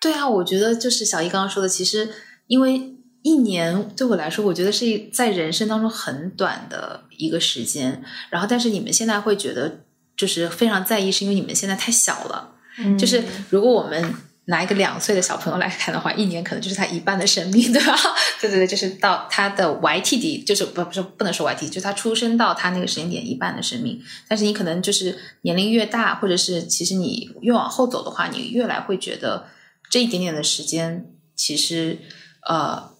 [0.00, 2.10] 对啊，我觉得就是小易刚刚说的，其实
[2.46, 2.94] 因为。
[3.22, 8.02] 一年对我来说，我觉得是在人生当中很短的一个时间。
[8.30, 9.80] 然后，但是你们现在会觉得
[10.16, 12.54] 就是非常在意，是因为你们现在太小了。
[12.78, 14.14] 嗯，就是如果我们
[14.50, 17.96] 拿一个两岁的小朋友来看的话，一年可能就是他一半的生命，对吧？
[18.40, 24.00] 对对对，就是到他的 YTD，就是不不是不能说 YTD，就是他出生到他那个时间点一半的生命。
[24.28, 29.46] 但是你可能就是年龄越大，或者是其实你越往后走的话，你越来会觉得
[29.88, 31.98] 这一点点的时间，其实
[32.46, 32.90] 呃。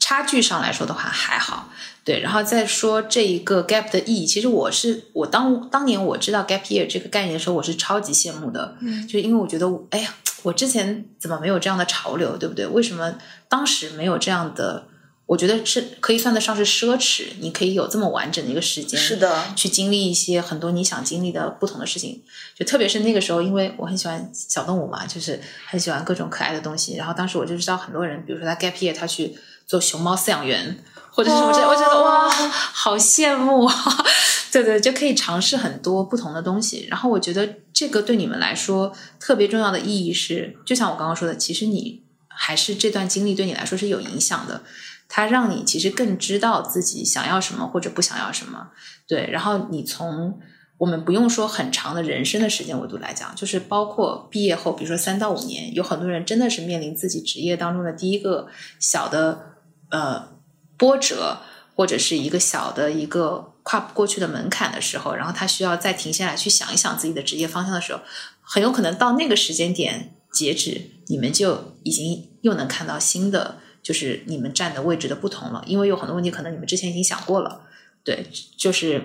[0.00, 1.68] 差距上来说的话还好，
[2.02, 12.66] 对，然后再说这一个 gap 的意义，其实我是我当当年我知道 gap year 这个概念的时候，我是超级羡慕的，嗯，就是因为我觉得，哎呀，我之前怎么没有这样的潮流，对不对？
[12.66, 13.14] 为什么
[13.48, 14.86] 当时没有这样的？
[15.26, 22.22] 我觉得是可以算得上是奢侈，你可以有这么完整的一个时间，是的，去经历一些很多你想经历的不同的事情，
[22.56, 29.36] 就特别是那个时候，因为我很喜欢小动物嘛，就是很喜欢各种可爱的东西，然后当时我就知道很多人，比如说他 gap year，他去。
[29.68, 30.78] 做熊猫饲养员
[31.18, 33.74] 或者什么之类，我觉得哇，好羡慕啊！
[34.52, 36.86] 对对，就可以尝试很多不同的东西。
[36.88, 44.62] 然后我觉得这个对你们来说特别重要的意义是，就像我刚刚说的，其实你还是这段经历对你来说是有影响的。
[45.08, 48.68] 它让你其实更知道自己想要什么或者不想要什么。
[49.08, 50.38] 对，然后你从
[50.76, 58.46] 我们不用说很长的人生的时间维度来讲，就是包括毕业后，比如说三到五年，有很多人真的是面临自己职业当中的第一个
[58.78, 59.56] 小的。
[59.90, 60.37] 呃，
[60.78, 61.40] 波折
[61.74, 68.00] 或者是一个小的一个跨不过去的门槛的时候，然后他需要再停下来去想一想自己的职业方向的时候，
[68.40, 75.62] 很有可能到那个时间点截止，你们就已经又能看到新的，就是你们站的位置的不同了。
[75.66, 77.60] 因为有很多问题可能你们之前已经想过了，
[78.02, 78.26] 对，
[78.56, 79.02] 就是，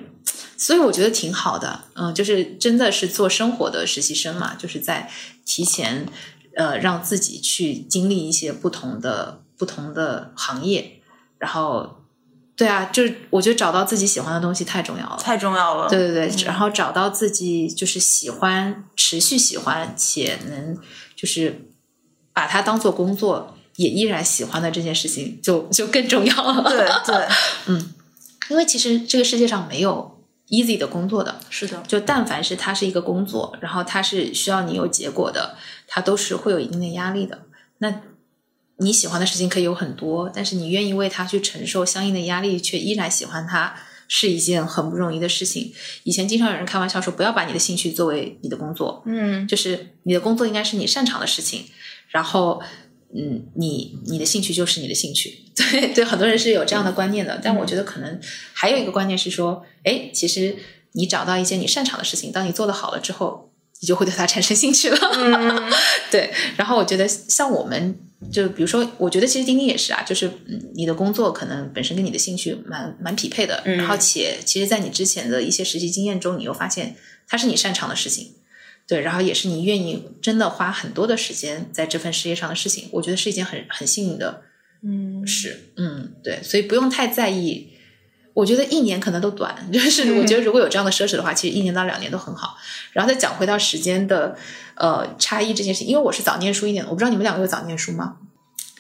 [0.56, 5.12] 所以我觉得挺好的，嗯，就是真的是做生活的实习生嘛，就是在
[5.46, 6.08] 提前
[6.56, 9.42] 呃让自己去经历一些不同的。
[9.56, 11.00] 不同的行业，
[11.44, 11.98] 然后，
[12.56, 15.90] 对啊，就是我觉得找到自己喜欢的东西太重要了，太重要了。
[15.90, 20.78] 对对对，然后找到自己就是喜欢、持续喜欢且能
[21.18, 21.68] 就是
[22.32, 26.64] 把它当做工作，也依然喜欢的这件事情，就就更重要了。
[26.70, 27.28] 对对，
[27.68, 27.94] 嗯，
[28.48, 35.58] 因为其实这个世界上没有 easy 的工作的，是的，就但凡是它是一个工作，然后它是需要你有结果的，
[35.88, 37.40] 它都是会有一定的压力的。
[37.80, 37.94] 那
[38.84, 43.74] 你喜欢的事情可以有很多，但是你愿意为他去承受相应的压力，却依然喜欢他，
[44.08, 45.74] 是一件很不容易的事情。
[46.04, 51.66] 以前经常有人开玩笑说，不要把你的兴趣作为你的工作，嗯，就是你的工作应该是你擅长的事情，
[52.10, 52.62] 然后，
[53.16, 55.40] 嗯，你你的兴趣就是你的兴趣。
[55.56, 58.20] 对对，很多人是有这样的观念的，但我觉得可能
[58.54, 60.56] 还有一个观念是说，哎，其实
[60.94, 63.50] 你找到一件你擅长的事情，当你做的好了之后。
[63.82, 64.98] 你就会对它产生兴趣了，
[66.10, 66.32] 对。
[66.56, 68.00] 然后我觉得像我们，
[68.32, 70.32] 就比如说，我觉得其实钉钉也是啊，就是
[70.74, 76.96] 你的工作可能本身跟你的兴趣蛮蛮匹配的，然后且其实，在你之前的一些实习经验中，你又发现
[77.28, 78.34] 它是你擅长的事情，
[78.88, 84.42] 对，然后也是你愿意真的花很多的时间在这份事业上的事情，我觉得是一件很很幸运的，
[84.84, 87.73] 嗯，是，嗯，对，所以不用太在意。
[88.34, 92.58] 我觉得一年可能都短， 就是我觉得如果有这样的奢侈的话，其实一年到两年都很好。
[92.92, 94.36] 然后再讲回到时间的
[94.76, 98.16] 呃差异这件事情，因为我是早念书一点，我不知道你们两个有早念书吗？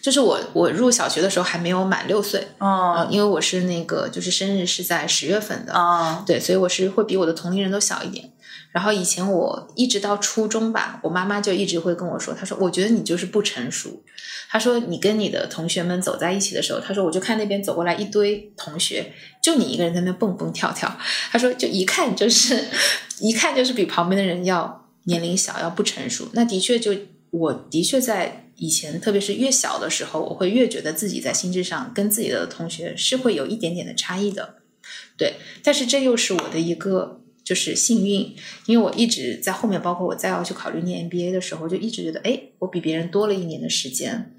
[0.01, 8.32] 就是我我入小学的时候还没有满六岁哦，因为我是那个就是生日是在十月份的啊，对，所以我是会比我的同龄人都小一点。
[8.73, 14.03] 然后以前我一直到初中吧，我妈妈就一直会跟我说，她说我觉得你就是不成熟。
[14.49, 19.13] 她说你跟你的同学们走在一起的时候，她说我就看那边走过来一堆同学，
[19.43, 20.97] 就你一个人在那蹦蹦跳跳。
[21.31, 22.65] 她说就一看就是
[23.19, 26.29] 一看就是比旁边的人要年龄小，要不成熟。
[26.33, 26.95] 那的确就
[27.29, 34.55] 我的确在以前，特别是越小的时候，我会越觉得自己在心智上跟自己的同学是会有一点点的差异的。
[35.15, 37.19] 对，但是这又是我的一个。
[37.43, 38.33] 就是幸运，
[38.65, 44.33] 因为我一直在后面，包括我再要去考虑念 MBA 的时候，就一直觉得，哎，我比别人多了一年的时间，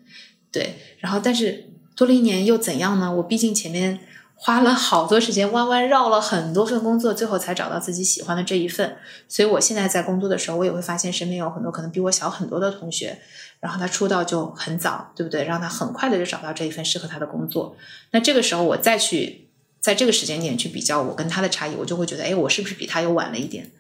[0.50, 0.76] 对。
[1.00, 3.14] 然后，但是多了一年又怎样呢？
[3.16, 4.00] 我毕竟前面
[4.34, 8.96] 花了好多时间，弯弯绕了很多份工作，最后才找到自己喜欢的这一份。
[9.28, 13.18] 所以我现在在工作的时候，我也会发现身边有很多可能比我小很多的同学，
[13.60, 15.44] 然后他出道就很早，对不对？
[15.44, 17.76] 让他很快的就找到这一份适合他的工作。
[18.12, 19.43] 那这个时候我再去。
[19.84, 23.70] 在这个时间点去比较我跟他的差异，我就会觉得，哎，我是不是比他又晚了一点？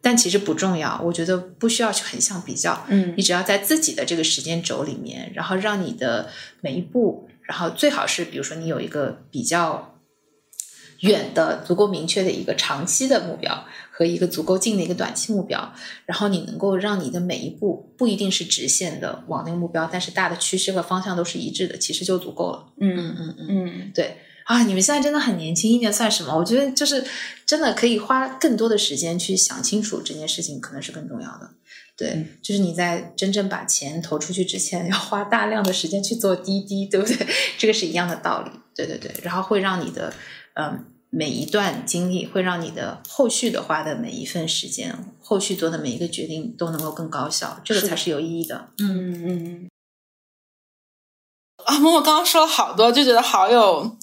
[0.00, 2.86] 但其实不重要，我觉得不需要去横向比较。
[2.88, 6.30] 嗯，你只要在自己的这个时间轴里面，然后让你的
[6.62, 10.00] 每一步，然后最好是，比如说你有一个比较
[11.00, 15.74] 远的、足够明确的一个长期的目标和一个足够近的一个短期目标，
[16.06, 22.72] 然后你能够让你的每一步不一定是直线的往那个目标，但是大的趋势和方向都是一致的，其实就足够了。
[22.80, 24.16] 嗯嗯嗯嗯，嗯，对。
[24.50, 26.36] 啊，你们现在真的很年轻，一年算什么？
[26.36, 27.06] 我觉得就是
[27.46, 31.48] 真的可以花更多的时间去想清楚这件事情，可能是更重要的。
[31.96, 37.24] 对，就是你在真正把钱投出去之前，要花大量的时间去做滴滴，对不对？
[37.58, 38.50] 这个是一样的道理。
[38.74, 40.12] 对对对，然后会让你的
[40.54, 48.70] 嗯每一段经历，会让你的后续的花的每一份时间，后续做的每一个决定都能够更高效，这个才是有意义的。
[48.80, 49.68] 嗯嗯嗯。
[51.66, 53.96] 啊，默默刚刚说了好多，就觉得好有。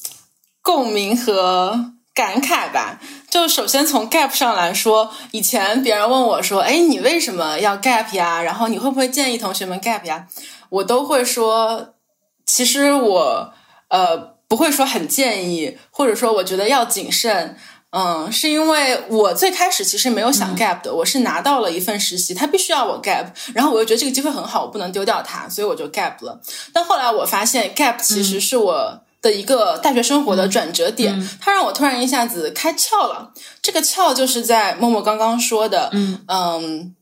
[0.67, 2.99] 共鸣和感慨吧。
[3.29, 8.41] 就首先从 gap 上来说，以前别人问我说：“哎，你为什么要 gap 呀？
[8.43, 10.27] 然后你会不会建议同学们 gap 呀？”
[10.67, 11.93] 我都会说，
[12.45, 13.53] 其实我
[13.87, 14.17] 呃
[14.49, 17.55] 不会说很建议，或者说我觉得要谨慎。
[17.91, 26.41] 嗯，是因为我最开始其实没有想 gap 的，我是拿到了一份实习，他必须要我 gap，然后我又觉得这个机会很好，我不能丢掉它，所以我就 gap 了。
[26.73, 29.06] 但后来我发现 gap 其实是我。
[29.27, 33.33] 的一个大学生活的转折点，它让我突然一下子开窍了。
[33.61, 35.91] 这个窍就是在默默刚刚说的，
[36.29, 36.95] 嗯，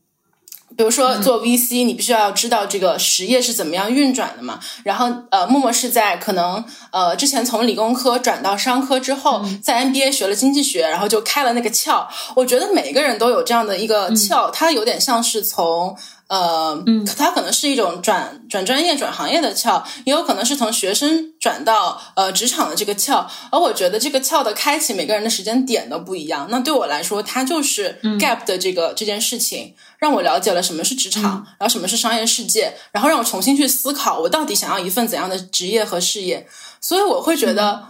[0.76, 4.58] 比如说做 VC，你必须要知道这个实业是怎么样运转的嘛。
[4.82, 12.04] 然后，呃，默默是在可能呃之前从理工科转到商科之后，在 MBA 学了经济学，然后就开了那个窍。
[12.34, 15.96] 我觉得每个人都有这样的一个窍，它有点像是从。
[16.28, 16.76] 呃，
[17.16, 23.24] 它可能是一种转转专业、转行业的窍，也有可能是从学生转到呃职场的这个窍。
[23.52, 26.48] 而我觉得这个窍的开启，每个人的时间点都不一样。
[26.50, 36.48] 那对我来说，它就是 gap 的这个这件事情，让我了解了什么是职场，然后什么是商业世界，然后让我重新去思考，我到底想要一份怎样的职业和事业。
[36.80, 37.84] 所以我会觉得，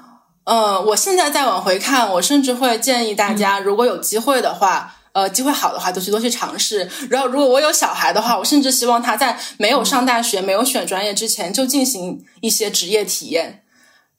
[0.45, 4.96] 呃，我现在再往回看，我甚至会建议大家，如果有机会的话。
[5.17, 6.87] 呃，机会好的话，就去多去尝试。
[7.09, 13.63] 然后，如果我有小孩的话，我甚至希望他在没有上大学、没有选专业之前，就进行一些职业体验。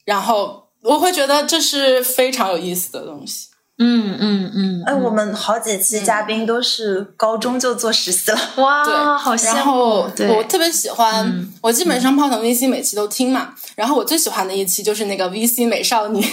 [0.05, 3.49] 然后，我会觉得这是非常有意思的东西。
[3.77, 4.83] 嗯嗯嗯。
[4.87, 9.55] 哎，我们好几期嘉宾都是高中就做实习了，哇，对，好羡慕。
[9.55, 13.53] 然后我特别喜欢，我基本上泡腾 VC 每期都听嘛。
[13.75, 16.25] 然后我最喜欢的一期就是那个 VC 美少女。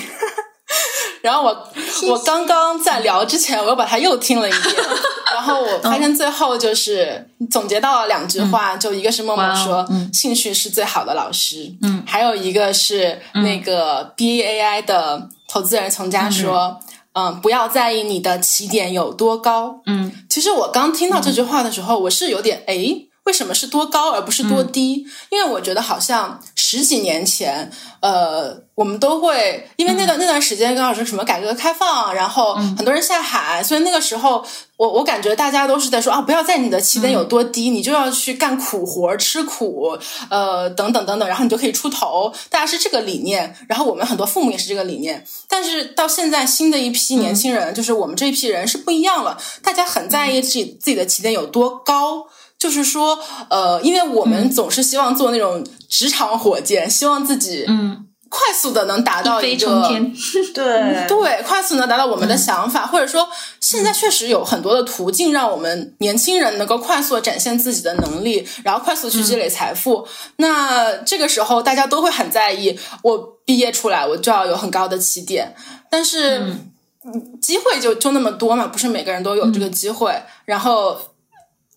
[1.24, 1.68] 然后我
[2.10, 4.74] 我刚刚在聊之前，我又把它又听了一遍，
[5.32, 16.78] 然后我发现最后就是总结到了两句话，就一个是默默说，兴趣是最好的老师，嗯，还有一个是那个 B A I 的投资人从家说，
[17.14, 23.03] 嗯，不要在意你的起点有多高，嗯，其实我刚听到这句话的时候，我是有点诶。
[23.24, 25.06] 为什么是多高而不是多低？
[25.30, 27.70] 因为我觉得好像十几年前，
[28.00, 34.44] 呃，我们都会因为那段那段时间刚好是什么改革开放，然后很多人下海，所以那个时候
[34.76, 39.98] 我我感觉大家都是在说啊，不要在你的起点有多低，你就要去干苦活吃苦，
[40.28, 42.30] 呃，等等等等，然后你就可以出头。
[42.50, 45.24] 大家是这个理念，然后我们很多父母也是这个理念。
[45.48, 52.26] 但是到现在新的一批年轻人，就是我们这一批人是不一样了，大家很在意自己自己的起点有多高。
[52.64, 53.18] 就是说，
[53.50, 58.06] 呃，因为我们总是希望做那种职场火箭，希望自己嗯。
[58.30, 59.88] 快速的能达到一个
[60.52, 63.28] 对对，快速能达到我们的想法，或者说
[63.60, 70.04] 现在确实有很多的途径让我们年轻人能够快速展现自己的能力，然后快速去积累财富。
[70.38, 75.54] 那这个时候大家都会很在意，我毕业出来我就要有很高的起点，
[75.88, 76.42] 但是。
[77.38, 80.10] 机会就就那么多嘛，不是每个人都有这个机会。
[80.46, 80.98] 然后，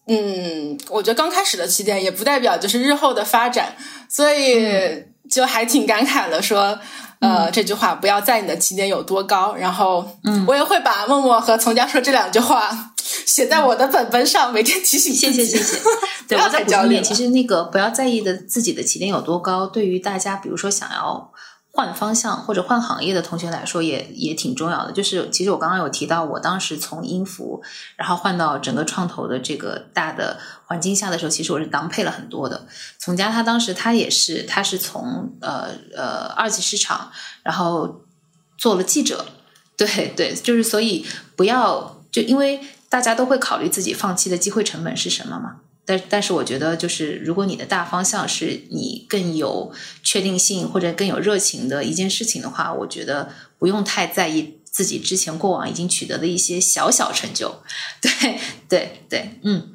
[0.07, 3.75] 嗯，我觉得刚开始的起点也不代表就是日后的发展，
[4.09, 6.79] 所以就还挺感慨的说。
[7.19, 12.93] 呃，这句话不要在你的起点有多高，然后，嗯，我也会把默默和从家说这两句话
[13.25, 15.79] 写在我的本本上，每天提醒谢谢谢谢。
[16.29, 21.31] 对，我再补充一点，其实那个不要在意的自己的起点有多高，对于大家，比如说想要。
[21.77, 24.91] 换方向或者换行业的同学来说，也也挺重要的。
[24.91, 27.61] 就是其实我刚刚有提到，我当时从音符，
[27.95, 32.65] 然后换到整个创投的这个大的环境下的时候，其实我是当配了很多的。
[32.97, 37.11] 从家他当时他也是，他是从呃呃二级市场，
[37.43, 38.01] 然后
[38.57, 39.23] 做了记者。
[39.77, 41.05] 对对，就是所以
[41.35, 42.59] 不要就因为
[42.89, 45.57] 大家都会考虑自己放弃的机会成本是什么嘛。
[45.87, 49.71] 但但是我觉得，就是如果你的大方向是你更有
[50.03, 57.61] 确定性或者更有热情的一件事情的话，我觉得不用太在意自己之前过往已经取得的一些小小成就。
[58.01, 58.37] 对
[58.67, 59.69] 对对，嗯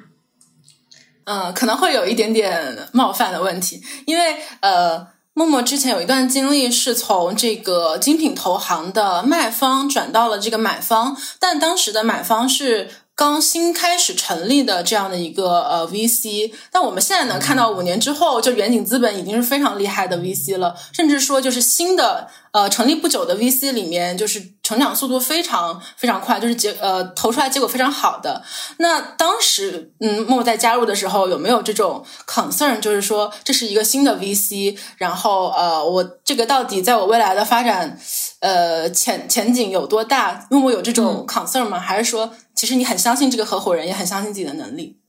[1.25, 12.91] 嗯，可能会有一点点冒犯的问题，因为呃，默默之前有一段经历是从这个精品投行的卖方转到了这个买方，但当时的买方是。
[13.15, 28.43] 刚新开始成立的这样的一个呃 VC，但我们现在能看到五年之后，就远景资本已经是非常厉害的 VC 了，甚至说就是新的呃成立不久的 VC 里面，就是成长速度非常非常快，就是结呃投出来结果非常好的。
[28.79, 37.99] 那当时嗯默默在加入的时候，有没有这种 concern，就是说这是一个新的 VC，然后呃我这个到底在我未来的发展
[38.41, 40.47] 呃前前景有多大？
[40.51, 41.79] 默默有这种 concern 吗？
[41.79, 42.33] 还是说？
[42.63, 45.01] 其实你很相信这个合伙人，也很相信自己的能力。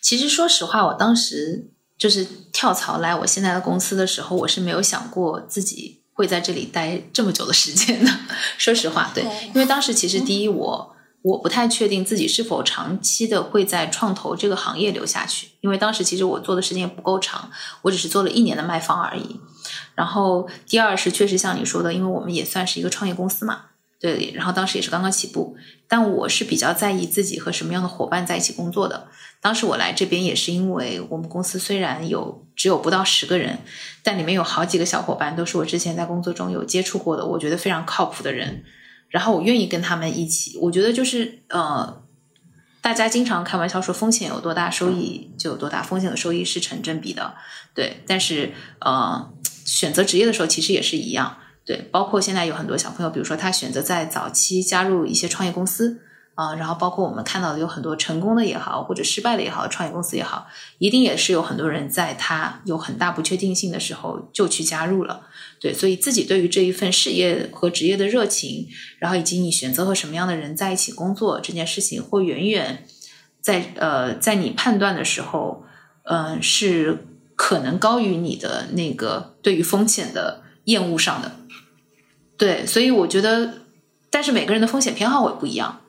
[0.00, 8.10] 其实说实话，我当时就是跳槽来我现在的公司的时候，我是没有想过自己会在这里待这么久的时间的。
[8.58, 9.22] 说实话，对，
[9.54, 17.52] 因为当时其实第一，我我不太确定自己是否长期的会在创投这个行业留下去，因为当时其实我做的时间也不够长，
[17.82, 19.38] 我只是做了一年的卖方而已。
[19.94, 23.66] 然后第二是确实像你说的，因为我们也算是一个创业公司嘛。
[24.00, 25.54] 对，然后当时也是刚刚起步，
[25.86, 29.08] 但我是比较在意自己和什么样的伙伴在一起工作的。
[29.42, 33.58] 当时我来这边也是因为我们公司虽然有只有不到十个人，
[34.02, 38.64] 但里面有好几个小伙伴都是我之前在工作中有接触过的，我觉得非常靠谱的人。
[39.10, 42.02] 然后我愿意跟他们一起，我觉得就是呃，
[42.80, 47.34] 大家经常开玩笑说风险有多大，收益就有多大，风险和收益是成正比的。
[47.74, 49.30] 对，但是呃，
[49.66, 51.36] 选择职业的时候其实也是一样。
[51.70, 56.00] 对，包括现在有很多小朋友，比如说他选择在早期加入一些创业公司
[56.34, 60.48] 啊，然后包括我们看到的有很多成功的也好，或者失败的也好，创业公司也好，
[60.78, 65.28] 一定也是有很多人在他有很大不确定性的时候就去加入了。
[65.60, 68.66] 对，所以自己对于这一份事业和职业的热情，
[68.98, 72.84] 然后以及你选择和什么样的人在一起工作这件事情，会远远
[73.40, 75.62] 在呃在你判断的时候，
[76.02, 77.06] 嗯，是
[77.36, 81.36] 可能高于你的那个对于风险的厌恶上的。
[82.40, 83.52] 对，所以我觉得，
[84.08, 85.80] 但是每个人的风险偏好会不一样。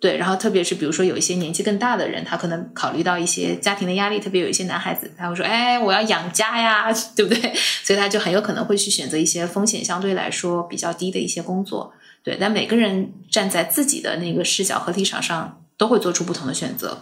[0.00, 7.54] 对，然后特别是比如说有一些年纪更大的人，他可能考虑到一些家庭的压力，特别有一些男孩子，他会说：“哎，我要养家呀， 对不对？”
[7.84, 11.92] 所以他就很有可能会去选择一些风险相对来说比较低的一些工作。
[12.24, 16.98] 对，但每个人站在自己的那个视角和立场上，都会做出不同的选择。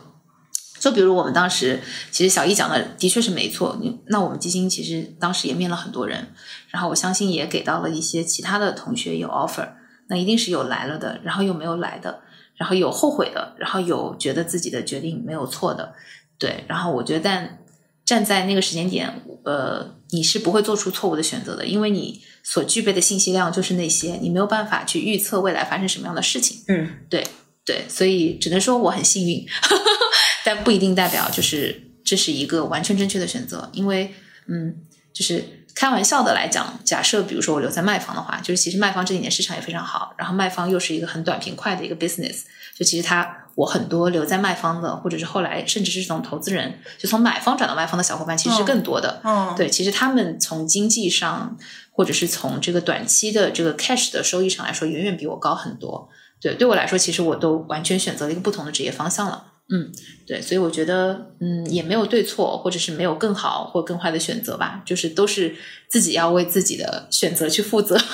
[0.81, 1.79] 就比如我们当时，
[2.11, 3.79] 其实小易讲的的确是没错。
[4.07, 6.27] 那我们基金其实当时也面了很多人。
[6.71, 9.69] 然后我相信也给到了一些其他的同学有 offer，
[10.09, 12.23] 那一定是有来了的，然后又没有来的，
[12.57, 15.93] 然后有后悔的，然后有觉得自己的决定没有错的，
[16.39, 16.65] 对。
[16.67, 17.59] 然后我觉得，但
[18.05, 26.63] 站在那个时间点，呃，你是不会做出错误的选择的，因为你所具备的信息量就是那些，你没有办法去预测未来发生什么样的事情。
[26.69, 27.27] 嗯，对
[27.71, 29.47] 对，所以只能说我很幸运，
[30.45, 34.15] 但不一定代表就是这是一个完全正确的选择，因为
[34.47, 34.77] 嗯，
[35.13, 35.45] 就是。
[35.73, 42.43] 开玩笑的来讲，假设比如说我留在卖方的话，就是其实卖方这几年市场也非常好，然后卖方又是一个很短平快的一个 business，
[42.77, 49.23] 就其实他我很多留在卖方的，或者是后来甚至是从投资人就从买方转到卖方的小伙伴，其实是更多的。
[49.25, 51.57] 嗯，对，其实他们从经济上
[51.93, 56.11] 或者是从这个短期的这个 cash 的收益上来说，远远比我高很多。
[56.41, 59.45] 对，对我来说，其实我都完全选择了一个不同的职业方向了。
[59.73, 59.89] 嗯，
[60.27, 65.55] 对，所以我觉得，嗯，也没有对错，或者是没有更好或更坏的选择吧，就是都是
[65.89, 67.97] 自己要为自己的选择去负责。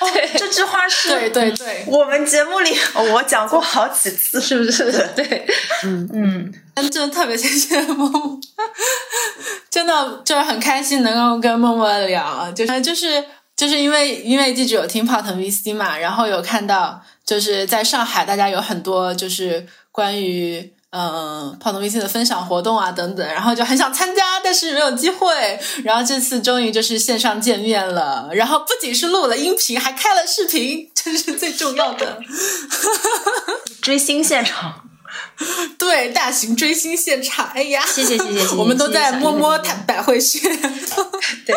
[0.00, 2.70] 对，这句话是对对对，我们节目里
[3.12, 4.90] 我讲过好几次，是不是？
[5.14, 5.46] 对，
[5.84, 8.40] 嗯嗯，真的特别谢谢默默，
[9.68, 13.22] 真的就是很开心能够跟默默聊，就是就是
[13.54, 17.02] 就是因为因为记者有听 Pot VC 嘛，然后有看到。
[17.26, 25.58] 就是在上海，大家有很多就是关于嗯泡腾 VC 的分享活动啊等等，然后就很想参加，但是没有机会。
[25.82, 32.20] 然后这次终于就是线上见面了，然后不仅是录了音频，还开了视频，这是最重要的。
[33.82, 34.88] 追星现场，
[35.76, 40.48] 对，大型追星现场，哎呀，谢谢谢谢谢 谢，我们都在摸摸他百会穴。
[41.44, 41.56] 对。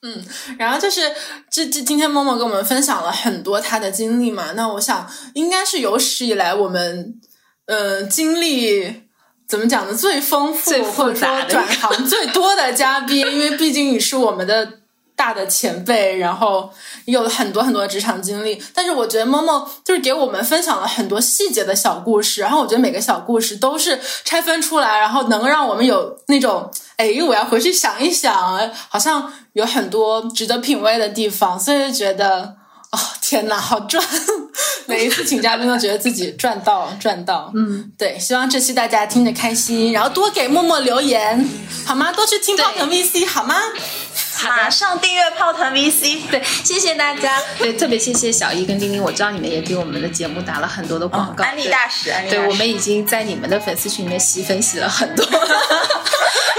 [0.00, 0.24] 嗯，
[0.56, 1.12] 然后就是
[1.50, 7.20] 这这今天默默跟我们分享了很多他的经历嘛，那我想应该是有史以来我们
[7.66, 9.02] 呃经历
[9.48, 14.74] 怎么讲呢最丰富或者说转行最多的嘉宾，因为毕竟你是我们的
[15.16, 16.70] 大的前辈，然后
[17.06, 26.70] 有了很多很多的职场经历，但是我觉得默默就是给我们分享了很多细节的小故事，然后我觉得每个小故事都是拆分出来，然后能让我们有那种。
[26.98, 32.56] 哎，我要回去想一想，好像有很多值得品味的地方，所以就觉得，
[32.90, 34.04] 哦，天哪，好赚！
[34.86, 37.52] 每一次请嘉宾都觉得自己赚到赚到。
[37.54, 41.48] 嗯，对，希望这期大家听着开心，然后多给默默留言，
[41.86, 42.10] 好吗？
[42.12, 43.54] 多去听泡腾 VC，好吗？
[44.46, 55.26] 马上订阅泡腾 VC，对，谢谢大家，对，特别谢谢小易跟丁丁，我知道你们也给我们的节目打了很多的广告，安利大使，对，我们已经在你们的粉丝群里面洗粉洗了很多，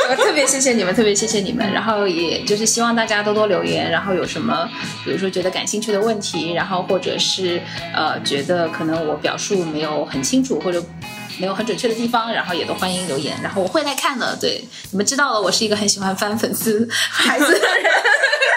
[0.09, 4.69] 我 特别谢谢你们，特别谢谢你们，然后也就是希望大家多多留言，然后有什么，
[5.05, 7.61] 比如说觉得感兴趣的问题，然后或者是
[7.93, 10.83] 呃觉得可能我表述没有很清楚或者。
[11.39, 14.35] 没有很准确的地方，然后也都欢迎留言，然后我会来看的。
[14.35, 17.83] 对，你们知道了，我是一个很喜欢翻粉丝 孩子的人，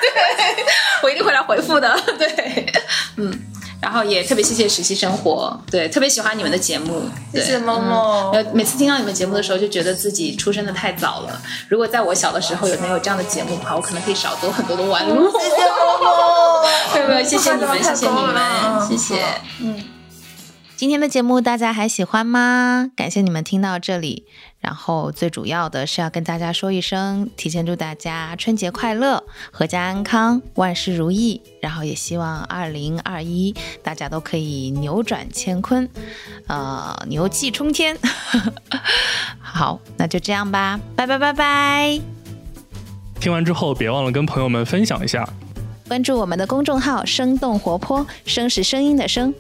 [0.03, 0.65] 对，
[1.03, 1.97] 我一定会来回复的。
[2.19, 2.73] 对，
[3.17, 3.33] 嗯，
[3.81, 8.31] 然后也特别谢谢实习生活，对，特别喜欢你们的节目，谢谢猫猫。
[8.33, 11.41] 呃，每次听到你们节目的时候，就觉得自己出生的太早了。
[11.69, 15.31] 如果在我小的时候有能有这样的节目的话，我可能可以少走很多的弯路。
[15.39, 17.25] 谢谢猫猫，对 不对？
[17.25, 19.23] 谢谢你们，谢谢你们，谢谢，
[19.61, 19.92] 嗯。
[20.77, 22.91] 今天的节目大家还喜欢吗？
[22.97, 24.27] 感谢你们听到这里，
[24.59, 29.23] 然后最主要的是要跟大家说一声，提前祝大家春节快乐，
[29.53, 31.41] 阖家安康，万事如意。
[31.61, 33.55] 然后也希望二零二一
[33.85, 35.89] 大家都可以扭转乾坤，
[36.49, 37.97] 呃，牛气冲天。
[39.41, 42.01] 好，那就这样吧，拜拜拜拜。
[43.21, 45.29] 听完之后别忘了跟朋友们分享一下，
[45.87, 49.33] 关注我们的公众号“生动活泼”，声是声音的声。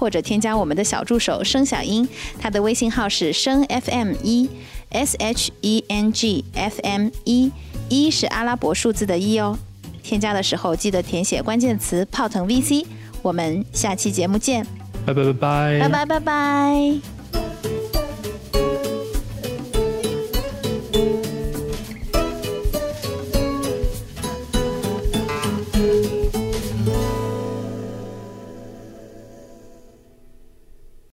[0.00, 2.08] 或者添加我们的小助手声小英，
[2.40, 4.48] 他的微信号是声 FM 一
[4.88, 7.52] S H E N G F M 一，
[7.90, 9.58] 一是阿拉伯数字的一哦。
[10.02, 12.86] 添加的时候记得填写关键词“泡腾 VC”。
[13.20, 14.66] 我们下期节目见，
[15.04, 17.19] 拜拜拜拜，拜拜拜拜。